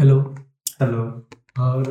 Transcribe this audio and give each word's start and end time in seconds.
Hello 0.00 0.34
hello 0.82 1.28
और 1.58 1.82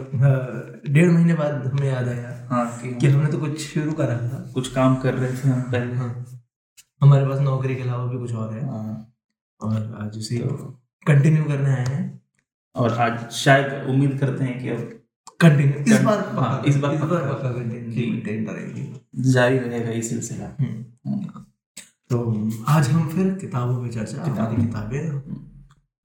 डेढ़ 0.90 1.12
महीने 1.12 1.34
बाद 1.34 1.68
हमें 1.68 1.88
याद 1.88 2.08
आया 2.08 2.48
हाँ 2.52 2.98
कि 3.00 3.08
हमने 3.08 3.32
तो 3.32 3.38
कुछ 3.38 3.60
शुरू 3.60 3.92
करा 3.92 4.18
था। 4.18 4.52
कुछ 4.54 4.72
काम 4.74 4.96
कर 4.96 5.14
रहे 5.14 5.34
थे 5.34 5.50
हम 5.50 5.62
पहले। 5.62 5.96
हाँ। 5.96 6.26
हमारे 7.02 7.28
पास 7.28 7.40
नौकरी 7.40 7.76
के 7.76 7.82
अलावा 7.82 8.06
भी 8.06 8.18
कुछ 8.18 8.34
और 8.34 8.54
है। 8.54 8.66
हाँ, 8.70 9.14
और 9.62 9.98
आज 10.02 10.18
उसे 10.18 10.38
तो 10.38 10.82
कंटिन्यू 11.08 11.44
करने 11.44 11.70
आए 11.70 11.86
हैं। 11.86 12.22
और 12.76 12.94
आज 12.94 13.30
शायद 13.32 13.90
उम्मीद 13.90 14.20
करते 14.20 14.44
हैं 14.44 14.60
कि 14.60 14.70
अब 14.70 15.02
कंटिन्यू 15.42 15.96
इस 15.96 16.02
बार 16.02 16.20
हाँ, 16.36 16.64
इस 16.68 16.78
बार 16.78 16.94
इस 16.94 17.02
बार 17.02 17.34
पक्का। 17.34 17.52
कंटिन्यू 17.52 18.46
करेंगे। 18.46 19.32
जारी 19.32 19.58
रहेगा 19.58 19.90
ये 19.90 20.02
सिलसिला। 20.02 20.56
हम्म। 20.60 21.28
तो 22.10 22.50
आज 22.68 22.90
हम 22.90 23.10
फिर 23.10 23.34
किताबों 23.34 23.84
पे 23.84 23.90
चर्चा 23.90 24.24
हमारी 24.24 24.56
किताबें 24.56 25.38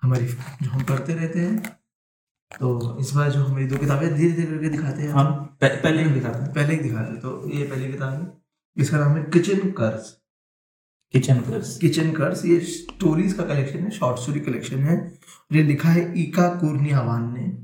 हमारी 0.03 0.27
जो 0.63 0.71
हम 0.71 0.83
पढ़ते 0.83 1.15
रहते 1.15 1.39
हैं 1.39 1.84
तो 2.61 2.99
इस 3.01 3.13
बार 3.13 3.31
जो 3.31 3.45
हमारी 3.45 3.65
दो 3.65 3.77
किताबें 3.77 4.15
धीरे 4.15 4.33
धीरे 4.33 4.53
करके 4.53 4.69
दिखाते 4.69 5.03
हैं। 5.03 5.11
हम 5.11 5.25
पह- 5.35 5.83
पहले 5.83 6.03
ही 6.03 6.11
दिखाते 6.11 6.39
हैं। 6.39 6.53
पहले 6.55 6.75
ही 6.75 6.81
दिखाते 6.81 7.13
हैं। 7.13 7.21
तो 7.21 7.51
ये 7.55 7.65
पहली 7.65 7.93
किताब 7.93 8.13
है। 8.13 8.33
इसका 8.77 8.99
नाम 8.99 9.17
है 9.17 9.23
kitchen 9.25 9.59
curse. 9.59 10.17
Kitchen 11.13 11.39
curse. 11.39 11.79
Kitchen 11.79 12.13
curse 12.13 12.45
ये 12.45 12.61
स्टोरीज 12.61 13.33
का 13.33 13.45
कलेक्शन 13.45 13.79
है 13.79 13.91
शॉर्ट 13.91 14.19
स्टोरी 14.19 14.41
कलेक्शन 14.41 14.79
है। 14.79 15.19
ये 15.53 15.63
लिखा 15.63 15.89
है 15.89 16.21
ईका 16.21 16.49
कुर्नियावान 16.49 17.35
ने। 17.35 17.59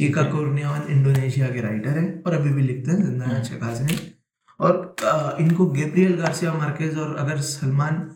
ईका। 0.00 0.22
कुर्नियावान 0.22 0.82
इंडोनेशिया 0.82 1.46
के 1.46 1.60
राइटर 1.60 1.90
है 1.90 2.22
और 2.26 2.32
अभी 2.32 2.50
भी 2.50 2.62
लिखते 2.62 2.90
हैं 2.90 3.04
ज़िंदा 3.04 3.24
हम्म। 3.24 3.36
अच्छे 3.36 3.56
खासे 3.56 3.84
हैं। 3.84 4.14
और 4.60 4.96
इनको 5.40 5.66
गेब्रियल 5.66 6.12
गार्सिया 6.12 6.52
मार्केज 6.52 6.98
और 6.98 7.16
अगर 7.16 7.40
सलमान। 7.40 8.10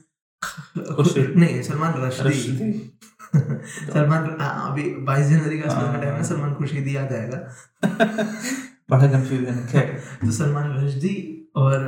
नहीं 1.36 1.62
सलमान 1.62 1.94
रश्दी। 1.96 2.98
सलमान 3.92 4.24
अभी 4.40 4.82
बाईस 5.06 5.26
जनवरी 5.26 5.58
का 5.58 5.72
हाँ, 5.72 5.92
टाइम 5.92 6.04
है 6.04 6.12
हाँ। 6.12 6.22
सलमान 6.24 6.54
खुर्शीदी 6.54 6.96
याद 6.96 7.12
आएगा। 7.12 7.38
बड़ा 8.90 9.06
कंफ्यूजन 9.06 9.62
है 9.72 9.86
तो 10.20 10.30
सलमान 10.32 10.72
रश्दी 10.76 11.14
और 11.56 11.84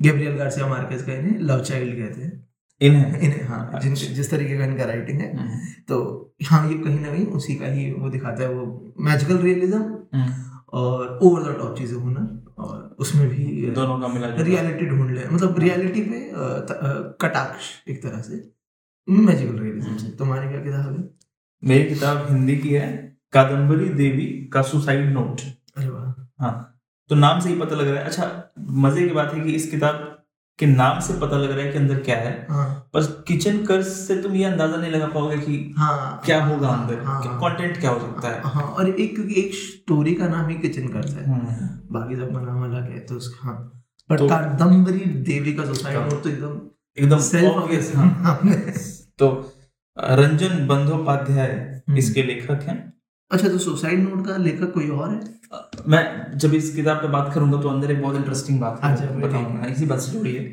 गेब्रियल 0.00 0.36
गार्सिया 0.38 0.66
मार्केज 0.66 1.02
का 1.02 1.12
इन्हें 1.12 1.38
लव 1.40 1.60
चाइल्ड 1.62 1.98
कहते 1.98 2.22
हैं 2.22 2.32
इन्हें? 2.80 3.20
इन्हें 3.20 3.44
हाँ 3.48 3.80
जिन 3.82 3.92
अच्छा। 3.92 4.12
जिस 4.14 4.30
तरीके 4.30 4.56
का 4.58 4.64
इनका 4.64 4.84
राइटिंग 4.84 5.20
है। 5.20 5.30
हम्म, 5.36 5.58
तो 5.88 6.36
हाँ 6.46 6.66
ये 6.68 6.78
कहीं 6.78 7.00
ना 7.00 7.10
कहीं 7.10 7.26
उसी 7.38 7.54
का 7.54 7.66
ही 7.66 7.90
वो 7.92 8.08
दिखाता 8.10 8.42
है 8.42 8.48
वो 8.48 8.94
मैजिकल 9.00 9.38
रियलिज्म 9.38 10.24
और 10.72 11.18
ओवर 11.22 11.42
द 11.42 11.56
टॉप 11.58 11.76
चीज़ें 11.78 11.96
होना 11.98 12.20
और 12.58 12.96
उसमें 13.00 13.28
भी 13.28 13.70
दोनों 13.74 13.98
का 14.00 14.08
मिला। 14.08 14.28
रियलिटी 14.40 14.86
ढूंढ 14.86 15.10
ले 15.10 15.28
मतलब 15.28 15.58
रियलिटी 15.58 16.02
पे 16.02 16.20
कटाक्ष 17.22 17.70
एक 17.88 18.02
तरह 18.02 18.20
से। 18.22 18.42
मैजिकल 19.08 19.58
रियलिज्म 19.58 19.96
से 19.96 20.08
तुम्हारी 20.08 20.48
क्या 20.48 20.60
किताब 20.60 20.92
है? 20.98 21.08
मेरी 21.62 21.84
किताब 21.84 22.26
हिंदी 22.30 22.56
की 22.56 22.68
है 22.68 22.88
कादम्बरी 23.32 23.88
देवी 23.88 24.26
का 24.52 24.62
सुसाइड 24.62 25.12
नोट 25.12 25.40
अरे 25.76 25.88
वाह। 25.88 26.44
हाँ 26.44 26.52
तो 27.10 27.14
नाम 27.14 27.40
से 27.40 27.48
ही 27.48 27.54
पता 27.60 27.76
लग 27.76 27.88
रहा 27.88 27.98
है। 27.98 28.04
अच्छा 28.04 28.52
मज़े 28.84 29.08
की 29.08 29.14
बात 29.14 29.34
है 29.34 29.40
कि 29.40 29.52
इस 29.52 29.70
किताब 29.70 30.10
के 30.58 30.66
नाम 30.66 31.00
से 31.00 31.14
पता 31.20 31.36
लग 31.36 31.50
रहा 31.50 31.64
है 31.66 31.72
कि 31.72 31.78
अंदर 31.78 31.98
क्या 32.00 32.16
है। 32.16 32.46
हाँ। 32.50 32.90
बस 32.94 33.06
किचन 33.28 33.64
कर्ज 33.66 33.86
से 33.86 34.16
तुम 34.22 34.32
ये 34.32 34.44
अंदाज़ा 34.44 34.76
नहीं 34.76 34.90
लगा 34.92 35.06
पाओगे 35.06 35.38
कि 35.38 35.74
हाँ। 35.78 36.20
क्या 36.26 36.44
होगा 36.44 36.68
अंदर 36.68 37.02
हाँ, 37.02 37.20
क्या 37.22 37.32
हाँ। 37.32 37.40
कंटेंट 37.40 37.80
क्या 37.80 37.90
हो 37.90 37.98
सकता 38.00 38.28
है। 38.28 38.40
हाँ 38.44 38.62
और 38.62 38.88
एक 38.90 39.14
क्योंकि 39.14 39.40
एक 39.40 39.54
स्टोरी 39.54 40.14
का 40.14 40.28
नाम 40.28 40.48
ही 40.48 40.54
किचन 40.56 40.88
कर्स 40.88 41.14
है। 41.14 41.24
हम्म, 41.30 41.68
बाकी 41.94 42.16
सबका 42.16 42.40
नाम 42.40 42.62
अलग 42.64 42.90
है 42.92 42.98
तो 42.98 43.14
उसका 43.14 43.48
हाँ। 43.48 43.56
पर 44.10 44.18
तो- 44.18 44.28
कादम्बरी 44.30 45.04
देवी 45.24 45.52
का 45.52 45.64
सुसाइड 45.64 45.98
नोट 45.98 46.22
तो 46.22 46.28
एकदम 46.28 46.60
एकदम 46.98 47.18
सेल्फ 47.18 47.54
obvious, 47.54 47.94
हाँ। 47.96 48.38
तो 49.18 49.52
रंजन 49.98 50.66
बंदोपाध्याय 50.66 51.82
हम्म। 51.88 51.98
इसके 51.98 52.22
लेखक 52.22 52.62
हैं। 52.62 52.94
अच्छा 53.30 53.48
तो 53.48 53.58
सुसाइड 53.58 54.08
नोट 54.08 54.26
का 54.26 54.36
लेखक 54.36 54.72
कोई 54.72 54.88
और 54.88 55.10
है? 55.10 55.34
मैं 55.88 56.32
जब 56.38 56.54
इस 56.54 56.76
किताब 56.76 56.96
पे 56.96 57.08
बात 57.08 57.34
करूँगा 57.34 57.62
तो 57.62 57.68
अंदर 57.68 57.90
एक 57.90 58.02
बहुत 58.02 58.16
इंटरेस्टिंग 58.16 58.60
बात 58.60 58.84
है, 58.84 58.92
अच्छा, 58.92 59.06
बताऊँगा 59.06 59.66
इसी 59.66 59.86
बात 59.86 59.98
से 59.98 60.12
जुड़ी 60.12 60.34
है। 60.34 60.44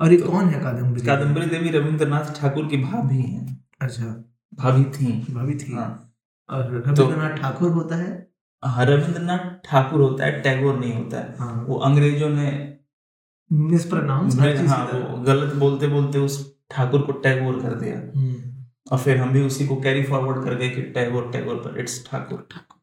और 0.00 0.12
ये 0.12 0.20
तो- 0.20 0.30
कौन 0.32 0.44
है 0.44 0.60
कादम्बरी? 0.60 1.06
कादम्बरी 1.06 1.46
देवी 1.46 1.68
रविंद्रनाथ 1.68 2.40
ठाकुर 2.40 2.66
की 2.66 2.76
भाभी 2.76 3.22
हैं। 3.22 3.64
अच्छा। 3.80 4.24
भाभी 4.54 4.84
थी। 4.84 5.34
भाभी 5.34 5.54
थी। 5.54 5.74
हाँ। 5.74 6.14
और 6.50 6.64
रविंद्रनाथ 6.64 7.36
ठाकुर 7.36 7.70
होता 7.70 7.96
है? 7.96 8.30
हाँ, 8.64 8.86
रविंद्रनाथ 8.86 9.70
ठाकुर 9.70 10.00
होता 10.00 10.24
है 10.24 10.42
टैगोर 10.42 10.78
नहीं 10.78 10.94
होता 10.94 11.16
है। 11.16 11.36
हाँ। 11.38 11.64
वो 11.68 11.76
अंग्रेज़ों 11.76 12.28
ने 12.28 12.76
मिसप्रोनाउंस 13.52 14.38
हाँ 14.68 14.86
वो 14.86 15.22
गलत 15.22 15.54
बोलते 15.54 15.86
बोलते 15.86 16.18
उस 16.18 16.57
ठाकुर 16.70 17.02
को 17.02 17.12
टैगोर 17.12 17.62
कर 17.62 17.74
दिया। 17.74 17.98
और 18.92 18.98
फिर 18.98 19.16
हम 19.16 19.32
भी 19.32 19.42
उसी 19.42 19.66
को 19.66 19.76
कैरी 19.76 20.02
फॉरवर्ड 20.04 20.44
कर 20.44 20.54
गए 20.54 20.68
कि 20.70 20.82
टैगोर 20.82 21.30
टैगोर 21.32 21.56
पर। 21.56 21.78
इट्स 21.80 22.06
ठाकुर 22.06 22.48
ठाकुर। 22.50 22.78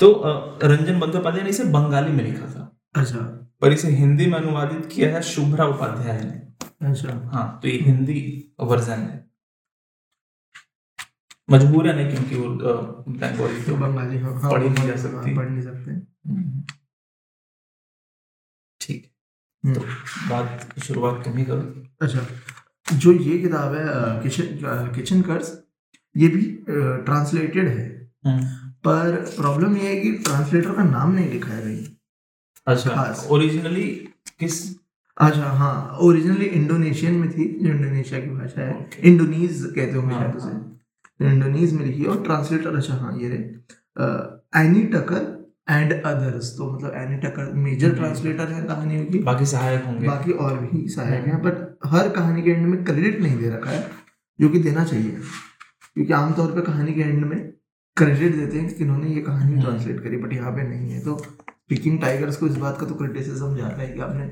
तो 0.00 0.22
रंजन 0.66 1.00
बंदोपाध्याय 1.00 1.44
ने 1.44 1.50
इसे 1.50 1.64
बंगाली 1.64 2.12
में 2.12 2.24
लिखा 2.24 2.46
था। 2.46 2.80
अच्छा। 2.94 3.18
पर 3.60 3.72
इसे 3.72 3.88
हिंदी 3.88 4.26
में 4.26 4.38
अनुवादित 4.38 4.86
किया 4.92 5.14
है 5.14 5.22
शुभ्रा 5.22 5.64
उपाध्याय 5.66 6.20
ने। 6.24 6.88
अच्छा। 6.88 7.30
हाँ 7.32 7.58
तो 7.62 7.68
ये 7.68 7.78
हिंदी 7.78 8.18
वर्जन 8.60 8.98
है। 8.98 9.30
मजबूरन 11.50 11.98
है 11.98 12.10
क्योंकि 12.12 12.36
वो 12.36 12.48
बंगाली 12.48 13.62
तो 13.62 13.76
बंगाली 13.76 14.18
हाँ 14.18 14.40
हाँ, 14.40 14.50
पढ़ी 14.50 14.68
नहीं 14.68 14.86
जा 14.86 14.94
हाँ, 14.94 15.02
सकती। 15.02 15.36
पढ़ 15.36 15.48
नहीं 15.48 15.62
सकते। 15.62 15.90
हम्म। 16.30 16.62
ठीक। 18.80 19.12
हम्म। 19.64 19.74
तो 19.74 19.80
बात 20.30 20.72
की 20.74 20.80
शुरुआत 20.80 21.24
तुम 21.24 21.36
ही 21.36 21.44
करो। 21.44 21.84
अच्छा। 22.02 22.26
जो 22.92 23.12
ये 23.12 23.38
किताब 23.38 23.74
है 23.74 23.84
किचन 24.22 24.92
किचन 24.94 25.22
कर्स 25.22 25.52
ये 26.16 26.28
भी 26.28 26.42
ट्रांसलेटेड 26.68 27.68
है। 27.68 27.88
पर 28.84 29.16
प्रॉब्लम 29.36 29.76
ये 29.76 29.88
है 29.88 29.96
कि 29.96 30.12
ट्रांसलेटर 30.24 30.72
का 30.74 30.82
नाम 30.84 31.12
नहीं 31.12 31.30
लिखा 31.30 31.52
है 31.52 31.62
कहीं 31.62 31.86
अच्छा 32.66 33.14
ओरिजिनली 33.30 33.86
किस? 34.40 34.58
अच्छा 35.16 35.48
हाँ 35.52 35.98
ओरिजिनली 36.00 36.44
इंडोनेशियन 36.46 37.14
में 37.14 37.30
थी 37.30 37.48
जो 37.62 37.68
इंडोनेशिया 37.68 38.20
की 38.20 38.30
भाषा 38.30 38.62
है। 38.62 38.76
Okay. 38.78 39.04
इंडोनीज 39.04 39.62
कहते 39.66 39.92
होंगे 39.92 40.14
हाँ, 40.14 40.22
शायद 40.22 40.36
उसे 40.36 41.30
इंडोनीज 41.32 41.72
में 41.72 41.84
लिखी 41.86 42.02
है 42.02 42.08
और 42.08 42.22
ट्रांसलेटर 42.24 42.76
अच्छा 42.76 42.94
हाँ 42.94 43.16
ये 43.18 43.28
रहे। 43.28 43.38
एनी 44.60 44.82
टकर 44.94 45.26
एंड 45.70 45.92
अदर्स 45.94 46.50
तो 46.58 46.70
मतलब 46.72 46.94
एनी 46.96 47.16
टकर 47.18 47.52
मेजर 47.54 47.86
हम्म। 47.86 47.98
ट्रांसलेटर 47.98 48.52
है 48.52 48.62
कहानियों 48.64 49.04
की। 49.06 49.18
बाकी 49.20 49.46
सहायक 49.46 49.84
होंगे। 49.84 50.06
बाकी 50.06 50.32
और 50.32 50.58
भी 50.60 50.88
सहायक 50.88 51.26
हैं 51.26 51.42
बट 51.42 51.69
हर 51.82 52.08
कहानी 52.08 52.42
के 52.42 52.50
एंड 52.50 52.66
में 52.66 52.84
क्रेडिट 52.84 53.20
नहीं 53.20 53.38
दे 53.38 53.50
रखा 53.50 53.70
है 53.70 53.90
जो 54.38 54.48
कि 54.48 54.58
देना 54.58 54.84
चाहिए। 54.84 55.10
क्योंकि 55.94 56.12
आमतौर 56.12 56.52
पर 56.52 56.60
कहानी 56.60 56.92
के 56.94 57.00
एंड 57.00 57.24
में 57.24 57.38
क्रेडिट 57.96 58.36
देते 58.36 58.58
हैं 58.58 58.74
कि 58.74 58.84
इन्होंने 58.84 59.08
ये 59.08 59.20
कहानी 59.22 59.52
हम्म। 59.52 59.62
ट्रांसलेट 59.62 60.02
करी 60.02 60.16
बट 60.16 60.32
यहाँ 60.32 60.52
पे 60.52 60.62
नहीं 60.62 60.90
है। 60.90 61.00
तो 61.00 61.14
पिकिंग 61.68 62.00
टाइगर्स 62.00 62.36
को 62.36 62.46
इस 62.46 62.56
बात 62.56 62.78
का 62.80 62.86
तो 62.86 62.94
क्रिटिसिज्म 62.94 63.56
जाता 63.56 63.82
है 63.82 63.88
कि 63.88 64.00
आपने 64.00 64.26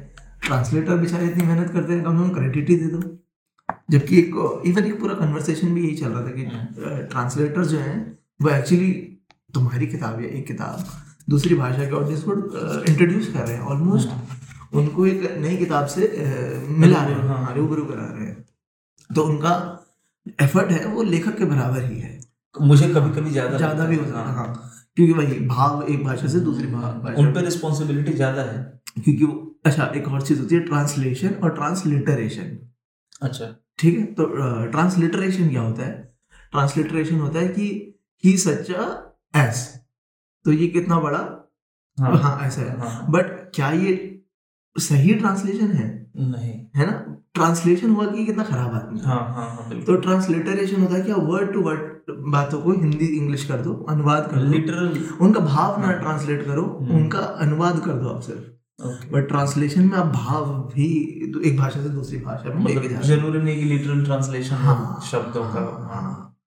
ट्रांसलेटर 0.46 0.98
बेचारे 0.98 1.26
इतनी 1.26 1.46
मेहनत 1.46 1.70
करते 1.72 1.92
हैं 1.92 2.04
कम 2.04 2.22
से 2.22 2.28
कम 2.28 2.34
क्रेडिट 2.34 2.70
ही 2.70 2.76
दे 2.76 2.86
दो। 2.86 3.02
जबकि 3.90 4.18
एक 4.18 4.62
इवन 4.66 4.84
एक 4.84 4.98
पूरा 5.00 5.14
कन्वर्सेशन 5.14 5.74
भी 5.74 5.82
यही 5.82 5.96
चल 5.96 6.10
रहा 6.10 6.22
था 6.22 6.30
कि 6.30 7.06
ट्रांसलेटर 7.10 7.64
जो 7.64 7.78
हैं 7.78 7.96
वो 8.42 8.48
एक्चुअली 8.50 8.90
तुम्हारी 9.54 9.86
किताब 9.86 10.20
या 10.22 10.28
एक 10.28 10.46
किताब 10.46 10.84
दूसरी 11.30 11.54
भाषा 11.54 11.84
के 11.84 11.94
ऑडियंस 11.94 12.22
को 12.22 12.32
इंट्रोड्यूस 12.90 13.32
कर 13.32 13.46
रहे 13.46 13.54
हैं। 13.54 13.62
ऑलमोस्ट 13.62 14.08
उनको 14.72 15.06
एक 15.06 15.22
नई 15.38 15.56
किताब 15.56 15.86
से 15.86 16.00
मिला 16.68 17.04
रहे 17.04 17.14
हैं 17.14 17.26
हाँ। 17.28 17.44
हाँ, 17.44 17.54
रूबरू 17.54 17.84
करा 17.84 18.06
रहे 18.06 18.26
हैं। 18.26 18.44
तो 19.10 19.22
उनका 19.22 19.52
एफर्ट 20.42 20.70
है 20.70 20.84
वो 20.86 21.02
लेखक 21.02 21.36
के 21.38 21.44
बराबर 21.44 21.84
ही 21.84 21.98
है। 22.00 22.18
मुझे 22.54 22.88
कभी 22.88 23.10
कभी 23.20 23.30
ज़्यादा 23.30 23.56
ज़्यादा 23.56 23.84
भी 23.84 23.96
हो 23.96 24.04
सकता 24.04 24.20
है 24.20 24.34
हाँ। 24.34 24.70
क्योंकि 24.96 25.12
वही 25.12 25.38
भाव 25.46 25.82
एक 25.88 26.04
भाषा 26.04 26.28
से 26.28 26.40
दूसरी 26.40 26.66
भा- 26.66 27.18
उन 27.18 27.32
पर 27.34 27.44
रिस्पॉन्सिबिलिटी 27.44 28.12
ज़्यादा 28.12 28.42
है? 28.42 28.80
क्योंकि 29.04 29.24
वो 29.24 29.60
अच्छा 29.66 29.92
एक 29.96 30.08
और 30.08 30.22
चीज़ 30.22 30.40
होती 30.40 30.54
है 30.54 30.60
ट्रांसलेशन 30.60 31.34
और 31.34 31.54
ट्रांसलिटरेशन 31.54 32.58
अच्छा। 33.22 33.54
ठीक 33.78 33.98
है? 33.98 34.04
तो 34.04 34.24
ट्रांसलिटरेशन 34.70 35.48
क्या 35.48 35.60
होता 35.62 35.82
है? 35.82 35.92
ट्रांसलिटरेशन 36.50 37.20
होता 37.20 37.38
है 37.38 37.48
कि 37.48 37.94
ही 38.24 38.36
सच्चा 38.38 38.84
एस 39.36 39.66
तो 40.44 40.52
ये 40.52 40.66
कितना 40.66 41.00
बड़ा? 41.00 41.18
हाँ। 41.98 42.16
हाँ 42.18 42.46
ऐसा 42.46 42.60
है। 42.62 42.78
हाँ, 42.80 43.06
बट 43.10 43.26
क्या 43.54 43.70
ये 43.70 43.94
सही 44.78 45.14
ट्रांसलेशन 45.14 45.70
है? 45.72 46.12
नहीं। 46.16 46.66
है 46.76 46.86
ना? 46.86 47.14
ट्रांसलेशन 47.34 47.90
हुआ 47.90 48.06
कि 48.06 48.26
कितना 48.26 48.44
खराब 48.44 48.74
आदमी 48.74 49.00
हाँ? 49.00 49.16
हाँ 49.16 49.48
हाँ 49.50 49.80
तो 49.80 49.96
ट्रांसलिटरेशन 49.96 50.82
होता 50.82 50.94
है 50.94 51.02
क्या 51.02 51.16
वर्ड 51.16 51.52
टू 51.52 51.62
वर्ड 51.62 51.98
बातों 52.32 52.62
को 52.62 52.72
हिंदी 52.72 53.06
इंग्लिश 53.06 53.44
कर 53.44 53.60
दो 53.62 53.72
अनुवाद 53.88 54.30
कर 54.30 54.36
दो। 54.36 54.46
लिटरल 54.52 55.08
उनका 55.20 55.40
भाव 55.40 55.80
ना 55.80 55.86
हाँ। 55.86 56.00
ट्रांसलेट 56.00 56.46
करो 56.46 56.78
हम्म। 56.82 56.96
उनका 56.96 57.18
अनुवाद 57.18 57.80
कर 57.80 57.92
दो 57.92 58.08
आप 58.08 58.20
सिर्फ़। 58.20 58.42
बट 59.12 59.28
ट्रांसलेशन 59.28 59.82
में 59.88 59.96
आप 59.98 60.06
भाव 60.06 60.46
भी 60.74 60.88
दो- 61.32 61.42
एक 61.42 61.58
भाषा 61.58 61.82
से 61.82 61.88
दूसरी 61.88 62.18
भाषा 62.18 62.54
में 62.54 62.62
मतलब 62.64 63.00
ज़रूरी 63.02 63.42
नहीं 63.42 63.56
कि 63.56 63.64
लिटरल 63.64 64.04
ट्रांसलेशन 64.04 64.54
हाँ, 64.56 65.00
शब्दों 65.04 65.42
का। 65.42 65.48
हाँ, 65.48 65.88
हाँ 65.94 66.02
हाँ। 66.02 66.38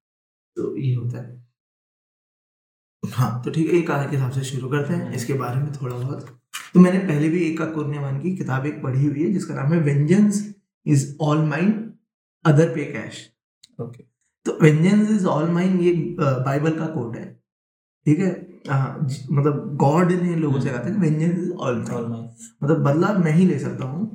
तो 0.56 0.78
ये 0.78 0.96
होता 0.96 1.18
है। 1.18 1.42
हाँ 3.06 3.42
तो 3.44 3.52
ठीक 3.52 3.68
है 3.68 3.74
एक 3.74 3.88
कहानी 3.88 4.10
के 4.10 4.16
हिसाब 4.16 4.32
से 4.32 4.42
शुरू 4.44 4.70
करते 4.70 4.94
हैं। 4.94 5.04
हम्म। 5.04 5.14
इसके 5.14 5.34
बारे 5.34 5.62
में 5.62 5.72
थोड़ा 5.74 5.96
बहुत 5.96 6.41
तो 6.76 6.80
मैंने 6.80 7.00
पहले 7.00 7.30
भी 7.30 7.44
एक 7.46 7.62
कुर्नियावान 7.74 8.20
की 8.22 8.36
किताब 8.38 8.66
एक 8.66 8.82
पढ़ी 8.84 9.06
हुई 9.06 9.24
है 9.24 9.32
जिसका 9.34 9.56
नाम 9.56 9.74
है 9.74 9.80
vengeance 9.80 10.44
is 10.86 11.06
all 11.22 11.44
mine 11.46 11.74
other 12.46 12.70
pay 12.76 12.86
cash 12.86 13.28
okay 13.82 14.04
तो 14.46 14.58
वेंजेंस 14.62 15.10
इज़ 15.12 15.26
ऑल 15.26 15.50
माइन 15.50 15.80
ये 15.80 15.92
बाइबल 16.20 16.78
का 16.80 16.86
कोट 16.86 17.16
है। 17.18 17.26
ठीक 18.06 18.20
है? 18.20 18.30
हाँ, 18.70 19.08
मतलब 19.32 19.76
गॉड 19.76 20.12
ने 20.12 20.36
लोगों 20.36 20.60
से 20.60 20.70
कहा 20.70 20.84
था 20.86 20.90
कि 20.90 21.00
वेंजेंस 21.00 21.38
इज़ 21.40 21.52
ऑल 21.52 21.76
माइन 21.76 22.30
मतलब 22.64 22.84
बदला 22.84 23.14
मैं 23.14 23.32
ही 23.32 23.46
ले 23.46 23.60
सकता 23.60 23.86
हूँ 23.86 24.10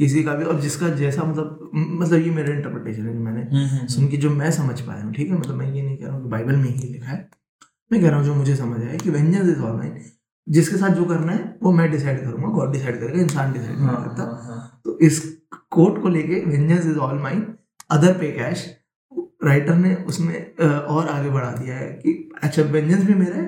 किसी 0.00 0.22
का 0.24 0.34
भी 0.34 0.44
और 0.44 0.60
जिसका 0.60 0.88
जैसा 0.88 1.24
मतलब 1.24 1.70
मतलब 1.74 2.22
ये 2.22 2.30
मेरा 2.30 2.54
इंटरप्रिटेशन 2.54 3.06
है 3.06 3.12
जो 3.14 3.20
मैंने 3.20 3.40
हम्म, 3.40 3.66
हम्म, 3.66 3.86
सुन 3.86 4.08
के 4.08 4.16
जो 4.16 4.30
मैं 4.30 4.50
समझ 4.50 4.80
पाया 4.80 5.02
हूँ। 5.04 5.12
ठीक 5.14 5.28
है? 5.30 5.38
मतलब 5.38 5.54
मैं 5.54 5.72
ये 5.72 5.82
नहीं 5.82 5.96
कह 5.96 6.06
रहा 6.06 6.14
हूँ 6.14 6.22
कि 6.22 6.30
बाइबल 6.30 6.56
में 6.56 6.68
ही 6.68 6.88
लिखा 6.88 7.06
है। 7.06 7.28
मैं 7.92 8.00
कह 8.00 8.08
रहा 8.08 8.18
हूँ 8.18 8.26
जो 8.26 8.34
मुझे 8.34 8.54
समझ 8.56 8.80
आया 8.80 8.96
कि 8.96 9.10
वेंजेंस 9.10 9.48
इज़ 9.48 9.60
ऑल 9.60 9.76
माइन 9.76 9.92
जिसके 10.50 10.76
साथ 10.76 10.90
जो 10.90 11.04
करना 11.04 11.32
है 11.32 11.58
वो 11.62 11.72
मैं 11.72 11.90
डिसाइड 11.90 12.20
करूँगा 12.20 12.48
गॉड 12.48 12.72
डिसाइड 12.72 13.00
करेगा 13.00 13.20
इंसान 13.20 13.52
डिसाइड 13.52 13.76
नहीं 13.76 13.86
हाँ, 13.86 14.04
करता। 14.04 14.22
हाँ, 14.22 14.42
हाँ. 14.44 14.80
तो 14.84 14.98
इस 14.98 15.20
कोट 15.70 16.02
को 16.02 16.08
लेके 16.08 16.40
vengeance 16.46 16.86
is 16.86 16.98
all 16.98 17.18
mine 17.18 17.46
other 17.90 18.12
pay 18.12 18.30
cash 18.32 18.66
writer 19.44 19.74
ने 19.74 19.94
उसमें 20.08 20.56
और 20.56 21.08
आगे 21.08 21.30
बढ़ा 21.30 21.50
दिया 21.52 21.74
है 21.76 21.88
कि 21.92 22.12
अच्छा 22.42 22.62
वेंजेंस 22.62 23.04
भी 23.04 23.14
मेरा 23.14 23.36
है 23.36 23.46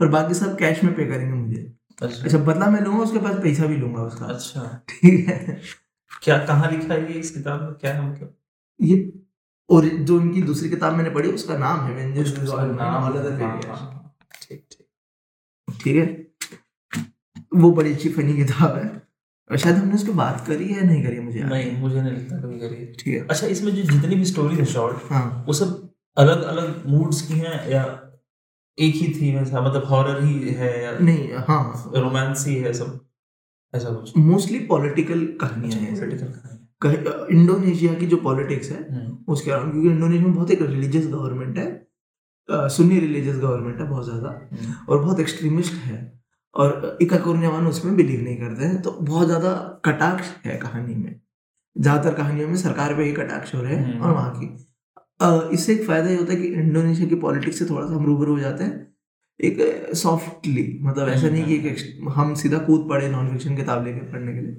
पर 0.00 0.08
बाकी 0.08 0.34
सब 0.34 0.56
कैश 0.58 0.82
में 0.84 0.94
पे 0.94 1.04
करेंगे 1.06 1.34
मुझे। 1.34 1.72
अच्छा। 2.02 2.24
अच्छा 2.24 2.38
बदला 2.38 2.66
मैं 2.70 2.80
लूँगा 2.80 3.02
उसके 3.02 3.18
पास 3.18 3.36
पैसा 3.42 3.66
भी 3.66 3.76
लूँगा 3.76 4.02
उसका। 4.02 4.26
अच्छा। 4.26 4.84
ठीक 4.88 5.28
है। 5.28 5.60
क्या 6.22 6.38
कहाँ 6.46 6.70
लिखा 6.70 6.94
है 6.94 7.12
ये 7.12 7.18
इस 7.20 7.30
किताब 7.30 7.62
में? 7.62 7.72
क्या 7.74 7.92
है 7.94 8.10
मतलब? 8.10 8.34
ये 8.80 9.12
और 9.70 9.84
जो 9.84 10.20
इनकी 10.20 10.42
दूसरी 10.42 10.68
किताब 10.70 10.92
मैंने 10.92 11.10
पढ़ी 11.10 11.30
उसका 11.32 11.56
नाम 11.58 11.86
है 11.86 11.94
vengeance 11.94 12.38
is 12.38 12.50
all 12.50 12.70
mine 12.70 12.94
all 12.94 13.18
other 13.18 13.38
pay 13.38 13.68
cash. 13.68 13.78
ठीक 14.42 14.64
ठीक। 14.70 14.86
ठीक 15.82 15.96
है? 15.96 16.23
वो 17.54 17.70
बड़ी 17.72 17.92
अच्छी 17.92 18.08
फनी 18.08 18.36
किताब 18.36 18.76
है। 18.76 18.86
और 19.50 19.56
शायद 19.58 19.76
हमने 19.76 19.94
उसकी 19.94 20.12
बात 20.14 20.44
करी 20.46 20.68
है 20.68 20.86
नहीं 20.86 21.02
करी 21.04 21.20
मुझे 21.20 21.42
नहीं 21.42 21.76
मुझे 21.78 22.00
नहीं 22.00 22.12
लगता 22.12 22.36
कभी 22.38 22.58
करी। 22.58 22.86
ठीक 23.00 23.14
है। 23.14 23.26
अच्छा 23.26 23.46
इसमें 23.46 23.74
जो 23.74 23.82
जितनी 23.84 24.14
भी 24.14 24.24
स्टोरी 24.24 24.56
है 24.56 24.64
शॉर्ट 24.66 25.10
हाँ। 25.10 25.44
वो 25.46 25.52
सब 25.52 25.82
अलग 26.16 26.42
अलग 26.44 26.82
मूड्स 26.86 27.20
की 27.22 27.34
हैं 27.34 27.68
या 27.70 27.82
एक 28.78 28.94
ही 28.94 29.08
थीम 29.14 29.36
है? 29.36 29.42
मतलब 29.64 29.84
हॉरर 29.86 30.22
ही 30.24 30.50
है 30.52 30.72
या 30.82 30.98
नहीं 31.00 31.32
हाँ। 31.48 31.92
रोमांस 31.96 32.46
ही 32.46 32.54
है 32.56 32.72
सब? 32.72 32.98
ऐसा 33.74 33.90
कुछ? 33.90 34.16
मोस्टली 34.16 34.58
पॉलिटिकल 34.66 35.26
कहानियाँ 35.40 35.80
हैं। 35.80 35.94
पॉलिटिकल 35.94 36.26
कहानी 36.26 36.52
इंडोनेशिया 37.32 37.92
की 37.94 38.06
जो 38.06 38.16
पॉलिटिक्स 38.22 38.70
है 38.70 38.78
हम्म, 38.90 39.32
उसके 39.32 39.50
अराउंड 39.50 39.72
क्योंकि 39.72 39.88
इंडोनेशिया 39.88 40.26
में 40.26 40.34
बहुत 40.34 40.50
एक 40.50 40.62
रिलीजियस 40.62 41.06
गवर्नमेंट 41.08 41.58
है 41.58 42.68
सुन्नी 42.70 42.98
रिलीजियस 43.00 43.36
गवर्नमेंट 43.36 43.80
है 43.80 43.88
बहुत 43.88 44.04
ज़्यादा 44.04 44.28
हम्म, 44.28 44.74
और 44.88 44.98
बहुत 44.98 45.20
एक्सट्रीमिस्ट 45.20 45.72
है। 45.84 45.96
और 46.54 46.98
इका 47.02 47.16
कुरनियावान 47.18 47.66
उसमें 47.66 47.94
बिलीव 47.96 48.20
नहीं 48.20 48.36
करते 48.36 48.64
हैं। 48.64 48.80
तो 48.82 48.90
बहुत 49.02 49.26
ज़्यादा 49.26 49.52
कटाक्ष 49.84 50.28
है 50.44 50.56
कहानी 50.56 50.94
में। 50.94 51.20
ज़्यादातर 51.76 52.14
कहानियों 52.14 52.48
में 52.48 52.56
सरकार 52.56 52.94
पे 52.96 53.04
ही 53.04 53.12
कटाक्ष 53.12 53.54
हो 53.54 53.62
रहे 53.62 53.74
हैं 53.74 53.84
हम्म। 53.84 54.04
और 54.04 54.12
वहाँ 54.12 54.32
की। 54.36 55.54
इससे 55.54 55.72
एक 55.72 55.84
फ़ायदा 55.86 56.10
ये 56.10 56.16
होता 56.16 56.32
है 56.32 56.38
कि 56.38 56.46
इंडोनेशिया 56.48 57.08
की 57.08 57.14
पॉलिटिक्स 57.14 57.58
से 57.58 57.64
थोड़ा 57.64 57.86
सा 57.86 57.94
हम 57.94 58.06
रूबरू 58.06 58.32
हो 58.32 58.40
जाते 58.40 58.64
हैं। 58.64 58.92
एक 59.40 59.94
सॉफ्टली 59.96 60.78
मतलब 60.82 61.08
ऐसा 61.08 61.28
नहीं 61.28 61.44
कि 61.44 61.68
एक 61.68 62.08
हम 62.14 62.34
सीधा 62.34 62.58
कूद 62.58 62.88
पड़े 62.88 63.08
नॉन 63.08 63.30
फिक्शन 63.32 63.56
किताब 63.56 63.84
लेके 63.84 64.00
पढ़ने 64.12 64.32
के 64.34 64.40
लिए। 64.40 64.52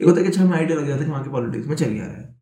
एक 0.00 0.06
होता 0.06 0.16
है 0.16 0.22
कि 0.22 0.28
अच्छा 0.28 0.42
हमें 0.42 0.56
आइडिया 0.58 0.78
लग 0.78 0.86
जाता 0.86 0.98
है 0.98 1.04
कि 1.04 1.10
वहाँ 1.10 1.24
की 1.24 1.30
पॉलिटिक्स 1.30 1.66
में 1.66 1.76
चल 1.76 1.90
रहा 1.90 2.06
है। 2.06 2.33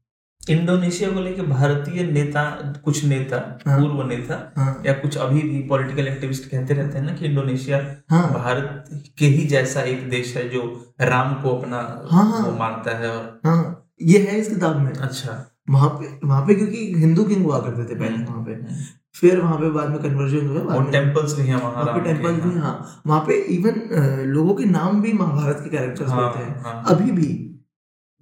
इंडोनेशिया 0.50 1.10
को 1.10 1.20
लेके 1.20 1.42
भारतीय 1.42 2.02
नेता 2.02 2.42
कुछ 2.84 3.04
नेता 3.04 3.36
हाँ। 3.66 3.78
पूर्व 3.80 4.06
नेता 4.08 4.52
हाँ। 4.56 4.82
या 4.86 4.92
कुछ 4.92 5.16
अभी 5.16 5.42
भी 5.42 5.62
पॉलिटिकल 5.62 6.08
एक्टिविस्ट 6.08 6.50
कहते 6.50 6.74
रहते 6.74 6.98
हैं 6.98 7.04
ना 7.04 7.12
कि 7.12 7.26
इंडोनेशिया 7.26 7.78
हाँ। 8.10 8.32
भारत 8.34 8.84
के 9.18 9.26
ही 9.26 9.46
जैसा 9.46 9.82
एक 9.82 10.08
देश 10.10 10.36
है 10.36 10.48
जो 10.48 10.62
राम 11.00 11.34
को 11.34 11.56
अपना 11.56 11.76
हाँ, 12.10 12.24
हाँ। 12.30 12.42
वो 12.42 12.58
मानता 12.58 12.96
है 12.98 13.10
और 13.10 13.40
हाँ 13.46 13.90
ये 14.02 14.18
है 14.18 14.38
इस 14.38 14.48
किताब 14.48 14.76
में। 14.76 14.92
अच्छा। 14.92 15.44
वहाँ 15.70 15.88
पे 15.88 16.26
वहाँ 16.26 16.46
पे 16.46 16.54
क्योंकि 16.54 16.94
हिंदू 16.96 17.24
किंग 17.24 17.44
हुआ 17.44 17.58
करते 17.58 17.84
थे 17.84 17.98
पहले 17.98 18.24
वहाँ 18.24 18.44
पे। 18.44 18.52
हम्म। 18.52 18.76
फिर 19.14 19.40
वहाँ 19.40 19.58
पे 19.58 19.70
बाद 19.70 19.88
में 19.88 19.98
कन्वर्जन 19.98 20.46
हुआ 20.46 20.74
और 20.74 20.90
टेम्पल्स 20.90 21.34
भी 21.38 21.46
हैं 21.46 21.56
वहाँ 21.56 21.84
पे 21.98 22.12
भी 22.14 22.58
हाँ। 22.58 23.02
वहाँ 23.06 23.20
पे 23.20 23.34
इवन 23.34 23.80
लोगों 24.26 24.54
के 24.54 24.64
नाम 24.64 25.02
भी 25.02 25.12
महाभारत 25.12 25.60
के 25.64 25.70
कैरेक्टर्स 25.70 26.10
हाँ, 26.10 26.26
होते 26.26 26.44
हैं। 26.44 26.62
हाँ। 26.62 26.84
अभी 26.88 27.10
भी 27.10 27.30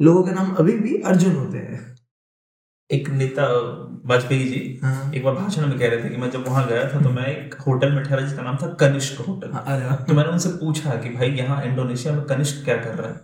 लोगों 0.01 0.23
के 0.23 0.31
नाम 0.31 0.55
अभी 0.55 0.73
भी 0.73 0.97
अर्जुन 1.03 1.37
होते 1.37 1.59
हैं। 1.59 1.90
एक 2.93 3.11
नेता 3.11 3.45
वाजपेयी 4.07 4.45
जी 4.45 4.81
हाँ। 4.83 5.13
एक 5.13 5.25
बार 5.25 5.35
भाषण 5.35 5.67
में 5.67 5.79
कह 5.79 5.89
रहे 5.89 6.05
थे 6.05 6.09
कि 6.09 6.17
मैं 6.17 6.31
जब 6.31 6.47
वहाँ 6.49 6.67
गया 6.69 6.85
था 6.85 7.01
तो 7.01 7.11
मैं 7.11 7.27
एक 7.27 7.55
होटल 7.55 7.93
में 7.93 8.05
ठहरा 8.05 8.21
जिसका 8.21 8.43
नाम 8.43 8.57
था 8.57 8.67
कनिष्क 8.67 9.21
होटल। 9.21 9.51
हाँ, 9.53 10.05
तो 10.09 10.15
मैंने 10.15 10.31
उनसे 10.31 10.49
पूछा 10.49 10.95
कि 10.95 11.09
भाई 11.09 11.31
यहाँ 11.31 11.63
इंडोनेशिया 11.63 12.15
में 12.15 12.25
कनिष्क 12.25 12.65
क्या 12.65 12.77
कर 12.77 12.95
रहा 12.95 13.09
है? 13.09 13.21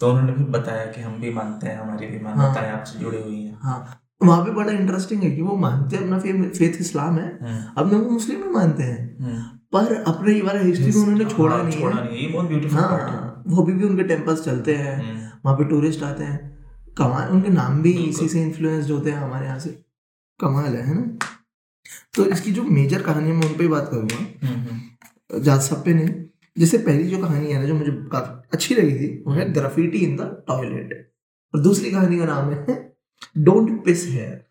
तो 0.00 0.10
उन्होंने 0.10 0.32
भी 0.32 0.44
बताया 0.44 0.86
कि 0.86 1.00
हम 1.00 1.20
भी 1.20 1.30
मानते 1.30 1.66
हैं 1.66 1.80
हमारी 1.80 2.06
भी 2.06 2.20
मान्यताएँ 2.20 2.72
आपसे 2.72 2.98
जुड़ी 2.98 3.22
हुई 3.22 3.42
हैं। 3.42 3.58
हाँ। 3.62 4.00
वहाँ 4.22 4.44
पे 4.44 4.50
बड़ा 4.50 4.72
इंटरेस्टिंग 4.72 5.22
है 5.22 5.30
कि 5.30 5.42
वो 5.42 5.56
मानते 5.56 5.96
हैं 5.96 6.02
अपना 6.02 6.18
फेथ 6.48 6.80
इस्लाम 6.80 7.18
है। 7.18 7.38
हम्म, 7.42 7.64
अपने 7.76 7.98
वो 7.98 8.10
मुस्लिम 8.10 8.42
भी 8.42 8.48
मानते 8.48 8.82
हैं। 8.82 9.18
हम्म। 9.20 9.42
पर 9.72 10.04
अपने 10.08 10.34
ये 10.34 10.42
वाला 10.42 10.60
हिस्ट्री 10.60 10.92
को 10.92 11.00
उन्होंने 11.00 11.24
छोड़ा 11.24 11.56
हाँ, 11.56 11.64
नहीं 11.64 11.80
छोड़ा 11.80 11.96
है। 11.96 12.04
नहीं 12.04 12.26
ये 12.26 12.32
बहुत 12.32 12.48
ब्यूटीफुल 12.48 12.80
पार्ट 12.80 13.02
है 13.02 13.16
हाँ। 13.16 13.44
वो 13.46 13.62
अभी 13.62 13.72
भी 13.72 13.84
उनके 13.84 14.02
टेम्पल्स 14.02 14.44
चलते 14.44 14.74
हैं। 14.74 14.96
हम्म, 14.96 15.28
वहाँ 15.44 15.56
पे 15.58 15.64
टूरिस्ट 15.64 16.02
आते 16.02 16.24
हैं। 16.24 16.53
कमाल 16.98 17.28
उनके 17.28 17.48
नाम 17.48 17.82
भी 17.82 17.92
इसी 17.92 18.28
से 18.28 18.42
इन्फ्लुएंस्ड 18.42 18.90
होते 18.90 19.10
हैं 19.10 19.18
हमारे 19.18 19.46
यहाँ 19.46 19.58
से। 19.58 19.70
कमाल 20.40 20.76
है 20.76 20.82
है 20.86 20.94
ना? 20.94 21.18
तो 22.14 22.26
इसकी 22.26 22.52
जो 22.52 22.62
मेजर 22.62 23.02
कहानी 23.02 23.28
है 23.30 23.34
मैं 23.36 23.48
उन 23.48 23.54
पे 23.56 23.62
ही 23.62 23.68
बात 23.68 23.88
करूँगा। 23.90 24.16
हम्म, 24.16 24.60
हम्म। 24.60 25.42
जात 25.42 25.60
सप्पे 25.60 25.94
ने 25.94 26.06
जैसे 26.58 26.78
पहली 26.78 27.04
जो 27.04 27.18
कहानी 27.18 27.52
है 27.52 27.58
ना 27.58 27.64
जो 27.66 27.74
मुझे 27.74 27.92
काफ़ी 28.12 28.48
अच्छी 28.52 28.74
लगी 28.74 28.94
थी 28.98 29.22
वो 29.26 29.32
है 29.32 29.52
ग्राफिटी 29.52 29.98
इन 29.98 30.16
द 30.16 30.44
टॉयलेट 30.48 30.92
और 31.54 31.60
दूसरी 31.60 31.90
कहानी 31.90 32.18
का 32.18 32.24
नाम 32.24 32.50
है 32.50 32.76
डोंट 33.38 33.84
पिस 33.84 34.06
हेयर 34.08 34.44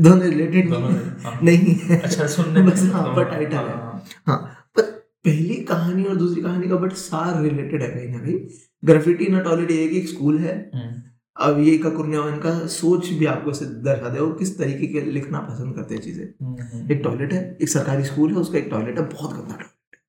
दोनों 0.00 0.22
रिलेटेड 0.22 0.72
हाँ। 1.24 1.38
नहीं 1.42 1.74
है। 1.74 2.00
अच्छा 2.00 2.26
सुनने 2.26 2.62
बस 2.62 2.82
हाँ, 2.92 3.14
पर 3.16 3.24
टाइटल 3.30 3.56
है। 3.56 3.62
हाँ, 3.62 4.04
हाँ 4.26 4.38
पर 4.76 4.82
पहली 5.24 5.54
कहानी 5.54 6.04
और 6.04 6.16
दूसरी 6.16 6.42
कहानी 6.42 6.68
का 6.68 6.76
बट 6.76 6.92
सार 6.92 7.42
रिलेटेड 7.42 7.82
है 7.82 7.88
कहीं 7.88 8.08
ना 8.08 8.18
कहीं। 8.18 8.38
ग्राफिटी 8.84 9.24
इन 9.24 9.40
टॉयलेट 9.40 9.70
ये 9.70 9.82
है 9.82 9.88
कि 9.88 9.98
एक 9.98 10.08
स्कूल 10.08 10.38
है। 10.38 10.54
हम्म, 10.74 11.02
अब 11.36 11.58
ये 11.60 11.76
का 11.78 11.90
कुर्नियावन 11.90 12.36
का 12.38 12.50
सोच 12.68 13.08
भी 13.10 13.26
आपको 13.26 13.50
इसे 13.50 13.64
दर्शा 13.84 14.08
दे 14.08 14.20
वो 14.20 14.32
किस 14.34 14.56
तरीके 14.58 14.86
के 14.86 15.00
लिखना 15.02 15.38
पसंद 15.40 15.74
करते 15.76 15.94
हैं 15.94 16.02
चीज़ें 16.02 16.24
हम्म। 16.24 16.92
एक 16.92 17.00
टॉयलेट 17.04 17.32
है 17.32 17.40
एक 17.62 17.68
सरकारी 17.68 18.04
स्कूल 18.04 18.30
है 18.30 18.36
उसका 18.38 18.58
एक 18.58 18.68
टॉयलेट 18.70 18.98
है 18.98 19.04
बहुत 19.06 19.32
गंदा 19.32 19.54
टॉयलेट 19.54 19.96
है 19.96 20.02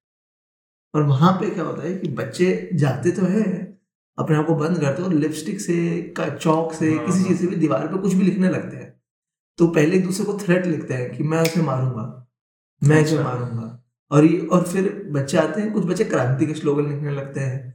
और 0.93 1.03
वहाँ 1.03 1.31
पे 1.33 1.49
क्या 1.49 1.63
होता 1.63 1.83
है 1.83 1.93
कि 1.95 2.07
बच्चे 2.15 2.69
जाते 2.75 3.11
तो 3.11 3.25
है 3.27 3.43
अपने 4.17 4.37
आप 4.37 4.45
को 4.47 4.55
बंद 4.55 4.79
करते 4.79 5.01
हैं 5.01 5.09
और 5.09 5.15
लिपस्टिक 5.15 5.61
से 5.61 5.77
का 6.17 6.27
चौक 6.29 6.73
से 6.73 6.93
हाँ, 6.93 7.05
किसी 7.05 7.19
हाँ। 7.19 7.27
चीज़ 7.27 7.41
से 7.41 7.47
भी 7.47 7.55
दीवार 7.57 7.87
पर 7.87 8.01
कुछ 8.01 8.13
भी 8.13 8.23
लिखने 8.23 8.49
लगते 8.49 8.77
हैं 8.77 8.93
तो 9.59 9.67
पहले 9.69 9.97
एक 9.97 10.03
दूसरे 10.03 10.25
को 10.25 10.37
थ्रेट 10.39 10.65
लिखते 10.65 10.93
हैं 10.93 11.11
कि 11.11 11.23
मैं 11.23 11.41
उसे 11.41 11.61
मारूँगा 11.63 12.03
मैं 12.81 13.01
इसे 13.01 13.17
अच्छा। 13.17 13.29
मारूँगा 13.29 13.71
और 14.11 14.25
ये 14.25 14.39
और 14.47 14.63
फिर 14.63 14.89
बच्चे 15.11 15.37
आते 15.37 15.61
हैं 15.61 15.71
कुछ 15.73 15.85
बच्चे 15.85 16.03
क्रांति 16.05 16.45
के 16.45 16.53
स्लोगन 16.53 16.89
लिखने 16.89 17.11
लगते 17.11 17.39
हैं 17.39 17.73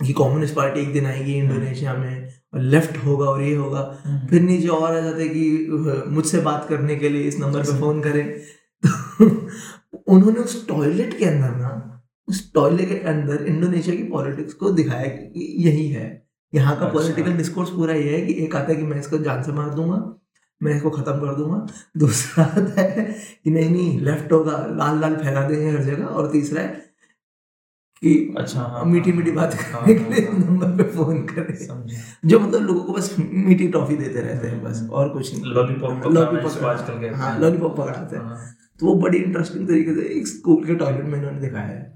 कि 0.00 0.12
कम्युनिस्ट 0.12 0.54
पार्टी 0.54 0.80
एक 0.80 0.92
दिन 0.92 1.06
आएगी 1.06 1.34
इंडोनेशिया 1.34 1.94
में 1.94 2.28
और 2.54 2.60
लेफ़्ट 2.60 2.96
होगा 3.04 3.26
और 3.26 3.42
ये 3.42 3.54
होगा। 3.54 3.80
हम्म, 4.04 4.26
फिर 4.28 4.40
नीचे 4.42 4.68
और 4.68 4.96
आ 4.96 5.00
जाते 5.00 5.22
हैं 5.22 5.32
कि 5.32 6.10
मुझसे 6.10 6.40
बात 6.40 6.66
करने 6.68 6.96
के 6.96 7.08
लिए 7.08 7.22
इस 7.22 7.38
नंबर 7.40 7.62
पे 7.62 7.78
फ़ोन 7.80 8.00
करें। 8.00 8.24
तो 8.84 10.04
उन्होंने 10.08 10.40
उस 10.40 10.66
टॉयलेट 10.68 11.18
के 11.18 11.24
अंदर 11.24 11.56
ना 11.56 11.70
उस 12.28 12.52
टॉयलेट 12.54 12.88
के 12.88 12.98
अंदर 13.08 13.44
इंडोनेशिया 13.46 13.96
की 13.96 14.02
पॉलिटिक्स 14.02 14.54
को 14.54 14.70
दिखाया 14.70 15.06
कि 15.06 15.54
यही 15.58 15.88
है। 15.88 16.06
यहाँ 16.52 16.76
का 16.78 16.86
अच्छा। 16.86 16.98
पॉलिटिकल 16.98 17.36
डिस्कोर्स 17.36 17.70
पूरा 17.70 17.94
ये 17.94 18.16
है 18.16 18.20
कि 18.26 18.32
एक 18.44 18.56
आता 18.56 18.72
है 18.72 18.76
कि 18.76 18.82
मैं 18.82 18.98
इसको 19.00 19.18
जान 19.18 19.42
से 19.42 19.52
मार 19.52 19.70
दूँगा 19.74 19.96
मैं 20.60 20.74
इसको 20.76 20.90
खत्म 20.90 21.12
कर 21.20 21.34
दूँगा। 21.36 21.66
दूसरा 21.96 22.44
आता 22.44 22.82
है 22.82 23.04
कि 23.44 23.50
नहीं 23.50 23.70
नहीं 23.70 24.00
लेफ़्ट 24.00 24.32
होगा 24.32 24.52
लाल 24.70 25.00
लाल 25.00 25.16
फैला 25.16 25.48
देंगे 25.48 25.70
हर 25.70 25.82
जगह 25.84 26.04
और 26.04 26.30
तीसरा 26.32 26.62
है 26.62 26.89
कि 28.02 28.34
अच्छा 28.38 28.60
हाँ, 28.60 28.84
मीठी 28.84 29.10
हाँ, 29.10 29.18
मीठी 29.18 29.30
बात 29.30 29.54
हाँ, 29.54 29.82
करने 29.82 29.94
के 29.94 30.10
लिए 30.10 30.26
हाँ, 30.26 30.38
नंबर 30.38 30.76
पे 30.76 30.90
फ़ोन 30.92 31.22
करें। 31.26 32.28
जो 32.28 32.38
मतलब 32.40 32.62
लोगों 32.62 32.82
को 32.84 32.92
बस 32.92 33.14
मीठी 33.18 33.68
टॉफी 33.68 33.96
देते 33.96 34.20
रहते 34.20 34.48
हैं 34.48 34.62
बस 34.62 34.86
और 34.90 35.08
कुछ 35.08 35.32
नहीं। 35.34 35.52
लॉलीपॉप 35.54 36.06
लॉलीपॉप 36.06 36.64
आजकल 36.64 37.14
हाँ 37.14 37.32
हैं। 37.32 37.40
लॉलीपॉप 37.40 37.76
पकड़ाते 37.76 38.16
हैं। 38.16 38.22
हाँ, 38.24 38.38
तो 38.80 38.86
वो 38.86 38.94
बड़ी 39.00 39.18
इंटरेस्टिंग 39.18 39.66
तरीके 39.68 39.94
से 39.94 40.06
एक 40.18 40.26
स्कूल 40.26 40.64
के 40.66 40.74
टॉयलेट 40.74 41.04
में 41.04 41.18
इन्होंने 41.18 41.40
दिखाया 41.40 41.66
है। 41.66 41.88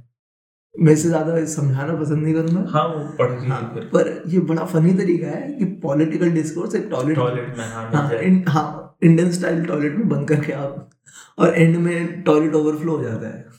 मैं 0.75 0.92
इससे 0.92 1.08
ज़्यादा 1.08 1.44
समझाना 1.46 1.94
पसंद 1.96 2.23
नहीं 2.23 2.34
करूँगा। 2.34 2.70
हाँ 2.70 2.87
वो 2.88 3.04
पढ़ 3.18 3.30
के 3.32 3.46
हाँ, 3.49 3.62
पर 3.94 4.23
ये 4.28 4.40
बड़ा 4.50 4.64
फनी 4.66 4.94
तरीका 4.94 5.28
है 5.28 5.52
कि 5.52 5.64
पॉलिटिकल 5.82 6.30
डिस्कोर्स 6.32 6.75
एक 6.75 6.88
टॉयलेट 6.90 7.16
टॉयलेट 7.16 7.56
में 7.58 7.64
हाँ 7.64 7.90
हाँ 7.92 8.18
इन, 8.18 8.44
हाँ 8.49 8.96
इंडियन 9.02 9.30
स्टाइल 9.32 9.64
टॉयलेट 9.66 9.96
में 9.96 10.08
बंद 10.08 10.28
करके 10.28 10.52
आप 10.52 10.90
और 11.38 11.54
एंड 11.54 11.76
में 11.76 12.23
टॉयलेट 12.23 12.54
ओवरफ्लो 12.54 12.96
हो 12.96 13.02
जाता 13.02 13.28
है। 13.28 13.53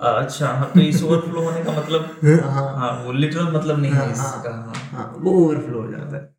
अच्छा 0.00 0.48
हाँ 0.48 0.70
तो 0.72 0.80
इस 0.80 1.02
ओवरफ्लो 1.02 1.42
होने 1.42 1.62
का 1.64 1.72
मतलब 1.72 2.18
हाँ 2.44 2.74
हाँ। 2.76 2.90
वो 3.04 3.12
लिटरल 3.12 3.52
मतलब 3.52 3.78
नहीं 3.80 3.92
है 3.92 3.98
हाँ, 3.98 4.12
इसका 4.12 4.50
हाँ 4.54 4.74
हाँ। 4.92 5.12
वो 5.18 5.32
ओवरफ्लो 5.44 5.82
हो 5.82 5.90
जाता 5.90 6.16
है। 6.16 6.34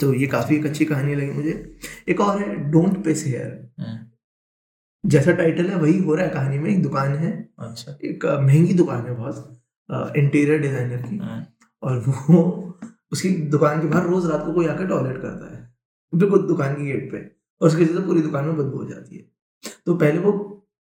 तो 0.00 0.12
ये 0.14 0.26
काफ़ी 0.26 0.56
एक 0.56 0.66
अच्छी 0.66 0.84
कहानी 0.84 1.14
लगी 1.14 1.30
मुझे। 1.30 1.78
एक 2.08 2.20
और 2.20 2.38
है 2.38 2.54
डोंट 2.70 3.04
पिस 3.04 3.24
हेयर 3.26 4.08
जैसा 5.04 5.32
टाइटल 5.32 5.68
है 5.68 5.76
वही 5.76 5.98
हो 5.98 6.14
रहा 6.14 6.24
है 6.26 6.30
कहानी 6.32 6.58
में 6.58 6.70
एक 6.70 6.82
दुकान 6.82 7.14
है। 7.16 7.30
अच्छा। 7.58 7.96
एक 8.04 8.24
महँगी 8.42 8.74
दुकान 8.74 9.06
है 9.06 9.14
बहुत 9.16 10.14
इंटीरियर 10.16 10.60
डिज़ाइनर 10.60 11.02
की। 11.02 11.18
और 11.82 11.98
वो 12.08 12.42
उसकी 13.12 13.30
दुकान 13.50 13.80
के 13.80 13.86
बाहर 13.86 14.06
रोज 14.06 14.26
रात 14.30 14.44
को 14.46 14.52
कोई 14.52 14.66
आकर 14.66 14.86
टॉयलेट 14.86 15.20
करता 15.22 15.54
है। 15.54 15.60
बिल्कुल 16.12 16.46
दुकान 16.48 16.74
की 16.76 16.84
गेट 16.84 17.10
पे। 17.12 17.18
और 17.60 17.68
उसकी 17.68 17.84
वजह 17.84 17.94
से 17.94 18.06
पूरी 18.06 18.22
दुकान 18.22 18.44
में 18.44 18.56
बदबू 18.56 18.78
हो 18.78 18.84
जाती 18.84 19.16
है। 19.16 19.72
तो 19.86 19.94
पहले 19.94 20.18
वो 20.18 20.32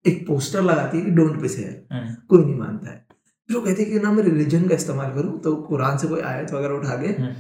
एक 0.06 0.26
पोस्टर 0.28 0.62
लगाती 0.62 0.98
है 0.98 1.04
कि 1.06 1.12
डोंट 1.12 1.42
पिस 1.42 1.58
हेयर 1.58 1.88
हम्म, 1.94 2.14
कोई 2.30 2.44
नहीं 2.44 2.56
मानता 2.56 2.92
है। 2.92 3.06
जो 3.50 3.62
कहती 3.62 3.84
है 3.84 3.90
कि 3.90 4.00
ना 4.00 4.12
मैं 4.12 4.24
रिलीजन 4.24 4.68
का 4.68 4.76
इस्तेमाल 4.76 5.12
करूँ 5.14 5.40
तो 5.42 5.56
कुरान 5.64 5.98
से 5.98 6.08
कोई 6.08 6.22
आयत 6.22 6.52
वगैरह 6.54 6.74
उठा 6.76 6.96
के 7.02 7.08
हम्म, 7.22 7.34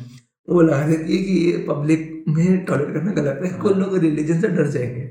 वो 0.47 0.61
लगा 0.61 0.87
देती 0.87 1.17
है 1.17 1.23
कि 1.23 1.33
ये 1.45 1.57
पब्लिक 1.69 2.23
में 2.27 2.65
टॉयलेट 2.65 2.93
करना 2.93 3.11
गलत 3.11 3.41
है। 3.45 3.51
कुछ 3.59 3.75
लोग 3.77 3.97
रिलीजन 3.97 4.41
से 4.41 4.47
डर 4.47 4.67
जाएँगे। 4.71 5.01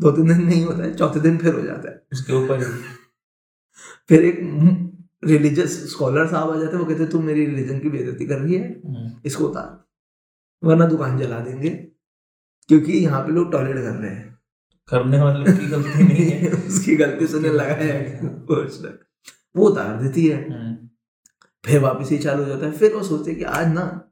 दो 0.00 0.10
तीन 0.10 0.28
दिन 0.28 0.42
नहीं 0.46 0.64
होता 0.64 0.82
है 0.84 0.94
चौथे 0.94 1.20
दिन 1.20 1.36
फिर 1.38 1.54
हो 1.54 1.62
जाता 1.62 1.90
है। 1.90 2.02
उसके 2.12 2.32
ऊपर 2.34 2.62
फिर 4.08 4.24
एक 4.24 4.40
रिलीजियस 5.24 5.78
स्कॉलर 5.90 6.26
साहब 6.28 6.50
आ 6.50 6.58
जाते 6.58 6.72
हैं 6.72 6.78
वो 6.78 6.88
कहते 6.88 7.02
हैं 7.02 7.10
तुम 7.12 7.24
मेरी 7.24 7.44
रिलीजन 7.46 7.78
की 7.78 7.88
बेइज्जती 7.90 8.26
कर 8.26 8.38
रही 8.38 8.54
है 8.54 8.68
हम्म, 8.86 9.10
इसको 9.24 9.44
उतार 9.44 10.66
वरना 10.68 10.86
दुकान 10.86 11.18
जला 11.18 11.38
देंगे 11.40 11.70
क्योंकि 12.70 12.92
यहाँ 12.92 13.20
पे 13.26 13.32
लोग 13.32 13.50
टॉयलेट 13.52 13.76
कर 13.76 13.94
रहे 13.94 14.10
हैं। 14.10 14.37
करने 14.90 15.20
वाले 15.20 15.52
की 15.52 15.66
गलती 15.66 16.02
नहीं 16.02 16.30
है। 16.30 16.50
उसकी 16.68 16.96
गलती 16.96 17.26
से 17.26 17.36
उसने 17.36 17.48
लगाया 17.48 17.94
है। 17.94 18.20
वो 19.56 19.68
उतार 19.68 20.02
देती 20.02 20.26
है। 20.26 20.50
हम्म, 20.50 20.88
फिर 21.64 21.80
वापस 21.80 22.10
ही 22.10 22.18
चालू 22.18 22.42
हो 22.42 22.48
जाता 22.48 22.66
है। 22.66 22.72
फिर 22.72 22.94
वो 22.94 23.02
सोचते 23.02 23.34
कि 23.34 23.44
आज 23.44 23.72
ना 23.72 24.10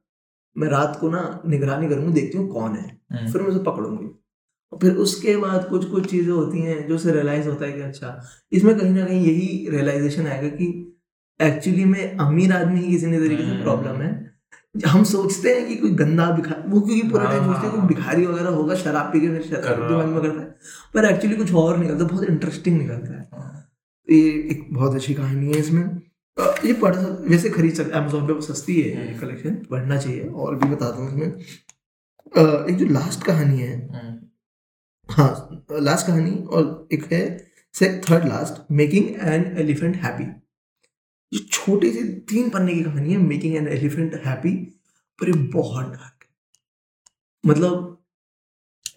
मैं 0.58 0.68
रात 0.68 0.98
को 1.00 1.10
ना 1.10 1.42
निगरानी 1.46 1.88
करूँगी 1.88 2.12
देखती 2.12 2.38
हूँ 2.38 2.52
कौन 2.52 2.76
है। 2.76 3.00
हम्म, 3.12 3.32
फिर 3.32 3.42
मैं 3.42 3.48
उसे 3.48 3.58
पकड़ूँगी। 3.58 4.22
और 4.72 4.78
फिर 4.78 4.92
उसके 4.92 5.36
बाद 5.36 5.68
कुछ 5.68 5.84
कुछ 5.84 6.10
चीज़ें 6.10 6.32
होती 6.32 6.58
हैं 6.58 6.88
जो 6.88 6.94
उसे 6.94 7.12
रियलाइज़ 7.12 7.48
होता 7.48 7.66
है 7.66 7.72
कि 7.72 7.80
अच्छा 7.80 8.22
इसमें 8.52 8.78
कहीं 8.78 8.90
ना 8.90 9.06
कहीं 9.06 9.26
यही 9.26 9.68
रियलाइजेशन 9.70 10.26
आएगा 10.26 10.48
कि 10.48 10.96
एक्चुअली 11.42 11.84
में 11.84 12.16
अमीर 12.16 12.52
आदमी 12.52 12.80
ही 12.80 12.90
किसी 12.92 13.06
न 13.06 13.18
तरीके 13.26 13.42
से। 13.42 13.62
प्रॉब्लम 13.62 13.92
है। 13.92 14.35
हम 14.86 15.04
सोचते 15.04 15.54
हैं 15.54 15.66
कि 15.68 15.76
कोई 15.76 15.90
गंदा 15.94 16.30
भिखारी 16.30 16.70
वो 16.70 16.80
क्योंकि 16.80 17.08
पूरा 17.08 17.24
टाइम 17.24 17.44
सोचते 17.44 17.60
हैं 17.60 17.70
कोई 17.70 17.80
हाँ। 17.80 17.88
भिखारी 17.88 18.26
वगैरह 18.26 18.48
होगा 18.50 18.74
शराब 18.74 19.12
पी 19.12 19.20
के 19.20 19.42
शराब 19.42 19.86
दिमाग 19.88 20.06
में 20.06 20.20
करता 20.22 20.40
है। 20.40 20.48
पर 20.94 21.04
एक्चुअली 21.04 21.36
कुछ 21.36 21.52
और 21.54 21.78
निकलता 21.78 22.04
है 22.04 22.10
बहुत 22.10 22.24
इंटरेस्टिंग 22.24 22.78
निकलता 22.78 23.12
है। 23.12 23.28
हाँ, 23.34 23.70
ये 24.08 24.20
एक 24.52 24.66
बहुत 24.70 24.94
अच्छी 24.94 25.14
कहानी 25.14 25.46
है 25.46 25.58
इसमें। 25.58 25.82
ये 26.64 26.72
पढ़ 26.72 26.94
सक 26.94 27.24
वैसे 27.28 27.50
खरीद 27.50 27.74
सकते 27.74 27.92
अमेजोन 27.92 28.26
पे 28.26 28.32
वो 28.32 28.40
सस्ती 28.40 28.80
है 28.80 28.94
हम्म। 28.96 29.18
कलेक्शन 29.20 29.54
पढ़ना 29.70 29.96
चाहिए 29.96 30.26
और 30.26 30.56
भी 30.56 30.68
बताता 30.68 31.02
हूँ 31.02 31.08
इसमें। 31.08 31.26
एक 32.70 32.76
जो 32.76 32.86
लास्ट 32.86 33.22
कहानी 33.24 33.60
है। 33.60 33.74
हम्म, 33.88 34.16
हाँ 35.08 35.64
लास्ट 35.72 36.06
कहानी 36.06 36.30
और 36.30 36.88
एक 36.92 37.12
है 37.12 37.22
से 37.74 37.88
third 38.00 38.26
last 38.28 38.62
making 38.72 39.08
an 39.28 39.44
elephant 39.58 39.96
happy 39.96 40.24
ये 41.32 41.38
छोटी 41.52 41.92
सी 41.92 42.02
तीन 42.30 42.48
पन्ने 42.50 42.74
की 42.74 42.82
कहानी 42.82 43.12
है 43.12 43.18
मेकिंग 43.18 43.56
एन 43.56 43.68
एलिफेंट 43.68 44.14
हैप्पी 44.26 44.52
पर 45.18 45.28
ये 45.28 45.32
बहुत 45.52 45.86
डार्क 45.86 46.24
है। 46.24 46.28
मतलब 47.44 47.92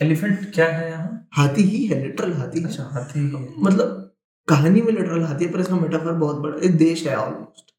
एलिफेंट 0.02 0.54
क्या 0.54 0.68
है 0.68 0.90
यहाँ? 0.90 1.28
हाथी 1.34 1.64
ही 1.64 1.86
है 1.88 2.02
लिटरल 2.04 2.34
हाथी 2.34 2.64
अच्छा 2.64 2.84
हाथी 2.94 3.20
ही 3.20 3.26
है। 3.26 3.42
मतलब 3.60 4.06
कहानी 4.48 4.82
में 4.82 4.92
लिटरल 4.92 5.24
हाथी 5.24 5.46
है 5.46 5.52
पर 5.52 5.60
इसका 5.60 5.76
मेटाफर 5.78 6.14
बहुत 6.16 6.38
बड़ा 6.42 6.58
एक 6.68 6.78
देश 6.78 7.06
है 7.08 7.16
ऑलमोस्ट 7.18 7.72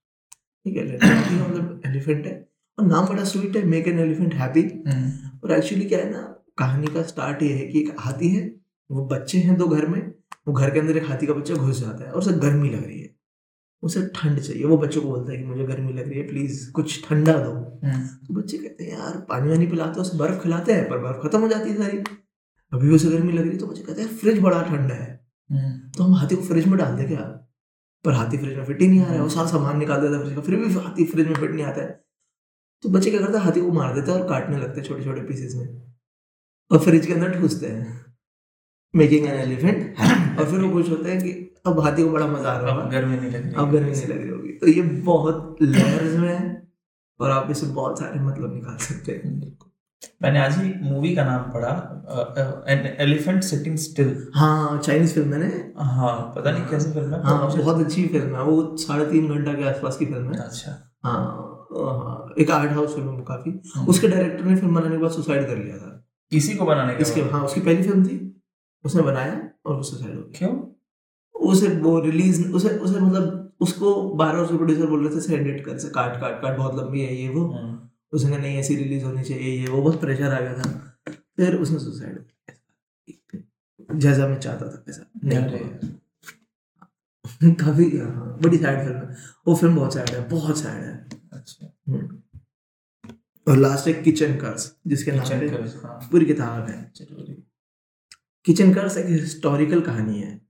ठीक 0.67 0.77
है 0.77 0.85
मतलब 0.95 1.83
एलिफेंट 1.87 2.27
है। 2.27 2.35
और 2.79 2.85
नाम 2.87 3.07
बड़ा 3.07 3.25
स्वीट 3.25 3.57
है 3.57 3.65
मेक 3.67 3.89
एन 3.89 3.99
एलिफेंट 3.99 4.35
हैप्पी 4.35 4.63
और 5.45 5.53
एक्चुअली 5.53 5.85
क्या 5.85 5.99
है 5.99 6.11
ना 6.11 6.23
कहानी 6.59 6.87
का 6.95 7.03
स्टार्ट 7.05 7.43
ये 7.43 7.53
है 7.53 7.67
कि 7.67 7.81
एक 7.81 7.95
हाथी 8.01 8.29
है 8.29 8.43
वो 8.91 9.07
बच्चे 9.07 9.39
हैं 9.39 9.57
दो 9.57 9.67
घर 9.69 9.87
में 9.87 10.01
वो 10.49 10.53
घर 10.53 10.71
के 10.71 10.81
अंदर 10.81 10.97
एक 10.97 11.09
हाथी 11.09 11.27
का 11.27 11.35
बच्चा 11.35 11.55
घुस 11.55 11.81
जाता 11.81 12.05
है 12.05 12.11
और 12.13 12.19
उसे 12.19 12.33
गर्मी 12.39 12.71
लग 12.71 12.85
रही 12.85 13.00
है। 13.00 13.00
उसे 13.83 14.11
ठंड 14.15 14.41
चाहिए। 14.41 14.65
वो 14.65 14.79
बच्चों 14.79 15.03
को 15.03 15.09
बोलता 15.09 15.33
है 15.33 15.39
कि 15.39 15.45
मुझे 15.45 15.65
गर्मी 15.65 15.93
लग 15.93 16.09
रही 16.09 16.19
है 16.19 16.27
प्लीज़ 16.27 16.73
कुछ 16.73 17.09
ठंडा 17.09 17.33
दो। 17.33 17.81
हम्म, 17.85 18.07
तो 18.07 18.35
बच्चे 18.35 18.59
कहते 18.59 18.85
हैं 18.85 18.99
यार 18.99 19.27
पानी 19.29 19.51
वानी 19.51 19.67
पिलाते 19.67 19.91
हैं 19.91 19.97
उसे 19.97 20.19
बर्फ़ 20.19 20.43
खिलाते 20.43 20.73
हैं 20.73 20.89
पर 20.89 20.99
बर्फ़ 20.99 21.29
खत्म 21.29 21.41
हो 21.41 21.49
जाती 21.49 21.71
है 21.71 21.77
सारी। 21.77 21.99
अभी 22.73 22.95
उसे 22.95 23.09
गर्मी 23.09 23.33
लग 23.33 23.41
रही 23.41 23.51
है। 23.51 23.59
तो 23.59 23.67
बच्चे 23.67 23.83
कहते 23.83 24.03
हैं 24.03 24.09
फ्रिज 24.09 24.41
बड़ा 24.41 24.63
ठंडा 24.63 24.95
है। 24.95 25.27
हम्म, 25.51 25.91
तो 25.91 26.05
हम 26.05 26.15
हाथी 26.15 26.37
को 26.37 26.43
फ्रिज 26.43 26.67
में 26.67 26.79
डाल 26.79 26.97
दे 26.97 27.05
क्या? 27.05 27.47
पर 28.05 28.13
हाथी 28.13 28.39
फ्रिज 28.39 28.57
में 28.57 28.65
फिट 28.65 28.81
ही 28.81 28.89
नहीं 28.89 29.01
आ 29.01 29.05
रहा 29.05 29.13
है। 29.13 29.23
वो 29.23 29.29
सारा 29.29 29.47
सामान 29.47 29.79
निकाल 29.79 30.01
देता 30.01 30.17
है 30.17 30.23
फ्रिज 30.23 30.35
का 30.35 30.41
फिर 30.41 30.57
भी 30.57 30.75
हाथी 30.75 31.05
फ्रिज 31.05 31.27
में 31.27 31.35
फिट 31.35 31.51
नहीं 31.51 31.65
आता 31.65 31.83
है। 31.83 32.05
तो 32.83 32.89
बच्चे 32.89 33.11
क्या 33.11 33.21
करते 33.21 33.39
हैं 33.39 33.45
हाथी 33.45 33.61
को 33.61 33.73
मार 33.73 33.95
देते 33.95 34.11
हैं 34.11 34.21
और 34.21 34.29
काटने 34.29 34.59
लगते 34.59 34.81
हैं 34.81 34.89
छोटे 34.89 35.05
छोटे 35.05 35.21
पीसेस 35.21 35.55
में। 35.55 35.83
और 36.71 36.79
फ्रिज 36.79 37.07
के 37.07 37.13
अंदर 37.13 37.41
ठूसते 37.41 37.67
हैं। 37.67 38.10
मेकिंग 38.95 39.27
एन 39.27 39.35
एलिफेंट 39.41 39.99
और 40.39 40.45
फिर 40.45 40.61
वो 40.61 40.71
खुश 40.73 40.91
होते 40.91 41.11
हैं 41.11 41.21
कि 41.23 41.31
अब 41.67 41.81
हाथी 41.81 42.03
को 42.03 42.11
बड़ा 42.11 42.27
मज़ा 42.27 42.51
आ 42.51 42.59
रहा 42.59 42.73
होगा। 42.73 42.89
गर्मी 42.91 43.17
नहीं 43.17 43.31
लग 43.31 43.45
रही 43.45 43.55
अब 43.55 43.73
गर्मी 43.73 43.91
नहीं 43.91 44.07
लग 44.07 44.21
रही 44.21 44.29
होगी। 44.29 44.53
तो 44.53 44.67
ये 44.69 44.83
बहुत 45.07 45.57
लेयर्स 45.63 46.19
में 46.19 46.29
है 46.29 46.69
और 47.21 47.31
आप 47.31 47.51
इससे 47.51 47.67
बहुत 47.69 47.99
सारे 47.99 48.21
मतलब 48.21 48.55
निकाल 48.55 48.77
सकते 48.85 49.13
हैं। 49.15 49.59
मैंने 50.23 50.39
आज 50.41 50.57
ही 50.59 50.73
मूवी 50.83 51.15
का 51.17 51.25
नाम 51.25 51.43
पढ़ा 51.53 51.73
एन 52.69 52.87
एलिफेंट 53.01 53.43
सिटिंग 53.45 53.77
स्टिल 53.79 54.17
हाँ 54.35 54.79
चाइनीज़ 54.79 55.15
फ़िल्म 55.15 55.33
है 55.33 55.39
ना 55.41 55.85
हाँ 55.91 56.17
पता 56.37 56.51
नहीं 56.51 56.65
कैसी 56.71 56.93
फ़िल्म 56.93 57.15
है 57.15 57.23
हाँ 57.23 57.57
बहुत 57.57 57.85
अच्छी 57.85 58.07
फ़िल्म 58.07 58.37
है। 58.37 58.43
वो 58.43 58.77
साढ़े 58.79 59.05
तीन 59.11 59.29
घंटा 59.29 59.53
के 59.55 59.65
आसपास 59.69 59.97
की 59.97 60.07
फ़िल्म 60.07 60.33
है। 60.33 60.41
अच्छा। 60.45 60.73
हाँ 61.05 61.21
हाँ, 61.73 62.35
एक 62.39 62.51
आर्ट 62.51 62.73
हाउस 62.73 62.95
फ़िल्म 62.95 63.09
है 63.11 63.25
काफ़ी। 63.25 63.51
हम्म। 63.77 63.87
उसके 63.89 64.09
डायरेक्टर 64.09 64.45
ने 64.45 64.57
फ़िल्म 64.57 64.75
बनाने 64.75 64.97
के 64.97 65.03
बाद 65.03 65.11
सुसाइड 65.11 65.47
कर 65.47 65.57
लिया 65.57 65.77
था। 65.77 65.97
इसी 66.33 66.55
को 66.55 66.65
बनाने 66.65 66.95
के 66.95 67.03
इसके 67.03 67.21
हाँ 67.31 67.45
उसकी 67.45 67.61
पहली 67.61 67.83
फ़िल्म 67.83 68.05
थी। 68.07 68.17
उसने 68.85 69.03
बनाया 69.03 69.51
और 69.67 69.77
वो 69.77 69.83
सुसाइड 69.83 70.15
हो 70.15 70.23
गया। 70.23 70.39
क्यों? 70.39 70.67
उसे 71.41 71.69
वो 71.69 72.01
रिलीज़ 72.01 72.53
उसे 72.53 72.69
उसे 72.69 73.01
मतलब 73.01 73.53
उसको 73.61 74.11
बार 74.11 74.33
बार 74.33 74.45
उसके 74.45 74.57
प्रोड्यूसर 74.57 74.87
बोल 74.87 75.07
रहे 75.07 75.15
थे 75.15 75.19
इसे 75.19 75.37
एडिट 75.37 75.65
कर 75.65 75.77
इसे 75.77 75.89
काट 75.89 76.21
काट 76.21 76.43
काट 76.43 76.57
बहुत 76.57 76.75
लंबी 76.75 77.01
है 77.01 77.17
ये 77.17 77.29
वो। 77.29 77.47
हम्म, 77.47 77.89
उसने 78.13 78.39
नहीं 78.39 78.57
ऐसी 78.57 78.77
रिलीज़ 78.77 79.05
होनी 79.05 79.23
चाहिए 79.23 79.61
ये 79.61 79.67
वो 79.67 79.83
बहुत 79.83 80.01
प्रेशर 80.01 80.25
आ 80.25 80.41
गया 80.41 80.55
था। 80.55 80.99
फिर 81.37 81.57
उसने 81.57 81.79
सुसाइड 81.79 82.25
जैसा 83.95 84.29
मैं 84.29 84.41
चाहता 84.41 84.67
था 84.67 84.85
नहीं 85.35 85.81
काफ़ी 87.55 87.99
हाँ, 87.99 88.39
बड़ी 88.43 88.59
सैड 88.59 88.85
फ़िल्म 88.85 88.97
है। 88.97 89.17
वो 89.49 89.57
फ़िल्म 89.57 89.77
बहुत 89.77 89.95
सैड 89.95 90.09
है 90.09 90.29
बहुत 90.29 90.59
सैड 90.59 90.71
है। 90.71 91.09
अच्छा। 91.33 91.75
हम्म। 91.89 92.19
और 93.49 93.57
लास्ट 93.57 93.89
एक 93.89 94.03
किचन 94.03 94.37
कर्स 94.37 94.77
जिसके 94.87 95.13
नाम 95.13 95.29
पे 95.29 95.47
हाँ। 95.47 96.09
पूरी 96.13 96.27
किताब 96.27 96.69
है। 96.69 96.93
ज़रूरी। 96.97 97.45
किचन 98.47 98.73
कर्स 98.75 98.97
एक 98.97 99.07
हिस्टोरिकल 99.07 99.81
कहानी 99.81 100.19
है। 100.19 100.41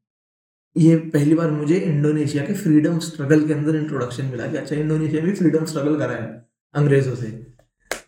ये 0.77 0.97
पहली 1.15 1.35
बार 1.35 1.51
मुझे 1.51 1.77
इंडोनेशिया 1.77 2.45
के 2.45 2.55
फ्रीडम 2.55 2.99
स्ट्रगल 2.99 3.47
के 3.47 3.53
अंदर 3.53 3.77
इंट्रोडक्शन 3.77 4.27
मिला 4.27 4.47
कि 4.47 4.57
अच्छा 4.57 4.77
इंडोनेशिया 4.77 5.23
भी 5.23 5.33
फ्रीडम 5.33 5.65
स्ट्रगल 5.65 5.99
करा 5.99 6.15
है 6.15 6.29
अंग्रेज़ों 6.75 7.15
से। 7.15 7.31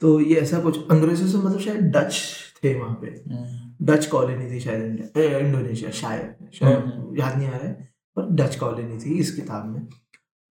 तो 0.01 0.21
ये 0.21 0.37
ऐसा 0.37 0.59
कुछ 0.61 0.79
अंग्रेज़ों 0.91 1.27
से 1.29 1.39
मतलब 1.39 1.61
शायद 1.61 1.91
डच 1.97 2.21
थे 2.65 2.75
वहाँ 2.75 2.95
पे। 3.03 3.07
हम्म, 3.07 3.87
डच 3.87 4.07
कॉलोनी 4.07 4.51
थी 4.51 4.61
शायद 4.61 4.83
इंडोनेशिया 5.17 5.91
शायद 5.93 6.49
शायद 6.55 6.79
हम्म। 6.79 7.19
याद 7.19 7.37
नहीं 7.39 7.49
आ 7.49 7.51
रहा 7.51 7.67
है 7.69 7.73
पर 8.17 8.29
डच 8.35 8.57
कॉलोनी 8.57 8.99
थी 8.99 9.19
इस 9.19 9.35
किताब 9.37 9.67
में। 9.67 9.87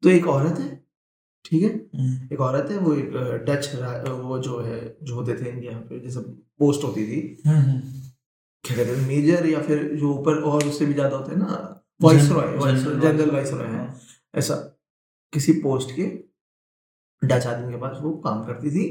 तो 0.04 0.10
एक 0.10 0.28
औरत 0.28 0.60
है 0.60 0.70
ठीक 1.46 1.64
है? 1.64 1.70
हम्म, 1.70 2.34
एक 2.34 2.42
औरत 2.42 2.72
है 2.72 2.78
वो 2.78 2.94
एक 2.94 3.12
डच 3.48 3.72
वो 4.10 4.40
जो 4.40 4.60
है 4.62 4.80
जो 5.04 5.16
होते 5.16 5.34
थे 5.36 5.50
इंडिया 5.50 5.78
पे 5.80 6.00
जैसे 6.00 6.20
पोस्ट 6.60 6.84
होती 6.84 7.06
थी। 7.06 7.20
हम्म, 7.48 7.80
क्या 8.66 8.76
कहते 8.78 8.92
हैं 8.92 9.08
मेजर 9.08 9.46
या 9.46 9.62
फिर 9.62 9.84
जो 9.96 10.14
ऊपर 10.14 10.42
और 10.44 10.66
उससे 10.66 10.86
भी 10.86 10.94
ज़्यादा 10.94 11.16
होते 11.18 11.32
हैं 11.32 11.40
ना 11.40 11.84
vice 12.02 12.30
Roy 12.32 12.58
general 12.60 13.32
vice 13.32 13.52
Roy 13.52 13.66
है। 13.66 13.78
हाँ, 13.78 14.00
ऐसा 14.36 14.56
किसी 15.34 15.54
पोस्ट 15.62 15.92
के 15.92 16.04
डच 17.22 17.46
आदमी 17.48 17.72
के 17.72 17.80
पास 17.80 17.98
वो 18.02 18.12
काम 18.18 18.44
करती 18.46 18.72
थी 18.72 18.88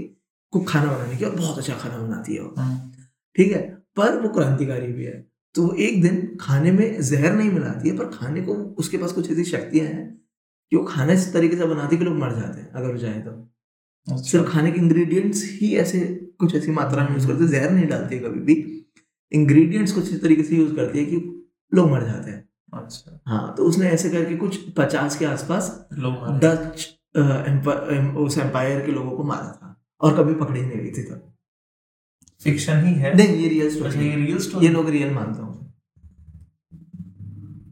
को 0.52 0.60
खाना 0.60 0.92
बनाने 0.92 1.16
की 1.16 1.24
और 1.24 1.34
बहुत 1.36 1.58
अच्छा 1.58 1.74
खाना 1.74 1.98
बनाती 1.98 2.34
है 2.34 2.42
वो। 2.42 2.54
हाँ, 2.58 2.92
ठीक 3.36 3.52
है 3.52 3.62
पर 3.96 4.20
वो 4.20 4.28
क्रांतिकारी 4.28 4.86
भी 4.86 5.04
है। 5.04 5.18
तो 5.54 5.62
वो 5.62 5.72
एक 5.74 6.02
दिन 6.02 6.36
खाने 6.40 6.72
में 6.72 7.00
जहर 7.02 7.32
नहीं 7.32 7.50
मिलाती 7.50 7.88
है 7.88 7.96
पर 7.96 8.08
खाने 8.08 8.40
को 8.40 8.54
उसके 8.78 8.98
पास 8.98 9.12
कुछ 9.12 9.30
ऐसी 9.30 9.44
शक्तियाँ 9.44 9.86
हैं 9.86 10.08
कि 10.72 10.76
वो 10.76 10.82
खाना 10.84 11.12
इस 11.12 11.32
तरीके 11.32 11.56
से 11.56 11.66
बनाती 11.66 11.96
है 11.96 11.98
कि 11.98 12.04
लोग 12.04 12.16
मर 12.16 12.34
जाते 12.34 12.60
हैं 12.60 12.72
अगर 12.72 12.96
जाए 12.96 13.20
तो। 13.20 13.30
अच्छा, 14.06 14.22
सिर्फ़ 14.22 14.50
खाने 14.50 14.70
के 14.72 14.78
इंग्रेडिएंट्स 14.78 15.44
ही 15.52 15.74
ऐसे 15.76 16.00
कुछ 16.40 16.54
ऐसी 16.54 16.70
मात्रा 16.72 17.04
में 17.04 17.12
यूज़ 17.12 17.26
करते 17.26 17.48
जहर 17.48 17.70
नहीं 17.70 17.86
डालती 17.86 18.14
है 18.14 18.20
कभी 18.22 18.40
भी। 18.40 18.54
इंग्रेडिएंट्स 19.32 19.92
कुछ 19.92 20.12
इस 20.12 20.22
तरीके 20.22 20.42
से 20.42 20.56
यूज़ 20.56 20.74
करती 20.76 20.98
है 20.98 21.04
कि 21.04 21.16
लोग 21.74 21.90
मर 21.90 22.04
जाते 22.04 22.30
हैं। 22.30 22.48
अच्छा। 22.74 23.20
हाँ 23.26 23.54
तो 23.54 23.64
उसने 23.64 23.88
ऐसे 23.88 24.10
करके 24.10 24.36
कुछ 24.36 24.56
पचास 24.72 25.18
के 25.18 25.24
आसपास 25.24 25.70
डच 26.42 26.88
उस 28.16 28.38
एम्पायर 28.38 28.86
के 28.86 28.92
लोगों 28.92 29.10
को 29.10 29.24
मारा 29.24 29.52
था 29.52 29.76
और 30.00 30.16
कभी 30.16 30.34
पकड़ी 30.34 30.60
नहीं 30.60 30.78
गई 30.78 30.90
थी 30.90 31.02
तब। 31.02 31.26
फिक्शन 32.44 32.84
ही 32.84 32.94
है। 32.94 33.14
नहीं 33.16 33.36
ये 33.36 33.48
रियल 33.48 33.66
अच्छा 33.66 33.90
स्टोरी 33.90 34.08
ये 34.08 34.16
रियल 34.16 34.62
ये 34.62 34.68
लोग 34.68 34.88
रियल 34.88 35.10
मानता 35.14 35.42
हूँ। 35.42 35.74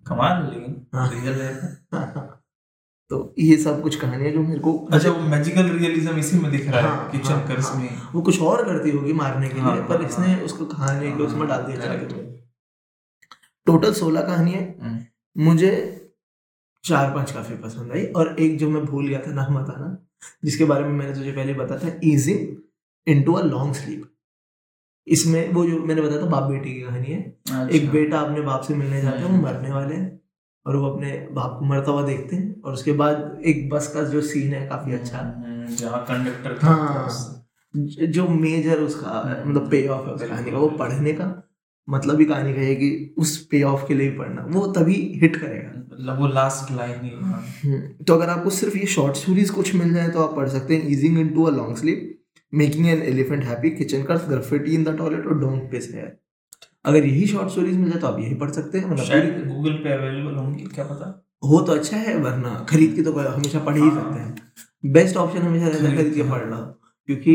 कमाल 0.07 0.43
लेकिन 0.55 0.87
हाँ। 0.95 1.11
रियल 1.13 1.41
है। 1.41 1.53
तो 3.11 3.35
ये 3.39 3.57
सब 3.57 3.81
कुछ 3.83 3.97
कहानियाँ 3.97 4.33
जो 4.33 4.43
मेरे 4.43 4.61
को 4.61 4.73
अच्छा 4.93 5.11
वो 5.11 5.21
मैजिकल 5.29 5.69
रियलिज्म 5.69 6.17
इसी 6.19 6.39
में 6.39 6.51
दिख 6.51 6.67
रहा 6.69 6.81
है 6.81 6.89
हाँ, 6.89 7.11
किचन 7.11 7.33
हाँ, 7.33 7.47
कर्स 7.49 7.67
हाँ। 7.67 7.81
में 7.81 8.01
वो 8.15 8.23
कुछ 8.23 8.41
और 8.41 8.65
करती 8.65 8.91
होगी 8.91 9.13
मारने 9.13 9.49
के 9.49 9.61
हाँ, 9.61 9.75
लिए 9.75 9.85
पर 9.85 9.97
हाँ, 9.97 10.09
इसने 10.09 10.27
हाँ। 10.27 10.41
उसको 10.41 10.65
कहानी 10.65 11.13
के 11.13 11.23
उसमें 11.23 11.47
डाल 11.49 11.63
दिया 11.63 11.77
Correct. 11.77 12.13
चाहे 12.13 12.27
टोटल 13.67 13.93
सोलह 13.93 14.21
कहानियाँ 14.21 14.61
हम्म, 14.83 14.99
मुझे 15.37 15.71
चार 16.85 17.15
पाँच 17.15 17.31
काफ़ी 17.31 17.57
पसंद 17.57 17.93
आई 17.93 18.05
और 18.17 18.37
एक 18.41 18.59
जो 18.59 18.71
मैं 18.71 18.85
भूल 18.85 19.09
गया 19.09 19.21
था 19.21 19.33
नाम 19.33 19.55
बताना 19.55 19.97
जिसके 20.45 20.65
बारे 20.65 20.85
में 20.85 20.91
मैंने 20.91 21.15
तुझे 21.15 21.33
पहले 21.33 21.55
बताया 21.55 21.89
था 21.91 22.01
easing 22.05 22.47
into 23.07 23.33
a 23.33 23.43
long 23.43 23.75
sleep 23.75 24.09
इसमें 25.07 25.53
वो 25.53 25.67
जो 25.67 25.79
मैंने 25.79 26.03
बताया 26.03 26.21
था 26.23 26.27
बाप 26.27 26.43
बेटी 26.43 26.75
की 26.75 26.81
कहानी 26.81 27.07
है 27.07 27.21
अच्छा। 27.23 27.69
एक 27.69 27.91
बेटा 27.91 28.21
अपने 28.21 28.41
बाप 28.41 28.63
से 28.63 28.75
मिलने 28.75 29.01
जाते 29.03 29.19
हैं 29.19 29.31
वो। 29.31 29.43
मरने 29.43 29.71
वाले 29.73 29.95
हैं 29.95 30.21
और 30.69 30.77
वो 30.77 30.89
अपने 30.89 31.11
बाप 31.33 31.57
को 31.59 31.67
मरता 31.67 31.91
हुआ 31.91 32.03
देखते 32.07 32.37
हैं 32.37 32.61
और 32.63 32.73
उसके 32.73 32.93
बाद 32.93 33.41
एक 33.47 33.69
बस 33.71 33.87
का 33.95 34.03
जो 34.05 34.21
सीन 34.23 34.53
है 34.55 34.67
काफ़ी 34.69 34.93
अच्छा। 34.93 35.19
हम्म, 35.19 35.75
जहाँ 35.77 36.05
कंडक्टर 36.09 36.59
हाँ। 36.63 37.09
जो 38.09 38.27
मेजर 38.29 38.81
उसका 38.81 39.23
मतलब 39.47 39.71
पे 39.71 39.87
ऑफ़ 39.89 40.07
है 40.07 40.15
उस 40.15 40.23
कहानी 40.23 40.51
का 40.51 40.59
वो 40.59 40.69
पढ़ने 40.79 41.13
का 41.13 41.27
मतलब 41.89 42.21
ही 42.21 42.25
कहानी 42.27 42.53
का 42.55 42.61
है 42.61 42.75
कि 42.75 43.15
उस 43.19 43.37
पे 43.47 43.63
ऑफ़ 43.63 43.87
के 43.89 43.95
लिए 43.95 44.11
ही 44.11 44.17
पढ़ना 44.19 44.45
वो 44.49 44.67
तभी 44.73 44.95
हिट 45.23 45.37
करेगा। 45.37 45.73
मतलब 45.93 46.19
वो 46.21 46.27
लास्ट 46.29 46.73
लाइन 46.73 47.05
ही 47.05 47.11
हाँ। 47.23 47.43
हम्म, 47.65 47.81
तो 48.05 48.15
अगर 48.15 48.29
आपको 48.29 48.51
सिर्फ़ 48.51 48.77
ये 48.77 48.87
शॉर्ट 48.87 49.17
स्टोरीज 49.17 49.51
कुछ 49.51 49.75
मिल 49.75 49.95
जाए 49.95 50.09
तो 50.09 50.23
आप 50.23 50.37
पढ़ 50.37 50.49
सकते 50.49 50.77
हैं 50.77 50.91
easing 50.91 51.19
in 51.19 51.29
to 51.35 51.45
a 51.45 51.51
long 51.51 51.77
sleep 51.77 52.15
making 52.53 52.87
an 52.87 53.03
elephant 53.05 53.45
happy 53.45 53.71
kitchen 53.71 54.03
curse 54.03 54.29
graffiti 54.29 54.75
in 54.75 54.85
the 54.85 54.97
toilet 54.99 55.27
और 55.27 55.39
डोंट 55.41 55.71
पिस 55.71 55.95
हेयर 55.95 56.17
अगर 56.89 57.07
यही 57.07 57.27
शॉर्ट 57.27 57.51
स्टोरीज 57.51 57.77
मिल 57.77 57.91
जाए 57.91 58.01
तो 58.01 58.07
आप 58.07 58.19
यही 58.21 58.35
पढ़ 58.35 58.51
सकते 58.51 58.79
हैं 58.79 58.91
मतलब 58.91 59.49
गूगल 59.49 59.73
पे 59.77 59.93
अवेलेबल 59.93 60.35
होंगी 60.35 60.65
क्या 60.75 60.85
पता? 60.85 61.09
हो 61.43 61.61
तो 61.61 61.73
अच्छा 61.73 61.97
है 61.99 62.17
वरना 62.19 62.55
खरीद 62.71 62.95
के 62.95 63.03
तो 63.03 63.13
हमेशा 63.15 63.59
पढ़ 63.61 63.77
ही 63.77 63.91
सकते 63.91 64.21
हैं। 64.21 64.93
बेस्ट 64.93 65.17
ऑप्शन 65.17 65.43
हमेशा 65.43 65.67
रहता 65.67 65.89
है 65.89 65.97
खरीद 65.97 66.15
के 66.15 66.23
पढ़ 66.31 66.45
लो 66.51 66.57
क्योंकि 67.09 67.35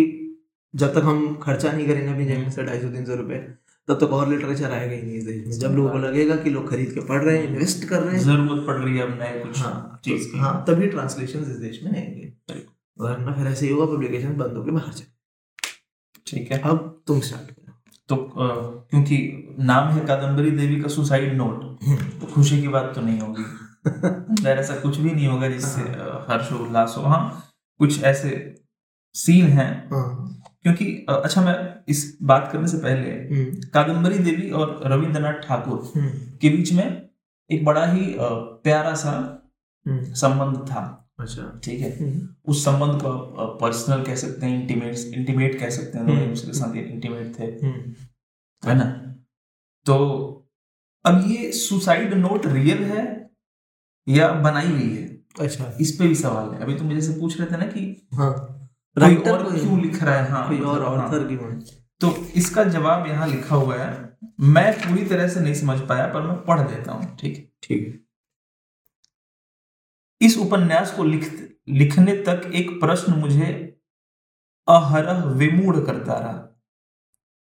जब 0.74 0.93
तक 0.93 1.03
हम 1.05 1.36
खर्चा 1.43 1.72
नहीं 1.72 1.88
करेंगे 1.88 2.12
अपनी 2.12 2.25
जेब 2.25 2.39
में 2.39 2.50
से 2.51 2.63
ढाई 2.63 2.79
सौ 2.81 2.89
तीन 2.89 3.05
सौ 3.05 3.15
रुपए 3.15 3.38
तब 3.88 3.98
तक 4.01 4.13
और 4.13 4.29
लिटरेचर 4.29 4.72
आएगा 4.72 4.95
ही 4.95 5.01
नहीं 5.01 5.15
इस 5.15 5.24
देश 5.25 5.45
में। 5.45 5.51
जब 5.60 5.75
लोगों 5.75 5.89
को 5.89 5.98
लगेगा 5.98 6.36
कि 6.36 6.50
लोग 6.50 6.69
खरीद 6.69 6.91
के 6.93 7.01
पढ़ 7.07 7.22
रहे 7.24 7.38
हैं 7.38 7.48
इन्वेस्ट 7.48 7.88
कर 7.89 8.01
रहे 8.01 8.15
हैं। 8.15 8.22
ज़रूरत 8.22 8.63
पड़ 8.67 8.75
रही 8.75 8.98
है 8.98 9.03
अब 9.03 9.17
नए 9.19 9.39
कुछ 9.39 9.60
हाँ 9.60 10.00
चीज़ 10.05 10.27
की। 10.31 10.39
हाँ 10.39 10.53
तभी 10.67 10.88
ट्रांसलेशन 10.88 11.39
इस 11.41 11.57
देश 11.57 11.79
में 11.83 11.91
आएँगे। 11.93 12.31
वरना 12.98 13.33
फिर 13.33 13.48
ऐसे 13.48 13.65
ही 13.65 13.72
होगा 13.74 13.93
पब्लिकेशन 13.93 14.38
बंद 14.38 14.57
होकर 14.57 14.72
बाहर 14.72 14.93
चले। 14.93 15.12
ठीक 16.27 16.51
है। 16.51 16.60
अब 16.62 17.01
तुम 17.07 17.19
स्टार्ट 17.22 17.51
करो। 17.51 17.62
तो 18.10 18.15
क्योंकि 18.38 19.17
नाम 19.60 19.88
है 19.89 20.05
कादम्बरी 20.05 20.51
देवी 20.51 20.81
का 20.81 20.88
सुसाइड 20.88 21.33
नोट 21.38 21.62
तो 22.22 22.27
खुशी 22.27 22.62
की 22.62 22.67
बात 22.67 22.91
तो 22.95 23.01
नहीं 23.01 23.19
होगी। 23.19 23.43
अंदर 23.88 24.50
ऐसा 24.50 24.75
कुछ 24.75 24.98
भी 24.98 25.12
नहीं 25.12 25.27
होगा 25.27 25.48
जिससे 25.50 25.81
हर्ष 26.29 26.51
उल्लास 26.51 26.95
हो। 26.98 27.03
हाँ 27.03 27.22
कुछ 27.79 28.03
ऐसे 28.03 28.29
सीन 29.15 29.45
हैं। 29.45 29.72
हाँ। 29.89 30.29
क्योंकि 30.63 30.86
अच्छा 31.10 31.41
मैं 31.41 31.55
इस 31.89 32.17
बात 32.24 32.50
करने 32.51 32.67
से 32.67 32.77
पहले 32.77 33.10
हम्म, 33.10 33.62
कादम्बरी 33.74 34.19
देवी 34.19 34.50
और 34.50 34.79
रविंद्रनाथ 34.86 35.33
ठाकुर 35.48 35.91
हम्म, 35.95 36.10
के 36.41 36.50
बीच 36.50 36.72
में 36.74 37.10
एक 37.50 37.65
बड़ा 37.65 37.86
ही 37.86 38.15
प्यारा 38.19 38.93
सा 38.95 39.12
हम्म, 39.86 40.13
संबंध 40.13 40.57
था। 40.67 40.83
अच्छा। 41.20 41.60
ठीक 41.63 41.79
है? 41.79 41.89
हम्म, 42.00 42.27
उस 42.46 42.65
संबंध 42.65 43.01
को 43.01 43.08
आप 43.08 43.58
पर्सनल 43.62 44.03
कह 44.03 44.15
सकते 44.15 44.46
हैं 44.46 44.62
इंटीमेट 44.62 44.96
इंटीमेट 45.13 45.60
कह 45.60 45.70
सकते 45.70 45.98
हैं 45.98 46.08
दोनों 46.08 46.20
हम्म। 46.20 46.29
दूसरे 46.29 46.48
के 46.48 46.58
साथ 46.58 46.75
इंटीमेट 46.75 47.39
थे। 47.39 47.43
हम्म, 47.43 47.93
है 48.63 48.75
ना? 48.75 48.86
तो 49.86 49.96
अब 51.05 51.24
ये 51.27 51.51
सुसाइड 51.51 52.13
नोट 52.13 52.46
रियल 52.46 52.84
है 52.84 53.29
या 54.08 54.32
बनाई 54.32 54.67
हुई 54.67 54.89
है? 54.89 55.08
अच्छा। 55.39 55.77
इस 55.82 55.91
पे 55.91 56.08
भी 56.08 56.15
सवाल 56.15 56.53
है। 56.53 56.62
अभी 56.62 56.75
तुम 56.75 56.88
मुझे 56.88 57.01
से 57.01 57.20
पूछ 57.20 57.39
रहे 57.39 57.51
थे 57.51 57.58
ना 57.58 57.65
कि 57.65 58.08
हाँ। 58.13 58.34
राइटर 58.98 59.32
और 59.32 59.60
क्यों 59.60 59.82
लिख 59.82 60.03
रहा 60.03 60.15
है? 60.15 60.29
हाँ 60.29 60.48
कोई 60.48 60.60
और 60.60 60.79
मतलब, 60.79 61.00
हाँ। 61.00 61.08
ऑथर 61.08 61.27
की 61.27 61.36
वन 61.36 61.63
तो 62.01 62.15
इसका 62.36 62.63
जवाब 62.63 63.08
यहाँ 63.08 63.27
लिखा 63.27 63.55
हुआ 63.55 63.75
है। 63.75 64.17
मैं 64.39 64.74
पूरी 64.74 65.05
तरह 65.05 65.27
से 65.27 65.39
नहीं 65.39 65.53
समझ 65.53 65.79
पाया 65.79 66.08
पर 66.08 66.22
मैं 66.22 66.38
पढ़ 66.38 66.60
देता 66.60 66.91
हूँ 66.91 67.17
ठीक? 67.17 67.53
ठीक। 67.63 67.88
है 67.88 68.02
इस 70.24 70.38
उपन्यास 70.38 70.94
को 70.94 71.03
लिख 71.03 71.53
लिखने 71.70 72.15
तक 72.15 72.51
एक 72.56 72.70
प्रश्न 72.80 73.13
मुझे 73.13 73.80
अहरह 74.68 75.24
विमूढ़ 75.24 75.80
करता 75.86 76.20
रहा। 76.20 76.34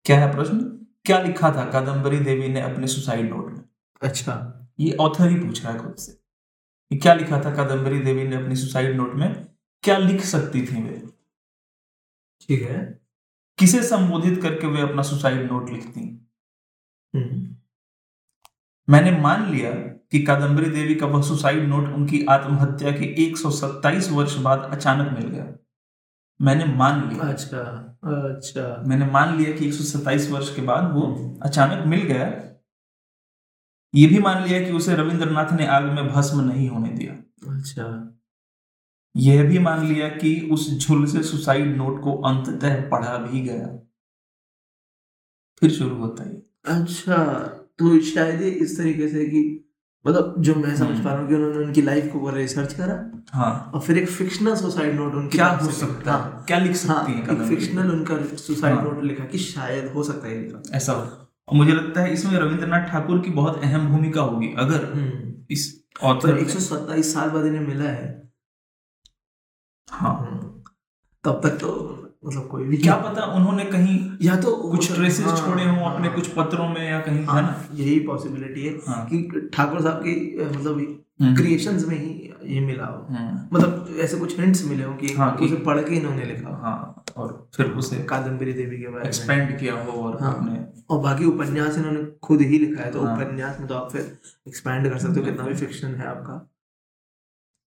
क्या 0.04 0.20
है 0.20 0.34
प्रश्न? 0.34 0.58
क्या 1.04 1.22
लिखा 1.22 1.50
था 1.50 1.70
कादम्बरी 1.70 2.18
देवी 2.18 2.48
ने 2.48 2.60
अपने 2.60 2.86
सुसाइड 2.86 3.30
नोट 3.30 3.52
में? 3.52 3.64
अच्छा। 4.02 4.56
ये 4.80 4.96
ऑथर 4.96 5.28
ही 5.28 5.36
पूछ 5.36 5.64
रहा 5.64 5.72
है 5.72 5.78
खुद 5.78 5.94
से। 5.94 6.12
क्या 6.98 7.14
लिखा 7.14 7.40
था 7.44 7.54
कादम्बरी 7.54 8.00
देवी 8.00 8.28
ने 8.28 8.36
अपनी 8.36 8.56
सुसाइड 8.56 8.96
नोट 8.96 9.14
में? 9.14 9.46
क्या 9.82 9.98
लिख 9.98 10.20
सकती 10.20 10.62
थी 10.62 10.82
वे? 10.82 11.06
ठीक 12.40 12.62
है। 12.62 13.00
किसे 13.58 13.82
संबोधित 13.82 14.42
करके 14.42 14.66
वे 14.66 14.80
अपना 14.80 15.02
सुसाइड 15.02 15.52
नोट 15.52 15.70
लिखती? 15.70 16.30
हम्म, 17.16 17.56
मैंने 18.88 19.10
मान 19.20 19.50
लिया 19.50 19.99
कि 20.12 20.22
कादम्बरी 20.22 20.70
देवी 20.70 20.94
का 20.94 21.06
वह 21.06 21.22
सुसाइड 21.22 21.68
नोट 21.68 21.88
उनकी 21.88 22.24
आत्महत्या 22.24 22.90
के 22.90 23.04
127 23.04 24.10
वर्ष 24.10 24.36
बाद 24.36 24.68
अचानक 24.72 25.18
मिल 25.18 25.28
गया। 25.28 25.54
मैंने 26.40 26.64
मान 26.64 27.08
लिया। 27.08 27.28
अच्छा 27.28 27.60
अच्छा। 28.04 28.82
मैंने 28.86 29.06
मान 29.06 29.38
लिया 29.38 29.56
कि 29.56 29.68
127 29.68 30.30
वर्ष 30.30 30.56
के 30.56 30.62
बाद 30.62 30.92
वो 30.92 31.02
अचानक 31.42 31.86
मिल 31.86 32.02
गया। 32.02 32.26
ये 33.94 34.06
भी 34.06 34.18
मान 34.18 34.44
लिया 34.44 34.64
कि 34.64 34.72
उसे 34.72 34.96
रविंद्रनाथ 34.96 35.52
ने 35.52 35.66
आग 35.66 35.84
में 35.84 36.08
भस्म 36.08 36.40
नहीं 36.40 36.68
होने 36.68 36.88
दिया। 36.88 37.12
अच्छा। 37.56 38.16
यह 39.16 39.44
भी 39.44 39.58
मान 39.58 39.86
लिया 39.86 40.08
कि 40.08 40.48
उस 40.52 40.78
झुल 40.78 41.06
से 41.06 41.22
सुसाइड 41.22 41.76
नोट 41.76 42.02
को 42.02 42.16
अंततः 42.16 42.88
पढ़ा 42.88 43.16
भी 43.16 43.40
गया। 43.40 43.66
फिर 45.60 45.70
शुरू 45.70 45.96
होता 45.96 46.24
है। 46.24 46.42
अच्छा 46.64 47.24
तो 47.78 48.00
शायद 48.00 48.42
इस 48.42 48.78
तरीके 48.78 49.08
से 49.08 49.24
कि 49.24 49.66
मतलब 50.04 50.34
जो 50.38 50.54
मैं 50.54 50.76
समझ 50.76 50.88
हम्म। 50.88 51.04
पा 51.04 51.10
रहा 51.10 51.20
हूँ 51.20 51.28
कि 51.28 51.34
उन्होंने 51.34 51.58
उनकी 51.58 51.82
लाइफ 51.82 52.12
को 52.12 52.30
रिसर्च 52.30 52.72
करा 52.72 52.94
हाँ। 53.32 53.70
और 53.74 53.80
फिर 53.80 53.98
एक 53.98 54.08
फिक्शनल 54.08 54.54
सुसाइड 54.56 54.94
नोट 54.94 55.14
उनकी 55.14 55.38
क्या 55.38 55.48
हो 55.48 55.70
सकता 55.70 56.12
हाँ, 56.12 56.36
है। 56.38 56.44
क्या 56.46 56.58
लिख 56.58 56.76
सकती 56.76 56.92
हाँ 56.92 57.04
है 57.04 57.22
एक 57.34 57.42
फिक्शनल 57.48 57.90
उनका 57.90 58.16
सुसाइड 58.36 58.74
हाँ। 58.74 58.84
नोट 58.84 59.02
लिखा 59.04 59.24
कि 59.24 59.38
शायद 59.38 59.92
हो 59.92 60.02
सकता 60.02 60.28
है 60.28 60.40
लिखा। 60.42 60.76
ऐसा 60.76 60.92
और 60.92 61.56
मुझे 61.56 61.72
लगता 61.72 62.00
है 62.00 62.12
इसमें 62.12 62.38
रविंद्रनाथ 62.38 62.88
ठाकुर 62.88 63.18
की 63.20 63.30
बहुत 63.30 63.62
अहम 63.64 63.88
भूमिका 63.88 64.22
होगी। 64.22 64.54
अगर 64.58 64.84
हम्म, 64.84 65.32
इस 65.50 65.84
ऑथर 66.02 66.38
एक 66.38 66.50
सौ 66.50 66.58
सत्ताईस 66.60 67.14
साल 67.14 67.30
बाद 67.30 67.46
इन्हें 67.46 67.66
मिला 67.66 67.84
है। 67.84 68.30
हाँ। 69.90 70.14
हम्म, 70.20 70.38
तब 71.24 71.40
तक 71.44 71.50
तो 71.50 71.70
मतलब 72.24 72.46
कोई 72.46 72.64
भी 72.64 72.76
क्या 72.76 72.94
पता 72.96 73.24
उन्होंने 73.24 73.64
कहीं 73.64 73.98
या 74.22 74.36
तो 74.36 74.56
कुछ 74.70 74.92
ट्रेसेस 74.94 75.26
हाँ, 75.26 75.36
छोड़े 75.36 75.64
हों 75.64 75.90
अपने 75.90 76.06
हाँ, 76.06 76.14
कुछ 76.16 76.28
पत्रों 76.28 76.68
में 76.68 76.90
या 76.90 77.00
कहीं 77.00 77.18
है 77.18 77.24
ना? 77.24 77.32
हाँ, 77.32 77.68
यही 77.74 78.00
पॉसिबिलिटी 78.00 78.66
है 78.66 78.72
हाँ। 78.88 79.06
कि 79.06 79.48
ठाकुर 79.54 79.80
साहब 79.82 80.02
की 80.02 80.44
मतलब 80.44 80.96
हम्म, 81.20 81.34
क्रिएशंस 81.36 81.86
में 81.88 81.96
ही 81.98 82.32
ये 82.54 82.60
मिला 82.60 82.84
हो। 82.84 83.06
हम्म, 83.14 83.56
मतलब 83.56 83.96
ऐसे 84.00 84.16
कुछ 84.18 84.38
हिंट्स 84.40 84.64
मिले 84.64 84.84
हो 84.84 84.94
कि 84.94 85.12
हाँ, 85.14 85.30
उसे 85.34 85.56
पढ़ 85.56 85.80
के 85.80 85.94
इन्होंने 85.94 86.24
लिखा 86.24 86.48
हो। 86.48 86.54
हाँ 86.54 87.04
और 87.16 87.50
फिर 87.56 87.66
उसे 87.66 87.96
कादम्बरी 88.04 88.52
देवी 88.52 88.78
के 88.78 88.86
बारे 88.86 88.98
में। 88.98 89.06
एक्सपेंड 89.06 89.58
किया 89.58 89.74
हो 89.74 89.92
और 90.02 90.22
हाँ। 90.22 90.34
अपने 90.34 90.64
और 90.90 91.00
बाकी 91.02 91.24
उपन्यास 91.24 91.78
इन्होंने 91.78 92.04
खुद 92.22 92.40
ही 92.40 92.58
लिखा 92.58 92.82
है 92.82 92.90
तो 92.92 93.04
हाँ। 93.04 93.16
उपन्यास 93.16 93.58
में 93.60 93.68
तो 93.68 93.74
आप 93.74 93.90
फिर 93.92 94.18
एक्सपैंड 94.48 94.90
कर 94.90 94.98
सकते 94.98 95.20
हो 95.20 95.26
कितना 95.26 95.44
भी 95.44 95.54
फिक्शन 95.54 95.94
है 95.94 96.06
आपका। 96.06 96.49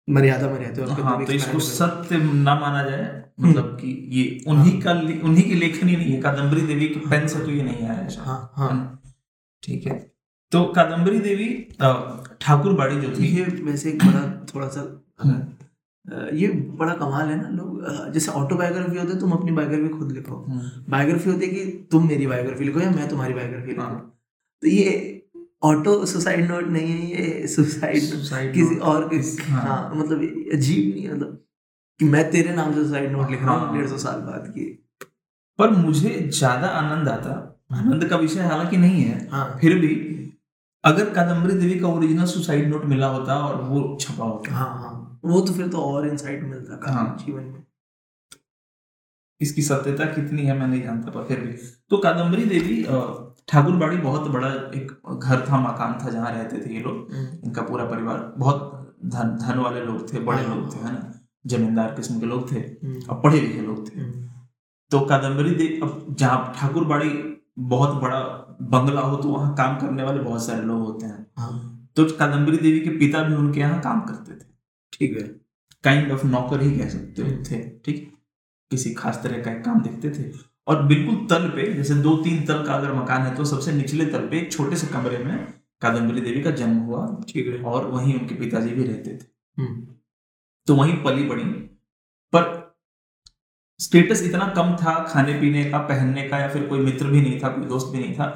मर्यादा 0.09 0.49
में 0.51 0.59
रहते 0.59 0.83
हो 0.83 1.03
हाँ 1.03 1.25
तो 1.25 1.33
इसको 1.33 1.59
सत्य 1.59 2.17
ना 2.19 2.55
माना 2.61 2.83
जाए 2.83 3.23
मतलब 3.41 3.77
कि 3.81 3.91
ये 4.13 4.25
उन्हीं 4.49 4.81
का 4.83 4.93
उन्हीं 5.25 5.45
की 5.45 5.55
लेखनी 5.55 5.97
नहीं 5.97 6.13
है। 6.13 6.21
कादम्बरी 6.21 6.61
देवी 6.61 6.89
की 6.89 7.01
पेन 7.11 7.27
से 7.29 7.41
तो 7.41 7.51
ये 7.51 7.63
नहीं 7.63 7.87
आया 7.87 7.93
है। 7.93 8.17
हो। 8.17 8.25
हाँ 8.25 8.53
हाँ 8.57 9.03
ठीक 9.63 9.87
है। 9.87 9.99
तो 10.53 10.65
कादम्बरी 10.77 11.19
देवी 11.19 11.49
ठाकुर 12.41 12.73
बाड़ी 12.73 13.01
जो 13.01 13.15
थी। 13.17 13.27
ये 13.27 13.45
वैसे 13.65 13.91
एक 13.91 14.05
बड़ा 14.05 14.23
थोड़ा 14.55 14.69
सा 14.69 14.81
हम्म। 15.23 16.37
ये 16.37 16.49
बड़ा 16.79 16.95
कमाल 16.95 17.29
है 17.29 17.41
ना 17.43 17.49
लोग। 17.49 18.13
जैसे 18.13 18.31
ऑटोबायोग्राफी 18.33 18.99
होती 18.99 19.13
है 19.13 19.19
तुम 19.21 19.33
अपनी 19.33 19.53
बायोग्राफी 19.53 19.89
खुद 19.89 20.13
लिखो। 20.13 20.37
हम्म, 20.49 20.71
बायोग्राफी 20.89 21.31
होती 21.31 21.47
है 21.47 21.53
कि 21.55 21.65
तुम 21.93 22.09
मेरी 22.09 22.27
बायोग्राफी 22.27 22.65
लिखो 22.65 22.81
या 22.81 22.91
मैं 22.91 23.09
तुम्हारी 23.09 23.35
बायोग्राफी 23.35 23.69
लिखूं। 23.69 23.85
हाँ। 23.85 24.21
तो 24.63 24.69
ये 24.69 25.22
ऑटो 25.63 26.05
सुसाइड 26.07 26.49
नोट 26.51 26.67
नहीं 26.69 26.93
है 26.93 27.11
ये 27.13 27.47
सुसाइड 27.49 28.53
किसी 28.55 28.77
और 28.91 29.09
किस 29.09 29.37
हाँ। 29.41 29.63
हाँ 29.63 29.95
मतलब 29.95 30.23
अजीब 30.55 30.95
नहीं 30.95 31.05
है 31.05 31.15
मतलब 31.15 31.39
कि 32.01 32.05
मैं 32.05 32.31
तेरे 32.31 32.55
नाम 32.55 32.73
से 32.75 32.85
सुसाइड 32.85 33.13
नोट 33.13 33.31
लिख 33.31 33.43
रहा 33.43 33.53
हूँ 33.53 33.67
हाँ। 33.67 33.77
डेढ़ 33.77 33.89
सौ 33.89 33.99
साल 33.99 34.21
बाद 34.21 34.49
की। 34.49 34.65
पर 35.59 35.71
मुझे 35.71 36.11
ज़्यादा 36.31 36.69
आनंद 36.69 37.09
आता 37.09 37.39
आनंद 37.73 38.05
का 38.05 38.17
विषय 38.17 38.41
हालाँकि 38.41 38.77
नहीं 38.77 39.03
है 39.03 39.29
हाँ। 39.31 39.59
फिर 39.61 39.79
भी 39.79 39.95
अगर 40.85 41.11
कादम्बरी 41.11 41.55
देवी 41.55 41.79
का 41.81 41.89
ओरिजिनल 41.89 42.27
सुसाइड 42.27 42.69
नोट 42.69 42.85
मिला 42.85 43.07
होता 43.07 43.37
और 43.39 43.61
वो 43.63 43.81
छपा 44.01 44.25
होता। 44.25 44.55
हाँ 44.55 44.69
हाँ। 44.79 45.21
वो 45.25 45.41
तो 45.41 45.53
फिर 45.53 45.69
तो 45.69 45.83
और 45.83 46.09
इंसाइट 46.09 46.43
मिलता 46.45 46.93
हाँ। 46.93 47.17
जीवन 47.27 47.43
में। 47.43 47.63
इसकी 49.41 49.63
सत्यता 49.63 50.05
कितनी 50.05 50.43
है 50.43 50.59
मैं 50.59 50.67
नहीं 50.67 50.83
जानता 50.83 51.11
पर 51.11 51.25
फिर 51.25 51.41
भी। 51.41 51.53
तो 51.91 51.99
कादम्बरी 51.99 52.45
देवी 52.45 52.83
ठाकुर 53.49 53.77
बाड़ी 53.77 53.97
बहुत 53.97 54.29
बड़ा 54.31 54.49
एक 54.49 55.19
घर 55.19 55.45
था 55.49 55.59
मकान 55.61 55.99
था 56.05 56.11
जहाँ 56.11 56.31
रहते 56.33 56.59
थे 56.59 56.75
ये 56.75 56.81
लोग। 56.81 57.13
हम्म, 57.15 57.39
इनका 57.45 57.63
पूरा 57.63 57.85
परिवार 57.85 58.33
बहुत 58.39 58.69
धन 59.07 59.37
धन 59.37 59.59
वाले 59.59 59.81
लोग 59.81 60.13
थे 60.13 60.19
बड़े। 60.21 60.43
लोग 60.45 60.75
थे 60.75 60.79
है 60.79 60.93
ना? 60.93 61.13
जमींदार 61.47 61.95
किस्म 61.95 62.21
के 62.21 62.27
लोग 62.27 62.51
थे 62.53 62.59
हम्म, 62.59 63.01
और 63.11 63.21
पढ़े 63.21 63.41
लिखे 63.41 63.61
लोग 63.61 63.89
थे। 63.89 64.01
हम्म, 64.01 64.29
तो 64.91 65.01
कादम्बरी 65.01 65.51
देवी 65.51 65.81
अब 65.83 66.07
जहाँ 66.19 66.53
ठाकुर 66.57 66.85
बाड़ी 66.85 67.09
बहुत 67.59 68.01
बड़ा 68.03 68.21
बंगला 68.73 69.01
हो 69.01 69.17
तो 69.17 69.29
वहाँ 69.29 69.55
काम 69.55 69.77
करने 69.79 70.03
वाले 70.03 70.21
बहुत 70.21 70.45
सारे 70.47 70.63
लोग 70.63 70.81
होते 70.81 71.07
हैं। 71.07 71.27
हाँ। 71.39 71.69
तो 71.97 72.05
कादम्बरी 72.19 72.57
देवी 72.57 72.81
के 72.81 72.91
पिता 72.91 73.23
भी 73.23 73.35
उनके 73.35 73.61
यहाँ 73.61 73.81
काम 73.81 74.01
करते 74.01 74.35
थे। 74.35 74.45
ठीक 74.93 75.17
है। 75.17 75.23
काइंड 75.85 76.13
ऑफ़ 76.13 76.27
नौकर 76.27 76.61
ही 76.61 76.71
कह 76.79 76.89
सकते। 76.89 77.23
थे 77.45 77.59
ठीक? 77.85 78.13
किसी 78.71 78.95
खास 78.95 79.21
तरह 79.23 79.43
का 79.43 79.51
एक 79.51 79.65
काम 79.65 79.83
देखते 79.83 80.11
थे। 80.11 80.31
और 80.67 80.83
बिल्कुल 80.83 81.15
तल 81.31 81.49
पे 81.49 81.73
जैसे 81.75 81.95
दो 82.03 82.17
तीन 82.17 82.45
तल 82.47 82.63
का 82.65 82.75
अगर 82.75 82.93
मकान 82.93 83.23
है 83.23 83.35
तो 83.35 83.45
सबसे 83.45 83.73
निचले 83.73 84.07
तल 84.07 84.29
पे 84.29 84.39
एक 84.39 84.53
छोटे 84.53 84.77
से 84.77 84.87
कमरे 84.87 85.19
में 85.19 85.37
कादम्बरी 85.83 86.21
देवी 86.21 86.43
का 86.43 86.51
जन्म 86.53 86.77
हुआ 86.79 87.07
ठीक 87.29 87.47
है। 87.47 87.63
और 87.65 87.87
वहीं 87.87 88.19
उनके 88.21 88.35
पिताजी 88.35 88.71
भी 88.71 88.85
रहते 88.85 89.17
थे। 89.17 89.25
हम्म, 89.57 89.87
तो 90.67 90.75
वहीं 90.75 90.95
पली 91.05 91.25
बड़ी 91.25 91.45
पर 92.33 92.51
स्टेटस 93.81 94.23
इतना 94.23 94.47
कम 94.57 94.77
था 94.77 94.93
खाने 95.05 95.33
पीने 95.41 95.65
का 95.71 95.79
पहनने 95.79 96.29
का 96.29 96.39
या 96.39 96.49
फिर 96.49 96.67
कोई 96.67 96.81
मित्र 96.81 97.07
भी 97.07 97.21
नहीं 97.21 97.41
था 97.41 97.49
कोई 97.49 97.65
दोस्त 97.65 97.93
भी 97.93 97.99
नहीं 97.99 98.15
था 98.15 98.27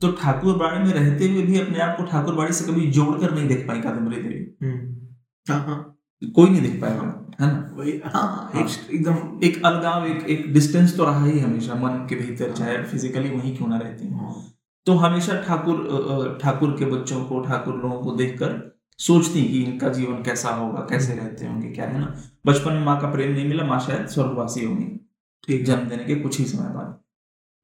तो 0.00 0.10
ठाकुर 0.12 0.56
बाड़ी 0.58 0.78
में 0.78 0.92
रहते 0.92 1.28
हुए 1.28 1.42
भी 1.42 1.58
अपने 1.60 1.80
आप 1.80 1.96
को 1.96 2.04
ठाकुर 2.04 2.34
बाड़ी 2.34 2.52
से 2.52 2.64
कभी 2.64 2.86
जोड़कर 2.90 3.34
नहीं 3.34 3.48
देख 3.48 3.66
पाई 3.68 3.80
कादम्बरी 3.80 4.22
देवी। 4.22 4.66
हम्म, 4.66 5.06
हाँ 5.46 5.60
हाँ। 5.66 5.78
कोई 6.22 6.50
नहीं 6.50 6.62
देख 6.62 6.80
पाएगा। 6.80 7.18
है 7.40 7.46
ना? 7.46 7.70
वही 7.74 7.92
हाँ 8.04 8.22
हाँ, 8.52 8.66
एकदम 8.92 9.44
एक 9.44 9.64
अलगाव 9.66 10.06
एक 10.06 10.26
एक 10.30 10.52
डिस्टेंस 10.52 10.96
तो 10.96 11.04
रहा 11.04 11.24
ही 11.24 11.38
हमेशा 11.38 11.74
मन 11.74 12.06
के 12.08 12.16
भीतर 12.16 12.52
चाहे 12.52 12.82
फिजिकली 12.82 13.30
वहीं 13.30 13.56
क्यों 13.56 13.68
ना 13.68 13.78
रहती 13.78 14.08
हो 14.08 14.18
हाँ, 14.18 14.34
तो 14.86 14.94
हमेशा 14.94 15.40
ठाकुर 15.42 16.38
ठाकुर 16.42 16.76
के 16.78 16.84
बच्चों 16.84 17.24
को 17.24 17.40
ठाकुर 17.40 17.74
लोगों 17.74 18.00
को 18.00 18.16
देखकर 18.16 18.60
सोचती 18.98 19.42
कि 19.42 19.62
इनका 19.62 19.88
जीवन 19.88 20.22
कैसा 20.22 20.50
होगा 20.50 20.80
कैसे 20.80 21.14
रहते 21.14 21.46
होंगे 21.46 21.68
क्या 21.68 21.84
है 21.84 22.00
ना? 22.00 22.14
बचपन 22.46 22.72
में 22.72 22.84
माँ 22.84 23.00
का 23.00 23.10
प्रेम 23.10 23.32
नहीं 23.32 23.48
मिला 23.48 23.64
माँ 23.64 23.78
शायद 23.80 24.06
स्वर्गवासी 24.06 24.64
होंगी। 24.64 24.84
ठीक 25.48 25.64
जन्म 25.64 25.88
देने 25.88 26.04
के 26.04 26.14
कुछ 26.14 26.38
ही 26.38 26.44
समय 26.44 26.74
बाद। 26.74 26.98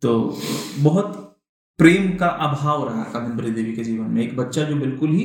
तो 0.03 0.39
बहुत 0.79 1.37
प्रेम 1.79 2.11
का 2.17 2.27
अभाव 2.27 2.89
रहा 2.89 3.03
कादम्बरी 3.03 3.51
देवी 3.51 3.73
के 3.73 3.85
जीवन 3.85 4.07
में। 4.07 4.23
एक 4.23 4.37
बच्चा 4.37 4.63
जो 4.63 4.77
बिल्कुल 4.77 5.11
ही 5.11 5.25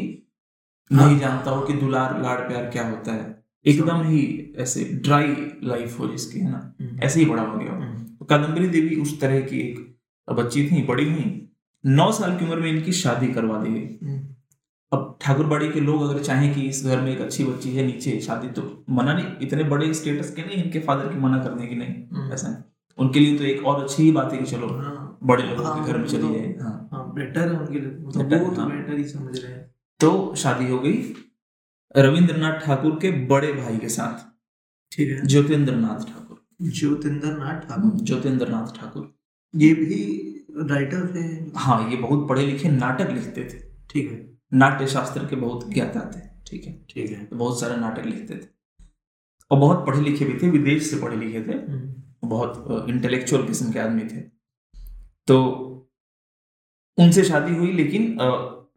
नहीं 0.92 1.08
हाँ। 1.08 1.20
जानता 1.20 1.52
हो 1.52 1.62
कि 1.62 1.74
दुलार 1.74 2.22
लाड़ 2.22 2.40
प्यार 2.40 2.64
क्या 2.64 2.90
होता 2.90 3.14
है। 3.14 3.44
एकदम 3.66 4.02
ही 4.02 4.54
ऐसे 4.58 4.84
ड्राई 4.84 5.36
लाइफ 5.64 6.00
हो 6.00 6.08
जिसकी 6.08 6.40
है 6.40 6.52
ना? 6.52 6.74
हम्म, 6.82 7.00
ऐसे 7.00 7.20
ही 7.20 7.26
बड़ा 7.26 7.44
हो 7.44 7.58
गया। 7.58 7.72
हो। 7.72 7.82
हम्म, 7.82 8.04
तो 8.04 8.26
कादम्बरी 8.26 8.68
देवी 8.68 8.96
उस 8.96 9.22
तरह 9.22 9.42
की 9.42 9.60
एक 9.60 9.98
बच्ची 10.34 10.68
थी 10.68 10.84
बड़ी 10.84 11.12
हुई 11.12 11.50
नौ 11.86 12.12
साल 12.12 12.38
की 12.38 12.46
उम्र 12.46 12.56
में 12.56 12.72
इनकी 12.72 12.92
शादी 12.92 13.28
करवा 13.28 13.58
दी 13.64 13.74
गई। 13.74 14.08
हम्म, 14.08 14.28
अब 14.94 15.18
ठाकुरबाड़ी 15.22 15.70
के 15.70 15.80
लोग 15.80 16.02
अगर 16.02 16.24
चाहें 16.24 16.56
कि 16.56 16.62
इस 16.62 16.86
घर 16.86 17.02
में 17.02 17.12
एक 17.12 17.22
अच्छी 17.22 17.44
बच्ची 17.44 17.76
है 17.76 17.86
नीचे 17.86 18.20
शादी 18.20 18.48
तो 18.48 18.86
मना 18.90 19.14
नहीं 19.14 19.26
इतने 19.42 19.64
बड़े 19.64 19.94
स्टेटस 19.94 20.32
के 20.32 20.42
नहीं 20.42 20.64
इनके 20.64 20.80
फादर 20.80 21.14
की 21.14 21.20
मना 21.20 21.38
करने 21.38 21.68
की 21.68 21.76
नहीं। 21.76 22.32
ऐसा 22.32 22.48
नहीं। 22.48 22.64
उनके 22.98 23.20
लिए 23.20 23.38
तो 23.38 23.44
एक 23.44 23.66
और 23.66 23.84
अच्छी 23.84 24.04
ही 24.04 24.12
बात 24.12 24.34
है 24.34 24.38
कि 24.38 24.46
चलो 24.46 24.68
हाँ, 24.68 25.18
बड़े 25.24 25.44
लोगों 25.44 25.66
हाँ, 25.66 25.86
के 25.86 25.92
घर 25.92 25.98
में 25.98 26.08
चली 26.08 26.22
तो- 26.22 26.36
जाए। 26.36 26.56
हाँ। 26.62 26.90
हाँ 26.92 27.14
बेटर 27.14 27.54
है 27.54 27.60
उनके 27.60 27.80
लिए। 27.80 27.90
मतलब 27.90 28.60
हाँ। 28.60 28.72
बेटर 28.72 28.98
ही 28.98 29.04
समझ 29.04 29.40
रहे 29.40 29.54
हैं। 29.54 29.73
तो 30.04 30.36
शादी 30.36 30.68
हो 30.68 30.80
गई 30.80 31.14
रविंद्रनाथ 31.98 32.60
ठाकुर 32.60 32.92
के 32.92 33.26
बड़े 33.26 33.54
भाई 33.54 33.78
के 33.78 33.90
साथ। 33.90 34.42
ठीक 34.96 35.10
है। 35.10 35.26
ज्योतिन्द्र 35.26 35.76
नाथ 35.76 36.08
ठाकुर। 36.08 36.46
ज्योतिंदर 36.62 37.38
नाथ 37.38 37.60
ठाकुर? 37.60 37.92
ज्योतिन्द्र 38.02 38.48
नाथ 38.48 38.80
ठाकुर। 38.80 39.16
ये 39.56 39.74
भी 39.74 40.00
राइटर 40.58 41.16
थे? 41.16 41.52
हाँ 41.60 41.90
ये 41.90 41.98
बहुत 41.98 42.30
पढ़े 42.30 42.46
लिखे 42.48 42.70
नाटक 42.70 43.10
लिखते 43.10 43.44
थे। 43.44 43.86
ठीक 43.90 44.12
है। 44.12 44.38
नाट्य 44.54 44.88
शास्त्र 44.88 45.26
के 45.26 45.36
बहुत 45.36 45.74
ज्ञाता 45.74 46.12
थे 46.16 46.22
ठीक 46.48 46.66
है? 46.66 46.86
ठीक 46.90 47.12
है। 47.12 47.26
तो 47.26 47.36
बहुत 47.36 47.60
सारे 47.60 47.78
नाटक 47.78 48.06
लिखते 48.06 48.36
थे। 48.36 48.48
और 49.52 49.60
बहुत 49.60 49.86
पढ़े 49.88 50.02
लिखे 50.02 50.26
भी 50.26 50.40
थे 50.40 50.50
विदेश 50.50 50.90
से 50.92 51.02
पढ़े 51.02 51.18
लिखे 51.18 51.42
थे। 51.42 51.52
हम्म, 51.52 52.30
बहुत 52.30 52.86
इंटेलेक्चुअल 52.90 53.48
किस्म 53.48 53.72
के 53.72 53.80
आदमी 53.80 54.04
थे। 54.04 54.22
तो 55.28 55.40
उनसे 57.00 57.24
शादी 57.24 57.56
हुई 57.56 57.72
लेकिन 57.72 58.18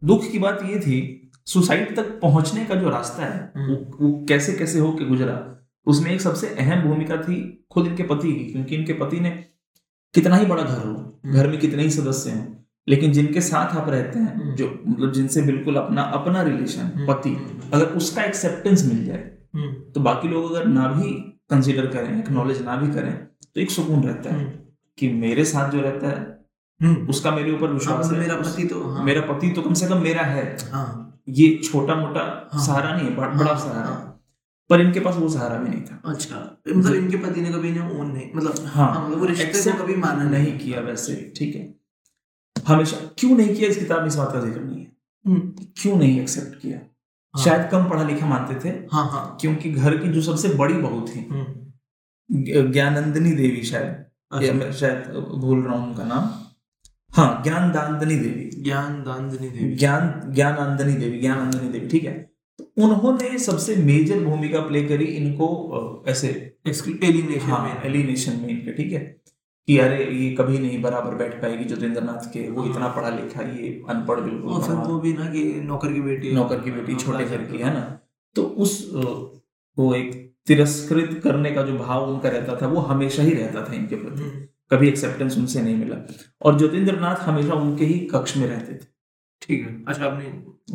दुख 0.05 0.31
की 0.33 0.39
बात 0.39 0.63
ये 0.63 0.79
थी 0.81 1.16
सुसाइड 1.47 1.95
तक 1.97 2.19
पहुँचने 2.23 2.65
का 2.65 2.75
जो 2.75 2.89
रास्ता 2.91 3.23
है 3.23 3.53
हम्म। 3.57 3.75
वो, 3.75 3.97
वो 4.01 4.25
कैसे 4.29 4.53
कैसे 4.53 4.79
होके 4.79 5.05
गुजरा 5.05 5.43
उसमें 5.87 6.11
एक 6.11 6.21
सबसे 6.21 6.49
अहम 6.59 6.83
भूमिका 6.83 7.17
थी 7.17 7.67
खुद 7.73 7.87
इनके 7.87 8.03
पति 8.03 8.33
की 8.33 8.45
क्योंकि 8.45 8.77
इनके 8.77 8.93
पति 8.93 9.21
ने 9.21 9.31
कितना 10.15 10.37
ही 10.37 10.47
बड़ा 10.47 10.63
घर 10.63 10.87
हो 10.87 10.95
घर 11.27 11.49
में 11.49 11.59
कितने 11.59 11.83
ही 11.83 11.91
सदस्य 11.91 12.31
हों 12.31 12.45
लेकिन 12.89 13.13
जिनके 13.13 13.41
साथ 13.41 13.77
आप 13.77 13.89
रहते 13.89 14.19
हैं 14.19 14.35
हम्म। 14.35 14.55
जो 14.55 14.67
मतलब 14.87 15.13
जिनसे 15.13 15.43
बिल्कुल 15.43 15.77
अपना 15.77 16.03
अपना 16.03 16.43
रिलेशन 16.43 16.83
हम्म, 16.83 17.07
पति 17.07 17.31
हम्म, 17.31 17.71
अगर 17.73 17.87
उसका 17.87 18.23
एक्सेप्टेंस 18.23 18.85
मिल 18.85 19.05
जाए 19.05 19.31
हम्म, 19.55 19.73
तो 19.93 20.01
बाकी 20.01 20.29
लोग 20.29 20.51
अगर 20.53 20.67
ना 20.67 20.89
भी 20.89 21.13
कंसिडर 21.51 21.87
करें 21.87 22.19
एक्नॉलेज 22.19 22.63
ना 22.63 22.77
भी 22.77 22.91
करें 22.93 23.13
तो 23.55 23.61
एक 23.61 23.71
सुकून 23.71 24.03
रहता 24.05 24.31
है 24.31 24.37
हम्म, 24.37 24.51
कि 24.99 25.09
मेरे 25.15 25.45
साथ 25.45 25.71
जो 25.71 25.81
रहता 25.81 26.09
है 26.09 26.25
हम्म, 26.81 27.09
उसका 27.09 27.31
मेरे 27.31 27.53
ऊपर 27.53 27.67
हाँ, 27.67 27.75
विश्वास 27.75 28.13
है 28.13 28.19
मेरा 28.19 28.37
पति 28.37 28.65
तो 28.65 28.83
हाँ, 28.85 29.05
मेरा 29.05 29.21
पति 29.33 29.51
तो 29.51 29.63
कम 29.63 29.75
से 29.75 29.87
कम 29.87 30.03
मेरा 30.03 30.23
है। 30.23 30.57
हाँ। 30.73 31.06
ये 31.29 31.49
छोटा 31.65 31.95
मोटा 31.95 32.21
हाँ। 32.53 32.65
सहारा 32.67 32.97
नहीं 32.97 33.07
है 33.09 33.15
बड़ा 33.17 33.29
बड़ा 33.29 33.53
हाँ, 33.53 33.59
सहारा। 33.61 33.87
हाँ, 33.87 34.23
पर 34.71 34.81
इनके 34.81 35.01
पास 35.01 35.17
वो 35.17 35.29
सहारा 35.29 35.57
भी 35.59 35.69
नहीं 35.69 35.81
था। 35.83 36.01
अच्छा 36.11 36.37
मतलब 36.69 36.95
इनके 36.95 37.17
पति 37.17 37.41
ने 37.41 37.51
कभी 37.53 37.69
इन्हें 37.69 37.99
ओन 38.01 38.11
नहीं 38.11 38.31
मतलब 38.35 38.67
हाँ। 38.67 38.93
हाँ, 38.93 39.07
मतलब 39.07 39.19
वो 39.19 39.27
रिश्ते 39.27 39.71
को 39.73 39.79
कभी 39.83 39.95
माना 39.97 40.25
नहीं 40.31 40.59
किया 40.59 40.81
वैसे 40.81 41.15
ठीक 41.37 41.55
है। 41.57 41.75
हमेशा 42.57 42.97
क्यों 43.19 43.37
नहीं 43.37 43.55
किया 43.55 43.69
इस 43.71 43.79
किताब 43.79 44.01
में 44.01 44.09
इस 44.09 44.17
बात 44.17 44.33
का 44.33 44.41
ज़िक्र 44.41 44.61
नहीं 44.61 44.79
है? 44.81 44.93
हम्म, 45.25 45.41
क्यों 45.81 45.97
नहीं 45.97 46.21
एक्सेप्ट 46.21 46.61
किया? 46.63 46.79
हाँ। 47.35 47.45
शायद 47.45 47.69
कम 47.71 47.89
पढ़ा 47.91 48.03
लिखा 48.09 48.27
मानते 48.27 48.55
थे 48.65 48.75
हाँ 48.93 49.09
हाँ। 49.11 49.37
क्योंकि 49.41 49.71
घर 49.73 49.97
की 49.97 50.09
जो 50.09 50.23
सबसे 50.23 50.49
बड़ी 50.57 50.75
बहू 50.75 51.01
थी 51.09 51.27
हम्म, 51.31 52.71
ज्ञानंदिनी 52.73 53.33
देवी 53.33 53.63
शायद 53.65 54.05
अच्छा, 54.33 54.71
शायद 54.73 55.17
भूल 55.41 55.63
रहा 55.63 55.75
हूँ 55.77 55.89
उनका 55.89 56.05
नाम। 56.05 56.31
हाँ 57.13 57.43
ज्ञान 57.45 57.71
दानदनी 57.73 58.17
देवी। 58.17 58.63
ज्ञान 58.63 59.03
दानदनी 59.03 59.49
देवी। 59.49 59.75
ज्ञान 59.77 60.33
ज्ञानानंदनी 60.35 60.93
देवी 60.95 61.19
ज्ञानानंदनी 61.21 61.69
देवी 61.69 61.89
ठीक 61.89 62.05
है? 62.05 62.13
तो 62.59 62.73
उन्होंने 62.85 63.39
सबसे 63.39 63.77
मेजर 63.77 64.25
भूमिका 64.25 64.61
प्ले 64.61 64.83
करी 64.85 65.05
इनको 65.05 66.05
ऐसे 66.09 66.29
एलिनेशन 66.67 67.51
हाँ 67.51 67.63
में। 67.65 67.83
एलिनेशन 67.85 68.41
में 68.41 68.49
इनके 68.49 68.73
ठीक 68.73 68.93
है? 68.93 68.99
कि 69.69 69.79
अरे 69.79 70.05
ये 70.05 70.31
कभी 70.35 70.59
नहीं 70.59 70.81
बराबर 70.83 71.15
बैठ 71.15 71.33
पाएगी 71.43 71.65
ज्योतिन्द्र 71.65 72.03
नाथ 72.03 72.27
के 72.33 72.49
वो 72.51 72.65
इतना 72.67 72.89
पढ़ा 72.89 73.09
लिखा 73.09 73.43
ये 73.43 73.71
अनपढ़ 73.91 74.21
बिल्कुल 74.21 74.75
वो 74.89 74.99
भी 75.01 75.13
ना 75.13 75.25
कि 75.31 75.43
नौकर 75.65 75.93
की 75.93 76.01
बेटी। 76.01 76.33
नौकर 76.33 76.61
की 76.61 76.71
बेटी 76.71 76.93
हाँ, 76.93 77.01
छोटे 77.01 77.25
घर 77.25 77.43
की 77.45 77.59
है। 77.59 77.73
ना? 77.75 77.81
तो 78.37 78.43
उस 78.43 78.91
वो 79.79 79.95
एक 79.95 80.15
तिरस्कृत 80.47 81.21
करने 81.25 81.51
का 81.51 81.63
जो 81.63 81.77
भाव 81.79 82.11
उनका 82.11 82.29
रहता 82.29 82.57
था 82.63 82.67
वो 82.67 82.81
हमेशा 82.81 83.23
ही 83.23 83.31
रहता 83.31 83.65
था 83.69 83.73
इनके 83.75 83.97
प्रति। 83.97 84.23
हम्म, 84.23 84.45
कभी 84.71 84.89
एक्सेप्टेंस 84.89 85.37
उनसे 85.39 85.63
नहीं 85.63 85.77
मिला। 85.77 85.97
और 86.43 86.59
ज्योतिन्द्र 86.59 87.01
नाथ 87.01 87.17
हमेशा 87.17 87.55
उनके 87.55 87.85
ही 87.85 87.99
कक्ष 87.99 88.37
में 88.37 88.47
रहते 88.47 88.73
थे। 88.73 88.87
ठीक 89.43 89.67
है। 89.67 89.85
अच्छा 89.85 90.05
आपने 90.05 90.25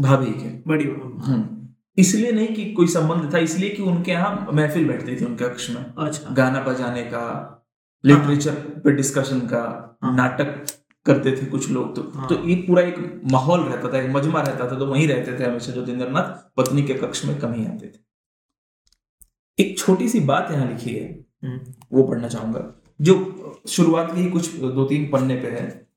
भाभी 0.01 0.31
के। 0.31 0.49
बड़ी 0.67 0.85
हम्म। 0.85 1.67
इसलिए 1.97 2.31
नहीं 2.31 2.47
कि 2.47 2.71
कोई 2.73 2.87
संबंध 2.87 3.33
था 3.33 3.37
इसलिए 3.37 3.69
कि 3.69 3.83
उनके 3.83 4.11
यहाँ 4.11 4.47
महफिल 4.53 4.87
बैठती 4.87 5.15
थी 5.15 5.25
उनके 5.25 5.49
कक्ष 5.49 5.69
में। 5.69 5.85
अच्छा। 5.97 6.33
गाना 6.33 6.61
बजाने 6.63 7.03
का 7.03 7.57
लिटरेचर 8.05 8.53
पे 8.53 8.91
डिस्कशन 8.91 9.39
का 9.39 9.97
हाँ। 10.03 10.15
नाटक 10.15 10.65
करते 11.05 11.31
थे 11.31 11.45
कुछ 11.45 11.69
लोग 11.69 11.95
तो। 11.95 12.19
हाँ। 12.19 12.27
तो 12.29 12.49
एक 12.49 12.67
पूरा 12.67 12.81
एक 12.81 13.21
माहौल 13.31 13.59
रहता 13.59 13.93
था 13.93 14.01
एक 14.01 14.09
मजमा 14.09 14.41
रहता 14.41 14.71
था 14.71 14.79
तो 14.79 14.85
वहीं 14.85 15.07
रहते 15.07 15.39
थे 15.39 15.43
हमेशा 15.43 15.73
ज्योतिन्द्र 15.73 16.09
नाथ 16.09 16.57
पत्नी 16.57 16.83
के 16.83 16.93
कक्ष 16.93 17.25
में 17.25 17.39
कम 17.39 17.53
ही 17.53 17.65
आते 17.65 17.87
थे। 17.87 17.99
एक 19.63 19.77
छोटी 19.79 20.09
सी 20.09 20.19
बात 20.19 20.51
यहाँ 20.51 20.67
लिखी 20.67 20.95
है। 20.95 21.25
हम्म, 21.43 21.73
वो 21.93 22.03
पढ़ना 22.03 22.27
चाहूँगा। 22.27 22.80
जो 23.01 23.37
शुरुआत 23.67 24.15
के 24.15 24.21
ही 24.21 24.29
कुछ 24.29 24.55
दो 24.55 24.85
तीन 24.85 25.09
पन्ने 25.11 25.35
पे 25.35 25.47
है 25.47 25.87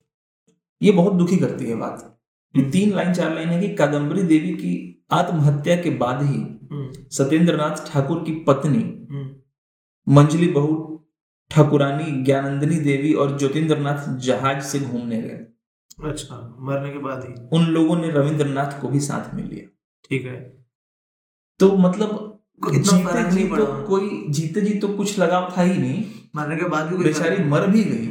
ये 0.83 0.93
बहुत 0.93 1.13
दुखी 1.13 1.37
करती 1.37 1.65
है 1.65 1.77
बात। 1.77 2.21
ये 2.57 2.63
हम्म। 2.63 2.73
तीन 2.73 2.93
लाइन 2.93 3.15
चार 3.15 3.35
लाइन 3.35 3.49
है 3.49 3.69
कि 3.69 3.75
कादम्बरी 3.75 4.23
देवी 4.23 4.51
की 4.51 5.05
आत्महत्या 5.11 5.83
के 5.83 5.91
बाद 5.91 6.23
ही 6.23 6.41
हम्म, 6.73 6.93
सत्येंद्र 7.11 7.75
ठाकुर 7.93 8.25
की 8.25 8.33
पत्नी 8.33 9.07
हम्म, 9.11 9.31
मंजली 10.15 10.49
बहू 10.49 11.05
ठाकुरानी 11.51 12.25
ज्ञानंदिनी 12.25 12.77
देवी 12.77 13.15
और 13.15 13.39
ज्योतिन्द्रनाथ 13.39 14.17
जहाज़ 14.19 14.65
से 14.65 14.81
घूमने 14.81 15.23
गए। 15.23 15.47
अच्छा 16.05 16.57
मरने 16.61 16.91
के 16.91 16.99
बाद 16.99 17.25
ही। 17.25 17.49
उन 17.53 17.65
लोगों 17.65 17.97
ने 17.97 18.11
रविंद्रनाथ 18.11 18.81
को 18.81 18.89
भी 18.89 19.01
साथ 19.01 19.35
में 19.35 19.45
लिया। 19.45 19.71
ठीक 20.11 20.25
है। 20.25 20.67
तो 21.59 21.77
मतलब 21.77 22.41
जीते 22.65 23.31
जी 23.31 23.45
तो 23.45 23.87
कोई 23.87 24.27
जीते 24.29 24.61
जी 24.61 24.79
तो 24.79 24.89
कुछ 24.89 25.19
लगाव 25.19 25.55
था 25.59 25.63
ही 25.63 25.79
नहीं। 25.79 26.05
मरने 26.37 26.57
के 26.57 26.69
बाद 26.69 26.87
भी 26.87 27.05
बेचारी 27.05 27.45
मर 27.45 27.67
भी 27.67 27.85
गई 27.85 28.07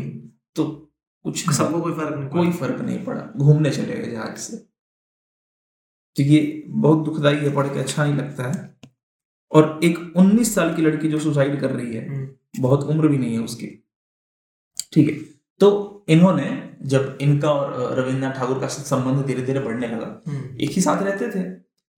तो 0.56 0.66
कुछ 1.24 1.50
सबको 1.58 1.82
कोई 1.82 1.94
फ़र्क 1.94 2.16
नहीं 2.18 2.30
कोई 2.30 2.52
फ़र्क 2.52 2.82
नहीं 2.82 3.06
पड़ा 3.06 3.30
घूमने 3.38 3.72
चले 3.72 3.94
गए 3.94 4.12
जहाज़ 4.12 4.38
से। 4.38 4.58
तो 6.16 6.24
ये 6.24 6.64
बहुत 6.68 7.06
दुखदाई 7.06 7.36
है 7.36 7.56
पढ़ 7.56 7.68
के 7.68 7.80
अच्छा 7.80 8.06
नहीं 8.06 8.16
लगता 8.16 8.52
है। 8.52 8.78
और 9.52 9.80
एक 9.84 10.14
19 10.18 10.54
साल 10.56 10.76
की 10.76 10.82
लड़की 10.82 11.08
जो 11.08 11.20
सुसाइड 11.20 11.60
कर 11.62 11.72
रही 11.72 11.96
है 11.96 12.08
हम्म, 12.10 12.30
बहुत 12.60 12.84
उम्र 12.84 13.08
भी 13.08 13.18
नहीं 13.18 13.34
है 13.34 13.40
उसकी। 13.40 13.68
ठीक 14.94 15.10
है 15.10 15.16
तो 15.60 16.06
इन्होंने 16.10 16.76
जब 16.82 17.18
इनका 17.22 17.52
और 17.52 18.00
रविन्द्रनाथ 18.00 18.34
ठाकुर 18.34 18.60
का 18.60 18.68
संबंध 18.68 19.26
धीरे 19.26 19.42
धीरे 19.42 19.60
बढ़ने 19.60 19.88
लगा 19.88 20.22
हम्म, 20.28 20.58
एक 20.62 20.70
ही 20.70 20.82
साथ 20.82 21.04
रहते 21.04 21.30
थे 21.30 21.44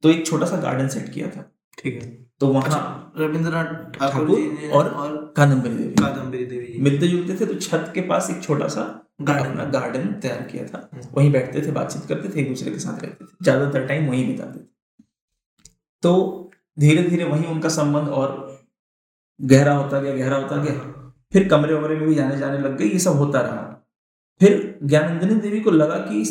तो 0.03 0.09
एक 0.09 0.25
छोटा 0.27 0.45
सा 0.45 0.57
गार्डन 0.57 0.88
सेट 0.88 1.13
किया 1.13 1.29
था। 1.29 1.51
ठीक 1.77 2.03
है। 2.03 2.24
तो 2.41 2.48
वहाँ 2.48 2.63
अच्छा 2.63 3.13
रविंद्रनाथ 3.17 3.65
ठाकुर 3.93 4.30
और 4.69 4.88
और 4.88 5.34
कादम्बरी 5.38 5.74
देवी। 5.74 5.93
कादम्बरी 5.93 6.45
देवी 6.45 6.82
मिलते 6.82 7.08
जुलते 7.08 7.36
थे 7.39 7.45
तो 7.45 7.60
छत 7.60 7.91
के 7.95 8.02
पास 8.08 8.30
एक 8.30 8.41
छोटा 8.43 8.67
सा 8.67 8.84
गार्डन 9.21 9.71
गार्डन 9.71 10.12
तैयार 10.21 10.41
किया 10.41 10.65
था। 10.65 10.89
हम्म। 10.93 11.08
वहीं 11.13 11.32
बैठते 11.32 11.62
थे 11.62 11.71
बातचीत 11.71 12.06
करते 12.06 12.30
थे 12.30 12.39
एक 12.41 12.48
दूसरे 12.50 12.71
के 12.71 12.80
साथ 12.80 13.04
रहते 13.04 13.26
थे। 13.26 13.43
ज़्यादातर 13.43 13.86
टाइम 13.88 14.10
वहीं 14.10 14.26
बिताते 14.28 14.60
थे। 14.60 14.63
तो 16.04 16.52
धीरे 16.78 17.04
धीरे 17.04 17.24
वहीं 17.24 17.45
उनका 17.45 17.69
संबंध 17.69 18.10
और 18.10 18.34
गहरा 19.39 19.74
होता 19.74 20.00
गया 20.00 20.15
गहरा 20.15 20.38
होता 20.38 20.63
गया। 20.63 20.74
फिर 21.34 21.48
कमरे 21.48 21.74
वमरे 21.74 21.95
में 21.95 22.08
भी 22.08 22.15
जाने 22.15 22.38
जाने 22.38 22.58
लग 22.60 22.78
गई 22.78 22.89
ये 22.89 23.00
सब 23.00 23.17
होता 23.17 23.41
रहा। 23.41 23.62
फिर 24.41 24.80
ज्ञानंदिनी 24.84 25.36
देवी 25.36 25.60
को 25.60 25.71
लगा 25.71 25.95
कि 25.95 26.24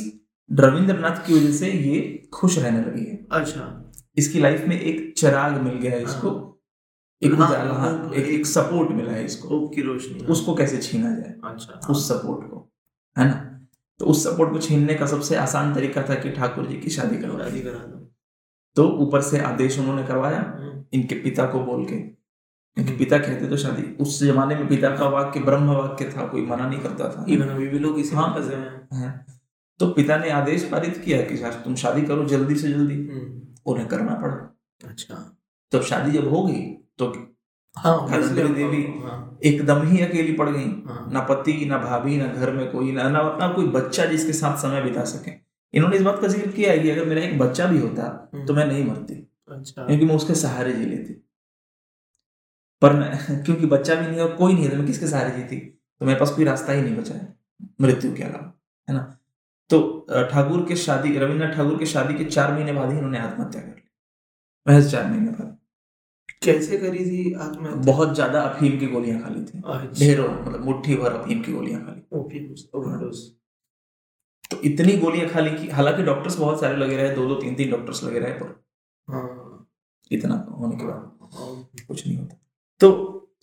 रविंद्रनाथ 0.50 1.26
की 1.26 1.34
वजह 1.34 1.52
से 1.52 1.70
ये 1.70 2.28
खुश 2.32 2.58
रहने 2.58 2.80
लगी। 2.80 3.04
है 3.04 3.26
अच्छा। 3.30 3.83
इसकी 4.16 4.40
लाइफ 4.40 4.64
में 4.68 4.80
एक 4.80 5.14
चिराग 5.18 5.60
मिल 5.62 5.74
गया 5.74 5.92
है 5.92 6.02
इसको। 6.02 6.50
एक 7.22 7.34
हाँ, 7.34 7.48
उजाला 7.48 7.74
हाँ, 7.74 8.12
एक, 8.14 8.24
एक 8.24 8.46
सपोर्ट 8.46 8.90
मिला 8.90 9.12
है 9.12 9.24
इसको। 9.24 9.48
होप 9.48 9.74
की 9.74 9.82
रोशनी 9.82 10.26
उसको 10.26 10.54
कैसे 10.54 10.78
छीना 10.78 11.10
जाए? 11.10 11.34
अच्छा। 11.44 11.80
उस 11.90 12.08
सपोर्ट 12.08 12.50
को 12.50 12.72
है 13.18 13.24
ना? 13.24 13.66
तो 13.98 14.06
उस 14.06 14.24
सपोर्ट 14.24 14.52
को 14.52 14.58
छीनने 14.58 14.94
का 14.94 15.06
सबसे 15.06 15.36
आसान 15.36 15.74
तरीका 15.74 16.02
था 16.02 16.14
कि 16.14 16.30
ठाकुर 16.30 16.66
जी 16.66 16.76
की 16.76 16.90
शादी 16.90 17.18
करवा 17.18 17.44
शादी 17.44 17.60
करा 17.60 17.78
दो। 17.78 18.12
तो 18.76 18.88
ऊपर 18.88 19.20
से 19.20 19.38
आदेश 19.38 19.78
उन्होंने 19.78 20.04
करवाया 20.04 20.40
इनके 20.92 21.14
पिता 21.14 21.46
को 21.46 21.60
बोल 21.60 21.84
के। 21.84 21.94
इनके 22.76 22.96
पिता 22.96 23.18
कहते 23.18 23.48
तो 23.48 23.56
शादी 23.56 23.82
उस 24.00 24.22
जमाने 24.22 24.54
में 24.54 24.68
पिता 24.68 24.90
का 24.90 25.08
वाक्य 25.08 25.40
ब्रह्म 25.40 25.70
वाक्य 25.70 26.04
था 26.04 26.26
कोई 26.26 26.42
मना 26.42 26.68
नहीं 26.68 26.80
करता 26.80 27.08
था। 27.08 27.24
इवन 27.28 27.48
अभी 27.48 27.68
भी 27.68 27.78
लोग 27.78 27.98
इसी 27.98 28.16
हाँ। 28.16 28.34
हैं। 28.92 29.26
तो 29.78 29.86
पिता 29.86 30.16
ने 30.16 30.30
आदेश 30.30 30.68
पारित 30.72 31.02
किया 31.04 31.22
कि 31.22 31.36
तुम 31.64 31.74
शादी 31.74 32.02
करो 32.02 32.24
जल्दी 32.24 32.54
से 32.54 32.68
जल्दी। 32.68 32.94
हम्म, 32.94 33.43
उन्हें 33.66 33.86
करना 33.88 34.14
पड़ा 34.14 34.88
अच्छा। 34.88 35.14
तो 35.72 35.80
शादी 35.82 36.10
जब 36.10 36.28
हो 36.28 36.42
गई 36.42 36.62
तो 36.98 37.06
हाँ 37.76 38.20
देवी 38.20 38.82
हाँ। 39.02 39.38
एकदम 39.44 39.82
ही 39.82 40.00
अकेली 40.00 40.32
पड़ 40.32 40.48
गई। 40.48 40.64
हाँ। 40.88 41.08
ना 41.12 41.20
पति 41.20 41.64
ना 41.64 41.78
भाभी 41.78 42.16
ना 42.16 42.26
घर 42.26 42.52
में 42.52 42.70
कोई 42.72 42.92
ना 42.92 43.08
ना 43.08 43.18
अपना 43.18 43.48
कोई 43.48 43.66
बच्चा 43.68 44.04
जिसके 44.04 44.32
साथ 44.32 44.56
समय 44.56 44.82
बिता 44.82 45.04
सके। 45.04 45.30
इन्होंने 45.74 45.96
इस 45.96 46.02
बात 46.02 46.20
का 46.20 46.28
ज़िक्र 46.28 46.50
किया 46.50 46.72
है 46.72 46.78
कि 46.78 46.90
अगर 46.90 47.04
मेरा 47.04 47.22
एक 47.22 47.38
बच्चा 47.38 47.66
भी 47.66 47.78
होता 47.78 48.08
तो 48.46 48.54
मैं 48.54 48.66
नहीं 48.66 48.84
मरती। 48.84 49.14
अच्छा। 49.48 49.86
क्योंकि 49.86 50.04
मैं 50.04 50.14
उसके 50.14 50.34
सहारे 50.34 50.72
जी 50.72 50.84
लेती। 50.84 51.20
पर 52.82 52.92
मैं 52.92 53.42
क्योंकि 53.44 53.66
बच्चा 53.66 53.94
भी 53.94 54.06
नहीं 54.06 54.20
और 54.20 54.34
कोई 54.36 54.54
नहीं 54.54 54.64
है 54.64 54.70
तो 54.70 54.76
मैं 54.76 54.86
किसके 54.86 55.06
सहारे 55.06 55.30
जीती? 55.30 55.56
तो 56.00 56.06
मेरे 56.06 56.18
पास 56.20 56.30
कोई 56.30 56.44
रास्ता 56.44 56.72
ही 56.72 56.82
नहीं 56.82 56.96
बचा 56.96 57.14
है 57.14 57.34
मृत्यु 57.80 58.14
के 58.14 58.22
अलावा 58.22 58.52
है 58.88 58.94
ना? 58.94 59.16
तो 59.74 60.06
ठाकुर 60.32 60.64
के 60.68 60.76
शादी 60.76 61.16
रविन्द्रनाथ 61.18 61.56
ठाकुर 61.56 61.78
के 61.78 61.86
शादी 61.86 62.14
के 62.14 62.24
चार 62.24 62.52
महीने 62.52 62.72
बाद 62.72 62.90
ही 62.90 62.96
इन्होंने 62.96 63.18
आत्महत्या 63.18 63.62
कर 63.62 63.68
ली। 63.68 63.82
महज 64.66 64.90
चार 64.92 65.06
महीने 65.10 65.30
बाद। 65.30 65.58
कैसे 66.42 66.76
करी 66.78 67.04
थी 67.04 67.32
आत्महत्या? 67.34 67.82
बहुत 67.92 68.14
ज़्यादा 68.14 68.40
अफीम 68.40 68.78
की 68.78 68.86
गोलियाँ 68.86 69.22
खा 69.22 69.28
ली 69.28 69.40
थी। 69.40 69.62
अच्छा। 69.64 70.00
ढेरों 70.00 70.28
मतलब 70.46 70.64
मुट्ठी 70.64 70.96
भर 70.96 71.12
अफीम 71.12 71.40
की 71.42 71.52
गोलियाँ 71.52 71.80
खा 71.86 71.92
ली। 71.92 72.02
ओपियम 72.12 73.10
तो 74.50 74.60
इतनी 74.60 74.96
गोलियाँ 74.96 75.28
खा 75.28 75.40
ली 75.40 75.50
कि 75.50 75.68
हालाँकि 75.68 76.02
डॉक्टर्स 76.02 76.38
बहुत 76.38 76.60
सारे 76.60 76.76
लगे 76.76 76.96
रहे 76.96 77.14
दो 77.14 77.26
दो 77.28 77.34
तीन 77.34 77.54
तीन 77.54 77.70
डॉक्टर्स 77.70 78.04
लगे 78.04 78.18
रहे 78.18 78.32
पर 78.32 78.64
हाँ। 79.08 79.68
इतना 80.10 80.34
होने 80.60 80.76
के 80.76 80.84
बाद 80.84 81.18
हाँ, 81.34 81.68
कुछ 81.88 82.06
नहीं 82.06 82.16
होता। 82.18 82.36
तो 82.80 82.90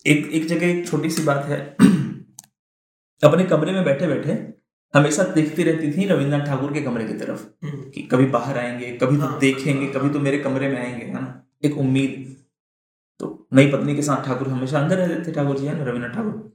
एक 0.06 0.30
एक 0.32 0.46
जगह 0.46 0.66
एक 0.66 0.86
छोटी 0.88 1.10
सी 1.10 1.22
बात 1.22 1.44
है। 1.44 1.76
अपने 3.24 3.44
कमरे 3.44 3.72
में 3.72 3.84
बैठे 3.84 4.06
बैठे 4.06 4.61
हमेशा 4.94 5.22
देखती 5.34 5.62
रहती 5.62 5.90
थी 5.92 6.06
रविन्द्रनाथ 6.08 6.46
ठाकुर 6.46 6.72
के 6.72 6.80
कमरे 6.80 7.04
की 7.04 7.14
तरफ़ 7.14 7.42
हम्म, 7.66 7.82
कि 7.90 8.02
कभी 8.02 8.26
बाहर 8.26 8.58
आएँगे 8.58 8.90
कभी 8.92 9.16
तो 9.16 9.22
हाँ, 9.22 9.38
देखेंगे 9.38 9.84
हाँ, 9.84 9.92
कभी 9.94 10.10
तो 10.10 10.20
मेरे 10.20 10.38
कमरे 10.38 10.68
में 10.68 10.78
आएँगे 10.80 11.04
है 11.04 11.12
ना? 11.12 11.42
एक 11.64 11.78
उम्मीद। 11.78 12.36
तो 13.20 13.48
नई 13.54 13.70
पत्नी 13.72 13.94
के 13.96 14.02
साथ 14.02 14.24
ठाकुर 14.26 14.48
हमेशा 14.48 14.78
अंदर 14.80 14.98
रहते 14.98 15.30
थे 15.30 15.34
ठाकुर 15.34 15.58
जी 15.58 15.66
है 15.66 15.76
ना 15.78 15.84
रविन्द्रनाथ 15.84 16.14
ठाकुर? 16.14 16.52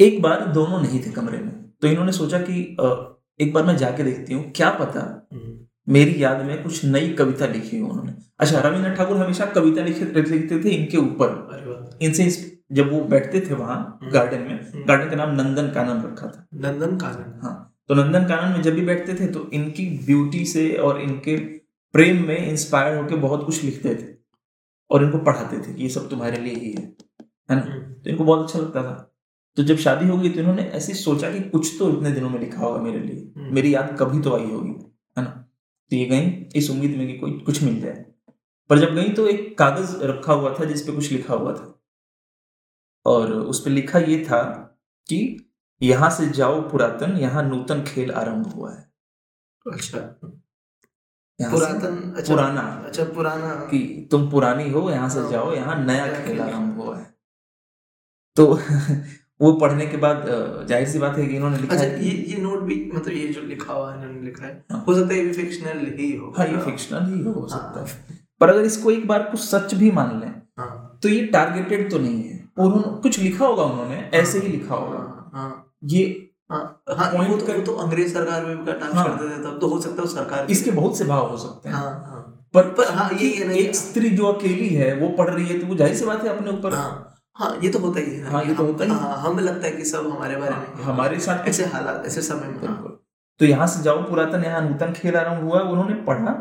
एक 0.00 0.20
बार 0.22 0.46
दोनों 0.52 0.80
नहीं 0.82 1.00
थे 1.06 1.10
कमरे 1.10 1.38
में। 1.38 1.52
तो 1.82 1.88
इन्होंने 1.88 2.12
सोचा 2.12 2.38
कि 2.40 2.60
एक 3.40 3.52
बार 3.54 3.64
मैं 3.64 3.76
जाके 3.76 4.02
देखती 4.02 4.34
हूँ 4.34 4.50
क्या 4.56 4.70
पता 4.70 5.00
हम्म, 5.32 5.58
मेरी 5.88 6.22
याद 6.22 6.44
में 6.46 6.62
कुछ 6.62 6.84
नई 6.84 7.08
कविता 7.18 7.46
लिखी 7.46 7.78
हो 7.78 7.88
उन्होंने। 7.88 8.12
अच्छा 8.40 8.60
रविन्द्रनाथ 8.60 8.96
ठाकुर 8.96 9.16
हमेशा 9.16 9.46
कविता 9.46 9.84
लिखे 9.84 10.04
लिखते 10.30 10.62
थे 10.64 10.70
इनके 10.70 10.96
ऊपर। 10.96 11.98
इनसे 12.02 12.24
जब 12.70 12.92
वो 12.92 13.00
बैठते 13.00 13.40
थे 13.40 13.54
वहाँ 13.54 13.98
हम्म। 14.02 14.12
गार्डन 14.12 14.38
में 14.38 14.72
हम्म। 14.72 14.84
गार्डन 14.84 15.10
का 15.10 15.16
नाम 15.16 15.30
नंदन 15.30 15.68
कानन 15.68 16.02
रखा 16.02 16.26
था। 16.26 16.46
नंदन 16.54 16.96
कानन। 16.96 17.40
हाँ 17.42 17.74
तो 17.88 17.94
नंदन 17.94 18.24
कानन 18.24 18.52
में 18.52 18.62
जब 18.62 18.74
भी 18.74 18.80
बैठते 18.80 19.14
थे 19.14 19.26
तो 19.26 19.50
इनकी 19.52 19.86
ब्यूटी 20.06 20.44
से 20.44 20.72
और 20.76 21.00
इनके 21.00 21.36
प्रेम 21.94 22.26
में 22.26 22.48
इंस्पायर 22.48 22.96
होकर 22.96 23.16
बहुत 23.16 23.46
कुछ 23.46 23.64
लिखते 23.64 23.94
थे 23.94 24.16
और 24.90 25.04
इनको 25.04 25.18
पढ़ाते 25.18 25.58
थे 25.58 25.74
कि 25.74 25.82
ये 25.82 25.88
सब 25.88 26.10
तुम्हारे 26.10 26.38
लिए 26.38 26.54
ही 26.54 26.72
है 26.72 26.82
है 27.50 27.56
ना? 27.56 27.62
हम्म, 27.62 27.92
तो 27.92 28.10
इनको 28.10 28.24
बहुत 28.24 28.44
अच्छा 28.44 28.58
लगता 28.58 28.82
था। 28.82 29.14
तो 29.56 29.62
जब 29.62 29.76
शादी 29.76 30.08
हो 30.08 30.18
गई 30.18 30.30
तो 30.30 30.40
इन्होंने 30.40 30.62
ऐसे 30.62 30.94
सोचा 30.94 31.30
कि 31.30 31.40
कुछ 31.40 31.76
तो 31.78 31.90
इतने 31.90 32.10
दिनों 32.10 32.30
में 32.30 32.40
लिखा 32.40 32.60
होगा 32.60 32.80
मेरे 32.80 32.98
लिए। 32.98 33.32
हम्म। 33.36 33.54
मेरी 33.54 33.74
याद 33.74 33.96
कभी 34.00 34.20
तो 34.20 34.36
आई 34.36 34.50
होगी 34.50 34.70
है 35.18 35.24
ना? 35.24 35.48
तो 35.90 35.96
ये 35.96 36.04
गई 36.04 36.48
इस 36.56 36.70
उम्मीद 36.70 36.96
में 36.96 37.06
कि 37.06 37.18
कोई 37.18 37.32
कुछ 37.32 37.62
मिल 37.62 37.80
जाए। 37.80 38.04
पर 38.70 38.78
जब 38.78 38.94
गई 38.94 39.08
तो 39.08 39.26
एक 39.26 39.58
कागज़ 39.58 39.96
रखा 40.02 40.32
हुआ 40.32 40.54
था 40.60 40.64
जिसपे 40.64 40.92
कुछ 40.92 41.12
लिखा 41.12 41.34
हुआ 41.34 41.52
था। 41.52 41.77
और 43.08 43.32
उस 43.32 43.60
पर 43.64 43.70
लिखा 43.70 43.98
ये 43.98 44.24
था 44.24 44.42
कि 45.08 45.20
यहाँ 45.80 46.10
से 46.10 46.28
जाओ 46.30 46.60
पुरातन 46.70 47.16
यहाँ 47.16 47.42
नूतन 47.42 47.82
खेल 47.84 48.10
आरंभ 48.12 48.46
हुआ 48.46 48.72
है। 48.72 48.86
अच्छा। 49.66 49.98
पुरातन 51.38 51.96
अच्छा 52.16 52.32
पुराना। 52.34 52.60
अच्छा 52.86 53.04
पुराना। 53.14 53.54
कि 53.70 53.78
तुम 54.10 54.30
पुरानी 54.30 54.70
हो 54.70 54.90
यहाँ 54.90 55.08
से 55.08 55.20
हाँ। 55.20 55.30
जाओ 55.30 55.52
यहाँ 55.54 55.76
नया 55.84 56.06
खेल। 56.16 56.40
आरंभ 56.40 56.80
हुआ 56.80 56.96
है। 56.96 57.06
तो 58.36 58.46
वो 59.40 59.52
पढ़ने 59.52 59.86
के 59.86 59.96
बाद 59.96 60.24
ज़ाहिर 60.68 60.88
सी 60.88 60.98
बात 60.98 61.16
है 61.18 61.26
कि 61.26 61.36
इन्होंने 61.36 61.58
लिखा 61.58 61.74
अच्छा 61.74 61.84
है 61.84 62.04
ये 62.04 62.10
ये 62.30 62.40
नोट 62.42 62.60
भी 62.62 62.74
मतलब 62.94 63.14
ये 63.14 63.26
जो 63.28 63.42
लिखा 63.42 63.72
हुआ 63.72 63.92
है 63.92 63.98
इन्होंने 63.98 64.20
लिखा 64.20 64.46
है 64.46 64.52
हाँ। 64.72 64.84
हो 64.88 64.94
सकता 64.94 65.14
है 65.14 65.20
ये 65.20 65.26
भी 65.26 65.32
फिक्शनल 65.32 65.86
ही 65.98 66.14
हो। 66.16 66.32
हाँ 66.38 66.46
ये 66.46 66.60
फिक्शनल 66.62 67.12
ही 67.12 67.22
हो 67.24 67.46
सकता 67.48 67.80
हाँ। 67.80 67.86
है। 67.86 68.18
पर 68.40 68.50
अगर 68.50 68.64
इसको 68.64 68.90
एक 68.90 69.06
बार 69.08 69.22
कुछ 69.30 69.40
सच 69.40 69.74
भी 69.74 69.90
मान 69.90 70.20
लें 70.20 70.30
तो 71.02 71.08
ये 71.08 71.24
टारगेटेड 71.28 71.90
तो 71.90 71.98
नहीं 71.98 72.22
है। 72.24 72.37
उन्होंने 72.58 72.96
कुछ 73.02 73.18
लिखा 73.18 73.46
होगा 73.46 73.62
उन्होंने 73.64 73.98
ऐसे 74.14 74.38
ही 74.38 74.48
लिखा 74.48 74.74
होगा। 74.74 74.98
हाँ 74.98 75.30
हाँ। 75.34 75.64
ये 75.84 76.04
हाँ 76.50 76.62
हाँ 76.90 77.10
वो 77.12 77.36
तो, 77.36 77.52
वो 77.52 77.60
तो 77.62 77.72
अंग्रेज़ 77.74 78.12
सरकार 78.14 78.44
में 78.44 78.64
भी 78.64 78.72
हाँ। 78.72 79.04
करते 79.06 79.28
थे 79.28 79.42
तब 79.42 79.58
तो 79.60 79.68
हो 79.68 79.80
सकता 79.80 80.02
है 80.02 80.08
सरकार 80.08 80.46
इसके 80.50 80.70
बहुत 80.72 80.98
से 80.98 81.04
भाव 81.04 81.28
हो 81.30 81.36
सकते 81.38 81.68
हैं। 81.68 81.76
हाँ 81.76 81.90
हाँ। 82.06 82.24
पर 82.54 82.68
पर 82.74 82.92
हाँ 82.94 83.10
ये 83.12 83.28
ये 83.28 83.58
एक 83.58 83.74
स्त्री 83.76 84.10
जो 84.10 84.26
अकेली 84.26 84.68
है 84.68 84.94
वो 85.00 85.08
पढ़ 85.18 85.30
रही 85.30 85.46
है 85.46 85.58
तो 85.60 85.66
वो 85.66 85.74
ज़ाहिर 85.76 85.96
सी 85.96 86.04
बात 86.04 86.24
है 86.24 86.36
अपने 86.36 86.50
ऊपर। 86.50 86.74
हाँ 86.74 87.14
हाँ 87.36 87.58
ये 87.62 87.68
तो 87.70 87.78
होता 87.78 88.00
ही 88.00 88.14
है। 88.14 88.30
हाँ, 88.30 88.42
ये 88.44 88.54
तो 88.54 88.64
होता 88.64 88.84
ही 88.84 88.90
है। 88.90 88.96
हाँ 88.96 89.16
हमें 89.18 89.42
लगता 89.42 89.66
है 89.66 89.72
कि 89.72 89.84
सब 89.84 90.06
हमारे 90.06 90.36
बारे 90.36 90.54
में 90.54 90.66
ही 90.68 90.82
हमारे 90.84 91.18
साथ 91.20 91.48
ऐसे 91.48 91.64
हालात 91.66 92.06
ऐसे 92.06 92.22
समय 92.22 92.48
में। 92.48 92.66
हाँ। 92.66 92.96
तो 93.40 93.44
यहाँ 93.44 93.66
से 93.66 93.82
जाओ 93.82 94.02
पुरातन 94.02 94.44
यहाँ 94.44 94.60
नूतन 94.62 94.92
खेल 94.92 95.16
आरंभ 95.16 95.44
हुआ 95.44 95.60
उन्होंने 95.62 95.94
पढ़ा 96.04 96.32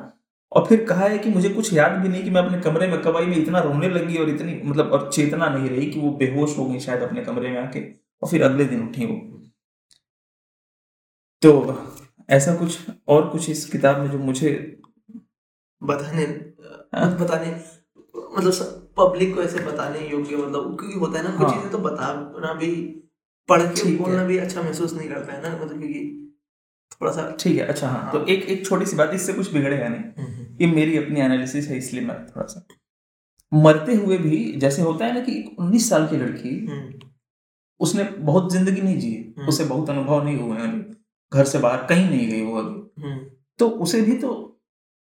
और 0.51 0.65
फिर 0.65 0.83
कहा 0.85 1.05
है 1.05 1.17
कि 1.17 1.29
मुझे 1.29 1.49
कुछ 1.49 1.73
याद 1.73 1.91
भी 1.91 2.09
नहीं 2.09 2.23
कि 2.23 2.29
मैं 2.29 2.41
अपने 2.41 2.59
कमरे 2.61 2.87
में 2.87 3.01
कब 3.01 3.17
आई 3.17 3.25
में 3.25 3.35
इतना 3.37 3.59
रोने 3.59 3.89
लगी 3.89 4.17
और 4.17 4.29
इतनी 4.29 4.61
मतलब 4.65 4.91
और 4.91 5.09
चेतना 5.13 5.49
नहीं 5.49 5.69
रही 5.69 5.85
कि 5.85 5.99
वो 5.99 6.11
बेहोश 6.11 6.57
हो 6.57 6.65
गई 6.65 6.79
शायद 6.79 7.01
अपने 7.01 7.23
कमरे 7.23 7.49
में 7.49 7.59
आके 7.61 7.79
और 8.21 8.29
फिर 8.29 8.43
अगले 8.43 8.65
दिन 8.65 8.87
उठी 8.87 9.05
वो। 9.05 9.15
तो 11.41 11.51
ऐसा 12.29 12.55
कुछ 12.55 12.77
और 13.07 13.27
कुछ 13.29 13.49
इस 13.49 13.65
किताब 13.69 13.99
में 13.99 14.09
जो 14.11 14.17
मुझे 14.17 14.51
बताने 15.81 16.23
हाँ। 16.95 17.17
बताने 17.17 17.51
मतलब 18.37 18.93
पब्लिक 18.97 19.35
को 19.35 19.41
ऐसे 19.41 19.59
बताने 19.59 20.07
योग्य 20.09 20.37
मतलब 20.37 20.77
क्योंकि 20.79 20.99
होता 20.99 21.17
है 21.19 21.23
ना 21.23 21.37
कुछ 21.37 21.47
हाँ। 21.47 21.55
चीज़ें 21.55 21.71
तो 21.71 21.77
बताना 21.77 22.53
भी 22.53 22.71
पढ़ 23.49 23.61
के 23.61 23.95
बोलना 23.97 24.23
भी 24.23 24.37
अच्छा 24.37 24.61
महसूस 24.61 24.93
नहीं 24.93 25.09
करता 25.09 25.33
है 25.33 25.41
ना 25.41 25.65
मतलब 25.65 25.79
क्योंकि 25.79 26.33
थोड़ा 26.91 27.11
सा 27.11 27.35
ठीक 27.39 27.57
है 27.57 27.65
अच्छा 27.65 27.87
हाँ। 27.87 28.11
तो 28.11 28.25
एक 28.25 28.45
एक 28.45 28.65
छोटी 28.65 28.85
सी 28.85 28.95
बात 28.95 29.11
इससे 29.13 29.33
कुछ 29.33 29.53
बिगड़ेगा 29.53 29.87
नहीं। 29.87 30.36
ये 30.59 30.67
मेरी 30.67 30.97
अपनी 30.97 31.19
एनालिसिस 31.19 31.67
है 31.67 31.77
इसलिए 31.77 32.03
मैं 32.03 32.25
थोड़ा 32.25 32.45
सा 32.45 32.65
मरते 33.51 33.95
हुए 33.95 34.17
भी 34.17 34.37
जैसे 34.57 34.81
होता 34.81 35.05
है 35.05 35.13
ना 35.13 35.19
कि 35.19 35.55
उन्नीस 35.59 35.89
साल 35.89 36.07
की 36.07 36.17
लड़की 36.17 36.49
हम्म, 36.67 36.93
उसने 37.79 38.03
बहुत 38.03 38.51
ज़िंदगी 38.53 38.81
नहीं 38.81 38.97
जी 38.97 39.13
हम्म। 39.37 39.47
उसे 39.47 39.65
बहुत 39.65 39.89
अनुभव 39.89 40.23
नहीं 40.23 40.37
हुए 40.37 40.57
हैं 40.57 40.97
घर 41.31 41.45
से 41.45 41.59
बाहर 41.59 41.85
कहीं 41.85 42.09
नहीं 42.09 42.27
गई 42.27 42.41
वो 42.41 42.57
अभी। 42.57 43.03
हम्म, 43.03 43.19
तो 43.59 43.69
उसे 43.69 44.01
भी 44.01 44.17
तो 44.17 44.43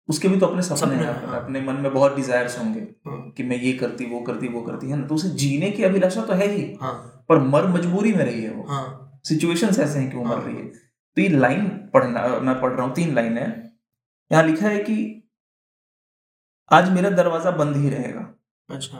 उसके 0.09 0.27
भी 0.27 0.37
तो 0.39 0.45
अपने 0.45 0.61
सपने 0.61 0.95
हैं 0.95 1.03
हैं। 1.05 1.27
अपने 1.33 1.61
मन 1.61 1.73
में 1.75 1.93
बहुत 1.93 2.15
डिजायर्स 2.15 2.57
होंगे 2.59 2.81
कि 3.07 3.43
मैं 3.43 3.57
ये 3.57 3.73
करती 3.73 4.05
वो 4.05 4.19
करती 4.21 4.47
वो 4.47 4.61
करती 4.61 4.89
है 4.89 4.97
ना? 4.97 5.05
तो 5.07 5.15
उसे 5.15 5.29
जीने 5.29 5.69
की 5.71 5.83
अभिलाषा 5.83 6.25
तो 6.25 6.33
है 6.33 6.47
ही 6.47 6.63
हाँ। 6.81 7.25
पर 7.29 7.39
मर 7.39 7.67
मजबूरी 7.67 8.13
में 8.13 8.23
रही 8.25 8.41
है 8.43 8.51
वो। 8.51 8.63
हाँ। 8.63 9.21
सिचुएशंस 9.25 9.79
ऐसे 9.79 9.99
हैं 9.99 10.09
कि 10.11 10.17
वो 10.17 10.23
मर 10.23 10.35
हाँ। 10.35 10.45
रही 10.45 10.55
है। 10.55 10.65
तो 10.65 11.21
ये 11.21 11.27
लाइन 11.29 11.67
पढ़ना 11.93 12.27
मैं 12.39 12.59
पढ़ 12.61 12.71
रहा 12.71 12.85
हूँ 12.85 12.93
तीन 12.95 13.13
लाइन 13.15 13.37
है। 13.37 13.47
यहाँ 14.31 14.43
लिखा 14.43 14.67
है 14.67 14.79
कि 14.79 15.18
आज 16.71 16.89
मेरा 16.91 17.09
दरवाज़ा 17.09 17.51
बंद 17.51 17.75
ही 17.75 17.89
रहेगा। 17.89 18.27
अच्छा। 18.69 18.97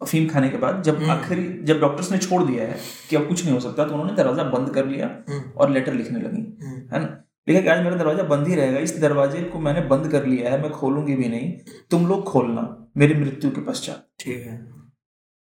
अफीम 0.00 0.28
खाने 0.28 0.48
के 0.48 0.58
बाद 0.58 0.82
जब 0.82 0.96
हम्म। 0.96 1.10
आखिरी 1.10 1.42
जब 1.64 1.80
डॉक्टर्स 1.80 2.10
ने 2.12 2.18
छोड़ 2.18 2.42
दिया 2.44 2.66
है 2.66 2.76
कि 3.10 3.16
अब 3.16 3.26
कुछ 3.28 3.44
नहीं 3.44 3.54
हो 3.54 3.60
सकता 3.60 3.84
तो 3.84 3.92
उन्होंने 3.92 4.14
दरवाज़ा 4.16 4.44
बंद 4.44 4.70
कर 4.74 4.86
लिया 4.86 5.06
हम्म, 5.06 5.50
और 5.50 5.70
लेटर 5.70 5.94
लिखने 5.94 6.20
लगी। 6.20 6.40
हम्म, 6.62 6.76
है 6.92 7.00
ना? 7.00 7.24
लिखा 7.48 7.60
कि 7.60 7.68
आज 7.68 7.82
मेरा 7.84 7.96
दरवाज़ा 7.96 8.22
बंद 8.22 8.48
ही 8.48 8.54
रहेगा। 8.54 8.78
इस 8.78 8.98
दरवाजे 8.98 9.42
को 9.42 9.58
मैंने 9.58 9.80
बंद 9.80 10.10
कर 10.12 10.26
लिया 10.26 10.50
है 10.50 10.60
मैं 10.62 10.70
खोलूँगी 10.70 11.14
भी 11.14 11.28
नहीं। 11.28 11.52
तुम 11.90 12.06
लोग 12.06 12.24
खोलना 12.24 12.90
मेरी 12.96 13.14
मृत्यु 13.14 13.50
के 13.50 13.60
पश्चात। 13.60 14.06
ठीक 14.20 14.46
है। 14.46 14.58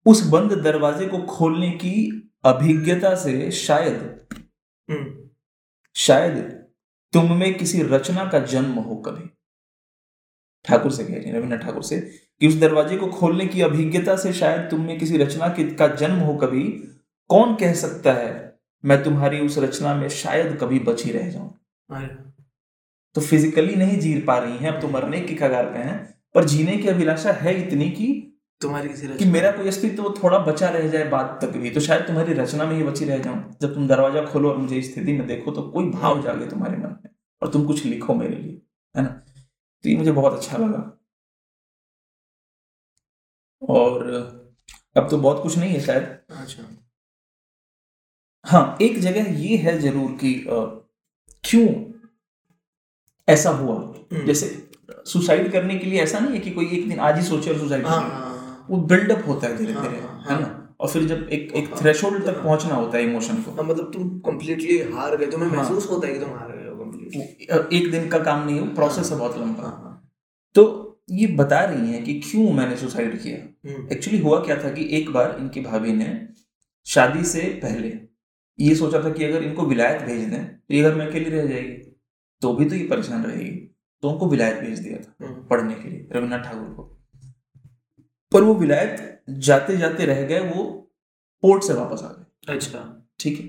उस 0.06 0.26
बंद 0.26 0.52
दरवाजे 0.62 1.06
को 1.06 1.18
खोलने 1.26 1.70
की 1.70 1.94
अभिज्ञता 2.44 3.14
से 3.14 3.50
शायद 3.50 4.14
शायद 5.96 6.36
तुम 7.12 7.32
में 7.32 7.52
किसी 7.54 7.82
रचना 7.82 8.24
का 8.24 8.38
जन्म 8.46 8.74
हो 8.78 8.96
कभी। 8.96 9.30
ठाकुर 10.66 10.92
से 10.92 11.04
कह 11.04 11.14
रही 11.14 11.24
है 11.24 11.36
रविन्द्रनाथ 11.36 11.66
ठाकुर 11.66 11.82
से 11.82 12.00
कि 12.40 12.48
उस 12.48 12.54
दरवाजे 12.54 12.96
को 12.96 13.06
खोलने 13.06 13.46
की 13.46 13.60
अभिज्ञता 13.60 14.16
से 14.16 14.32
शायद 14.32 14.60
तुम 14.60 14.80
में 14.80 14.98
किसी 14.98 15.16
रचना 15.16 15.48
के- 15.48 15.78
का 15.78 15.88
जन्म 15.88 16.16
हो 16.16 16.34
कभी 16.34 16.62
कौन 17.28 17.54
कह 17.54 17.72
सकता 17.72 18.12
है 18.12 18.58
मैं 18.84 19.04
तुम्हारी 19.04 19.40
उस 19.40 19.58
रचना 19.58 19.94
में 19.94 20.08
शायद 20.08 20.58
कभी 20.60 20.78
बची 20.78 21.10
रह 21.10 21.30
जाऊँ? 21.30 21.58
तो 23.14 23.20
फिजिकली 23.20 23.74
नहीं 23.74 23.98
जी 23.98 24.20
पा 24.20 24.38
रही 24.38 24.56
हैं 24.56 24.70
अब 24.70 24.80
तो 24.80 24.88
मरने 24.88 25.20
की 25.20 25.34
कगार 25.34 25.66
पे 25.66 25.78
हैं 25.78 26.14
पर 26.34 26.44
जीने 26.44 26.76
की 26.76 26.88
अभिलाषा 26.88 27.32
है 27.32 27.66
इतनी 27.66 27.90
की 27.90 28.32
तुम्हारी 28.60 28.88
किसी 28.88 29.08
कि 29.08 29.24
मेरा 29.24 29.50
कोई 29.50 29.68
अस्तित्व 29.68 30.02
वो 30.02 30.14
थोड़ा 30.22 30.38
बचा 30.38 30.68
रह 30.68 30.88
जाए 30.88 31.04
बात 31.04 31.38
तक 31.42 31.48
भी 31.48 31.70
तो 31.70 31.80
शायद 31.80 32.02
तुम्हारी 32.02 32.32
रचना 32.32 32.64
में 32.64 32.76
ही 32.76 32.82
बची 32.82 33.04
रह 33.04 33.18
जाऊँ। 33.18 33.56
जब 33.62 33.74
तुम 33.74 33.88
दरवाज़ा 33.88 34.24
खोलो 34.24 34.50
और 34.50 34.56
मुझे 34.56 34.82
स्थिति 34.82 35.12
में 35.12 35.26
देखो 35.26 35.50
तो 35.50 35.62
कोई 35.62 35.90
भाव 35.90 36.22
जागे 36.22 36.46
तुम्हारे 36.46 36.76
मन 36.76 36.82
में 36.82 37.10
और 37.42 37.48
तुम 37.48 37.64
कुछ 37.64 37.84
लिखो 37.84 38.14
मेरे 38.14 38.36
लिए 38.36 38.62
है 38.96 39.02
ना? 39.02 39.25
तो 39.86 39.90
ये 39.90 39.96
मुझे 39.96 40.12
बहुत 40.12 40.32
अच्छा 40.32 40.56
लगा। 40.58 40.78
और 43.62 44.08
अब 44.96 45.08
तो 45.10 45.18
बहुत 45.18 45.42
कुछ 45.42 45.56
नहीं 45.58 45.72
है 45.72 45.80
शायद। 45.80 46.02
अच्छा। 46.30 46.62
हाँ 48.44 48.76
एक 48.82 48.98
जगह 49.00 49.30
ये 49.40 49.56
है 49.56 49.78
ज़रूर 49.80 50.10
कि 50.24 50.32
क्यों 51.44 51.68
ऐसा 53.28 53.50
हुआ? 53.50 53.76
हम्म। 54.12 54.24
जैसे 54.26 54.48
सुसाइड 55.06 55.50
करने 55.52 55.78
के 55.78 55.86
लिए 55.86 56.02
ऐसा 56.02 56.18
नहीं 56.18 56.34
है 56.34 56.40
कि 56.40 56.50
कोई 56.50 56.66
एक 56.78 56.88
दिन 56.88 57.00
आज 57.00 57.18
ही 57.18 57.24
सोचे 57.26 57.50
और 57.50 57.58
सुसाइड 57.58 57.86
हाँ। 57.86 58.00
हाँ। 58.02 58.66
वो 58.70 58.76
बिल्डअप 58.92 59.26
होता 59.28 59.46
है 59.46 59.56
धीरे 59.56 59.72
हाँ, 59.72 59.88
धीरे 59.88 60.00
हाँ, 60.02 60.24
है 60.30 60.40
ना? 60.40 60.76
और 60.80 60.88
फिर 60.88 61.04
जब 61.04 61.28
एक 61.32 61.52
एक 61.56 61.74
थ्रेशोल्ड 61.76 62.24
तक 62.26 62.42
पहुँचना 62.42 62.74
होता 62.74 62.98
है 62.98 63.04
इमोशन 63.04 63.42
को। 63.42 63.50
हाँ, 63.52 63.64
मतलब 63.64 63.92
तुम 63.92 64.08
कंप्लीटली 64.26 64.78
हार 64.92 65.16
गए 65.16 65.30
तुम्हें 65.30 65.48
हाँ। 65.50 65.58
महसूस 65.58 65.90
होता 65.90 66.06
है 66.06 66.12
कि 66.14 66.20
तुम 66.20 66.38
हार 66.38 66.55
एक 67.08 67.90
दिन 67.90 68.08
का 68.08 68.18
काम 68.18 68.46
नहीं 68.46 68.60
है 68.60 68.74
प्रोसेस 68.74 69.10
है 69.12 69.18
बहुत 69.18 69.38
लंबा। 69.38 69.62
हाँ 69.62 69.70
हाँ। 69.72 70.10
तो 70.54 70.64
ये 71.10 71.26
बता 71.36 71.60
रही 71.60 71.92
हैं 71.92 72.02
कि 72.04 72.14
क्यों 72.20 72.52
मैंने 72.52 72.76
सुसाइड 72.76 73.20
किया? 73.22 73.36
हम्म, 73.70 73.88
एक्चुअली 73.92 74.18
हुआ 74.18 74.40
क्या 74.40 74.62
था 74.64 74.70
कि 74.70 74.88
एक 74.98 75.10
बार 75.10 75.36
इनकी 75.40 75.60
भाभी 75.60 75.92
ने 75.92 76.28
शादी 76.86 77.24
से 77.24 77.42
पहले 77.62 77.92
ये 78.58 78.74
सोचा 78.74 79.02
था 79.04 79.10
कि 79.12 79.24
अगर 79.24 79.42
इनको 79.42 79.66
विलायत 79.66 80.02
भेज 80.02 80.28
दें 80.28 80.44
तो 80.46 80.74
ये 80.74 80.82
घर 80.82 80.94
में 80.94 81.06
अकेली 81.06 81.30
रह 81.30 81.46
जाएगी। 81.46 81.92
तो 82.42 82.52
भी 82.54 82.64
तो 82.64 82.74
ये 82.74 82.86
परेशान 82.86 83.24
रहेगी। 83.24 83.50
तो 84.02 84.10
उनको 84.10 84.28
विलायत 84.28 84.56
भेज 84.56 84.78
दिया 84.78 84.98
था 84.98 85.26
हम्म, 85.26 85.46
पढ़ने 85.46 85.74
के 85.74 85.88
लिए 85.88 86.08
रविन्द्रनाथ 86.12 86.44
ठाकुर 86.44 86.68
को। 86.68 86.82
पर 88.32 88.42
वो 88.42 88.54
विलायत 88.54 89.22
जाते 89.30 89.76
जाते 89.76 90.06
रह 90.06 90.22
गए 90.22 90.40
वो 90.40 90.64
पोर्ट 91.42 91.62
से 91.62 91.72
वापस 91.72 92.02
आ 92.02 92.08
गए। 92.08 92.54
अच्छा। 92.54 93.08
ठीक 93.20 93.40
है? 93.40 93.46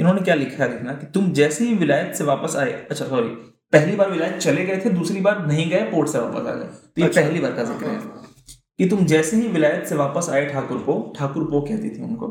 इन्होंने 0.00 0.20
क्या 0.20 0.34
लिखा 0.34 0.64
है 0.64 0.72
लिखना 0.72 0.92
कि 0.92 1.06
तुम 1.06 1.32
जैसे 1.32 1.64
ही 1.64 1.74
विलायत 1.74 2.14
से 2.14 2.24
वापस 2.24 2.56
आए 2.56 2.72
अच्छा 2.90 3.04
सॉरी 3.04 3.28
पहली 3.72 3.96
बार 3.96 4.10
विलायत 4.10 4.36
चले 4.36 4.64
गए 4.66 4.76
थे 4.84 4.90
दूसरी 4.90 5.20
बार 5.20 5.46
नहीं 5.46 5.70
गए 5.70 5.80
पोर्ट 5.80 6.08
से 6.08 6.18
वापस 6.18 6.46
आ 6.46 6.54
गए। 6.54 6.64
तो 6.64 7.00
ये 7.00 7.06
अच्छा। 7.06 7.20
पहली 7.20 7.40
बार 7.40 7.52
का 7.52 7.64
ज़िक्र 7.64 7.86
है। 7.86 7.98
कि 8.78 8.88
तुम 8.88 9.04
जैसे 9.06 9.36
ही 9.36 9.48
विलायत 9.48 9.86
से 9.86 9.94
वापस 9.94 10.28
आए 10.30 10.46
ठाकुर 10.46 10.78
को 10.78 11.12
ठाकुर 11.18 11.44
पो 11.44 11.60
कहती 11.60 11.90
थी 11.90 12.02
उनको 12.02 12.28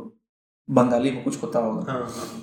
बंगाली 0.70 1.12
में 1.12 1.24
कुछ 1.24 1.44
होता 1.44 1.60
होगा। 1.60 1.92
हाँ 1.92 2.02
हाँ। 2.02 2.42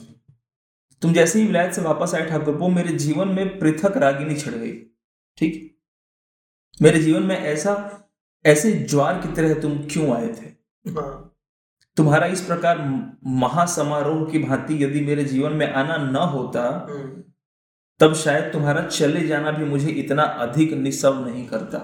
तुम 1.02 1.12
जैसे 1.12 1.40
ही 1.40 1.46
विलायत 1.46 1.72
से 1.72 1.82
वापस 1.82 2.14
आए 2.14 2.26
ठाकुर 2.26 2.56
पो 2.56 2.68
मेरे 2.68 2.88
जीवन 2.88 3.28
में 3.28 3.58
पृथक 3.58 3.96
रागिनी 3.96 4.34
छिड़ 4.34 4.54
गई। 4.54 4.72
ठीक? 5.38 5.78
मेरे 6.82 6.98
जीवन 6.98 7.22
में 7.22 7.36
ऐसा 7.36 8.02
ऐसे 8.46 8.72
ज्वार 8.72 9.20
की 9.20 9.32
तरह 9.32 9.54
तुम 9.54 9.78
क्यों 9.78 10.16
आए 10.16 10.28
थे? 10.28 10.46
हाँ। 10.90 11.25
तुम्हारा 11.96 12.26
इस 12.26 12.40
प्रकार 12.40 12.78
महासमारोह 13.42 14.24
की 14.30 14.38
भांति 14.38 14.82
यदि 14.84 15.00
मेरे 15.00 15.24
जीवन 15.24 15.52
में 15.52 15.72
आना 15.72 15.96
न 15.96 16.16
होता 16.32 16.62
हम्म, 16.90 17.22
तब 18.00 18.14
शायद 18.14 18.52
तुम्हारा 18.52 18.82
चले 18.86 19.26
जाना 19.26 19.50
भी 19.50 19.64
मुझे 19.64 19.90
इतना 19.90 20.22
अधिक 20.44 20.72
निस्सव 20.72 21.24
नहीं 21.26 21.46
करता। 21.48 21.78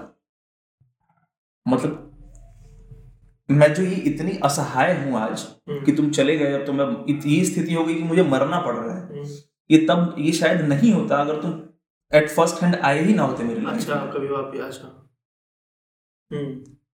मतलब 1.66 2.08
मैं 3.48 3.72
जो 3.74 3.82
ये 3.82 3.94
इतनी 4.10 4.32
असहाय 4.44 4.92
हूँ 4.98 5.18
आज 5.18 5.46
हम्म, 5.68 5.84
कि 5.84 5.92
तुम 5.92 6.10
चले 6.10 6.36
गए 6.38 6.52
अब 6.52 6.66
तो 6.66 6.72
मैं 6.72 6.86
ये 7.08 7.44
स्थिति 7.44 7.74
हो 7.74 7.84
गई 7.84 7.94
कि 7.94 8.02
मुझे 8.02 8.22
मरना 8.24 8.60
पड़ 8.60 8.74
रहा 8.76 8.96
है। 8.96 9.02
हम्म, 9.08 9.24
ये 9.70 9.78
तब 9.90 10.14
ये 10.18 10.32
शायद 10.32 10.60
नहीं 10.68 10.92
होता 10.92 11.16
अगर 11.16 11.40
तुम 11.42 11.60
एट 12.12 12.28
फ़र्स्ट 12.30 12.62
हैंड 12.62 12.76
आए 12.76 13.02
ही 13.04 13.14
ना 13.14 13.22
होते 13.22 13.44
मेरे 13.44 13.60
लिए। 13.60 13.70
अच्छा 13.70 13.96
कभी 14.14 14.28
वापस 14.28 14.58
अच्छा। 14.60 14.88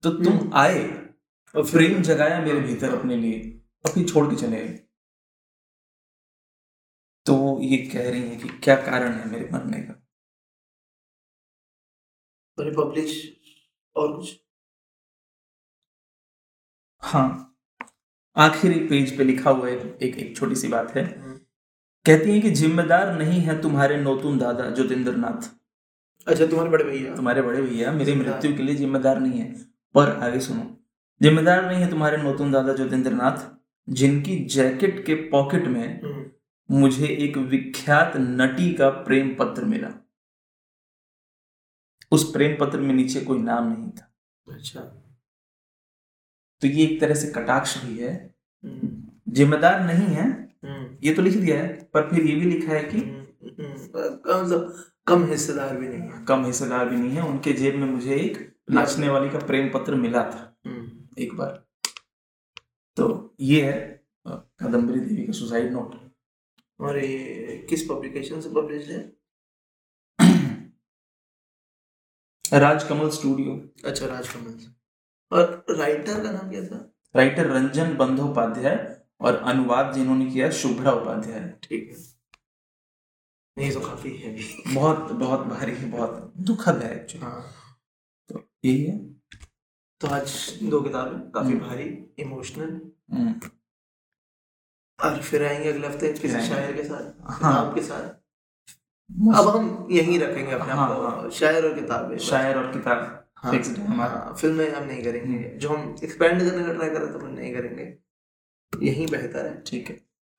तो 0.02 0.10
तुम 0.24 0.50
आए 0.54 0.78
और 1.54 1.64
फिर 1.66 1.72
प्रेम 1.72 2.02
जगाया 2.02 2.40
मेरे 2.40 2.60
भीतर 2.60 2.94
अपने 2.98 3.16
लिए 3.16 3.40
और 3.86 3.92
फिर 3.92 4.08
छोड़ 4.08 4.26
के 4.30 4.36
चले 4.36 4.62
गए 4.66 4.78
तो 7.26 7.34
वो 7.36 7.58
ये 7.62 7.76
कह 7.92 8.10
रही 8.10 8.28
है 8.28 8.36
कि 8.36 8.48
क्या 8.64 8.74
कारण 8.82 9.12
है 9.12 9.28
मेरे 9.30 9.48
मरने 9.52 9.80
का? 9.80 9.94
रिपब्लिश 12.58 13.12
और 13.96 14.16
कुछ? 14.16 14.34
हाँ 17.02 17.44
आखिरी 18.36 18.78
पेज 18.88 19.16
पे 19.18 19.24
लिखा 19.24 19.50
हुआ 19.50 19.68
है 19.68 19.76
एक 20.02 20.16
एक 20.18 20.36
छोटी 20.36 20.54
सी 20.54 20.68
बात 20.68 20.90
है। 20.96 21.04
हम्म, 21.04 21.36
कहती 22.06 22.32
है 22.32 22.40
कि 22.40 22.50
जिम्मेदार 22.50 23.12
नहीं 23.18 23.40
है 23.40 23.60
तुम्हारे 23.62 23.96
नौतुन 23.96 24.38
दादा 24.38 24.70
जोतेंद्र 24.70 25.14
नाथ 25.16 25.48
अच्छा 26.26 26.46
तुम्हारे 26.46 26.70
बड़े 26.70 26.84
भैया। 26.84 27.14
तुम्हारे 27.16 27.42
बड़े 27.42 27.62
भैया 27.62 27.92
मेरी 27.92 28.14
मृत्यु 28.14 28.56
के 28.56 28.62
लिए 28.62 28.74
जिम्मेदार 28.74 29.20
नहीं 29.20 29.40
है। 29.40 29.52
पर 29.94 30.10
आगे 30.22 30.40
सुनो 30.40 30.62
जिम्मेदार 31.20 31.64
नहीं 31.66 31.82
है 31.82 31.90
तुम्हारे 31.90 32.16
नौतुन 32.16 32.52
दादा 32.52 32.72
जोतेंद्र 32.72 33.12
नाथ 33.12 33.46
जिनकी 33.88 34.36
जैकेट 34.44 35.04
के 35.06 35.14
पॉकेट 35.30 35.64
में 35.64 36.02
हम्म, 36.02 36.24
मुझे 36.70 37.06
एक 37.06 37.36
विख्यात 37.36 38.12
नटी 38.16 38.72
का 38.72 38.88
प्रेम 38.90 39.34
पत्र 39.34 39.64
मिला। 39.64 39.88
उस 42.12 42.30
प्रेम 42.32 42.56
पत्र 42.60 42.80
में 42.80 42.94
नीचे 42.94 43.20
कोई 43.20 43.38
नाम 43.38 43.72
नहीं 43.72 43.90
था। 43.90 44.12
अच्छा। 44.46 44.80
तो 46.62 46.66
ये 46.66 46.84
एक 46.84 47.00
तरह 47.00 47.14
से 47.14 47.30
कटाक्ष 47.32 47.76
भी 47.84 47.98
है। 47.98 48.14
हम्म, 48.64 49.32
जिम्मेदार 49.32 49.80
नहीं 49.80 50.06
है 50.06 50.26
हम्म, 50.64 50.96
ये 51.02 51.14
तो 51.14 51.22
लिख 51.22 51.36
दिया 51.36 51.58
है 51.62 51.68
पर 51.94 52.08
फिर 52.10 52.26
ये 52.26 52.34
भी 52.36 52.50
लिखा 52.50 52.72
है 52.72 52.82
कि 52.84 53.00
कम 55.08 55.24
हिस्सेदार 55.24 55.76
भी 55.76 55.88
नहीं 55.88 56.00
है। 56.00 56.24
कम 56.24 56.44
हिस्सेदार 56.46 56.88
भी 56.88 56.96
नहीं 56.96 57.10
है 57.10 57.22
उनके 57.22 57.52
जेब 57.52 57.74
में 57.74 57.86
मुझे 57.86 58.14
एक 58.16 58.36
नाचने 58.70 59.08
वाली 59.08 59.30
का 59.30 59.38
प्रेम 59.46 59.68
पत्र 59.68 59.94
मिला 59.94 60.22
था। 60.24 60.57
एक 61.18 61.34
बार। 61.34 61.66
तो 62.96 63.34
ये 63.40 63.72
है 63.72 64.04
कादम्बरी 64.28 65.00
देवी 65.00 65.26
का 65.26 65.32
सुसाइड 65.32 65.72
नोट। 65.72 66.12
और 66.80 66.98
ये 66.98 67.66
किस 67.68 67.82
पब्लिकेशन 67.82 68.40
से 68.40 68.48
पब्लिश 68.48 68.88
है? 68.88 69.12
राजकमल 72.54 73.10
स्टूडियो। 73.10 73.88
अच्छा 73.88 74.06
राजकमल 74.06 74.72
और 75.32 75.66
राइटर 75.70 76.22
का 76.22 76.30
नाम 76.30 76.50
क्या 76.50 76.64
था? 76.64 76.94
राइटर 77.16 77.46
रंजन 77.46 77.96
बंदोपाध्याय 77.96 79.02
और 79.20 79.34
अनुवाद 79.34 79.94
जिन्होंने 79.94 80.30
किया 80.30 80.50
शुभ्रा 80.50 80.92
उपाध्याय। 80.92 81.58
ठीक 81.62 81.88
है। 81.88 81.96
नहीं 83.58 83.72
तो 83.72 83.80
काफ़ी 83.80 84.16
हैवी 84.16 84.74
बहुत 84.74 85.12
बहुत 85.12 85.40
भारी 85.40 85.76
है 85.76 85.90
बहुत 85.90 86.32
दुखद 86.36 86.82
है 86.82 87.00
एक्चुअली 87.00 87.26
हाँ। 87.26 87.50
तो 88.28 88.48
यही 88.64 88.84
है। 88.84 89.17
तो 90.00 90.08
आज 90.08 90.58
दो 90.62 90.80
किताबें 90.80 91.30
काफ़ी 91.30 91.52
हम्म। 91.52 91.68
भारी 91.68 92.14
इमोशनल 92.18 92.80
हम्म, 93.12 93.34
और 94.98 95.20
फिर 95.22 95.44
आएँगे 95.44 95.72
अगले 95.72 95.86
हफ़्ते 95.86 96.12
किसी 96.12 96.40
शायर 96.48 96.72
के 96.72 96.84
साथ 96.84 97.30
हाँ। 97.30 97.38
किताब 97.38 97.74
के 97.74 97.82
साथ। 97.82 98.08
अब 99.38 99.48
हम 99.48 99.88
यहीं 99.90 100.18
रखेंगे 100.20 100.52
अपने 100.52 100.72
हाँ, 100.72 100.88
हाँ। 100.88 101.30
शायर 101.30 101.66
और 101.66 101.74
किताबें। 101.74 102.18
शायर 102.18 102.56
और 102.56 102.72
किताब 102.72 103.24
हाँ, 103.36 103.52
हाँ, 103.52 104.34
फ़िल्में 104.40 104.74
हम 104.74 104.84
नहीं 104.84 105.02
करेंगे। 105.02 105.48
जो 105.58 105.68
हम 105.68 105.94
एक्सपेंड 106.04 106.40
करने 106.40 106.64
का 106.64 106.72
ट्राई 106.72 106.90
कर 106.90 107.00
रहे 107.02 107.12
थे 107.12 107.24
हम 107.24 107.34
नहीं 107.34 107.54
करेंगे। 107.54 107.98
यही 108.86 109.06
बेहतर 109.06 109.46
है। 109.46 109.62
ठीक 109.66 109.88
है। 109.88 109.96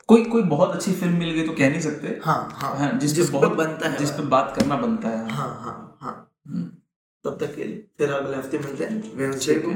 कोई 0.07 0.25
कोई 0.25 0.43
बहुत 0.43 0.75
अच्छी 0.75 0.93
फ़िल्म 0.93 1.13
मिल 1.13 1.31
गई 1.31 1.47
तो 1.47 1.53
कह 1.53 1.69
नहीं 1.69 1.81
सकते। 1.81 2.19
हाँ 2.23 2.49
हाँ। 2.51 2.99
जिस 2.99 3.11
जिस 3.11 3.29
बहुत 3.29 3.51
बनता 3.51 3.89
है 3.89 3.97
जिस 3.97 4.11
पे 4.11 4.23
बात 4.23 4.53
करना 4.59 4.77
बनता 4.77 5.09
है। 5.09 5.29
हाँ 5.29 5.47
हाँ 5.61 5.97
हाँ। 6.01 6.31
हम्म, 6.47 6.71
तब 7.23 7.37
तक 7.39 7.55
के 7.55 7.63
लिए 7.63 7.87
फिर 7.97 8.11
अगले 8.11 8.37
हफ़्ते 8.37 8.59
मिलते 8.59 8.85
हैं। 8.85 9.15
वेंसडे 9.15 9.55
को 9.55 9.71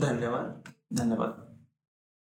धन्यवाद। 0.00 0.64
धन्यवाद। 0.92 1.47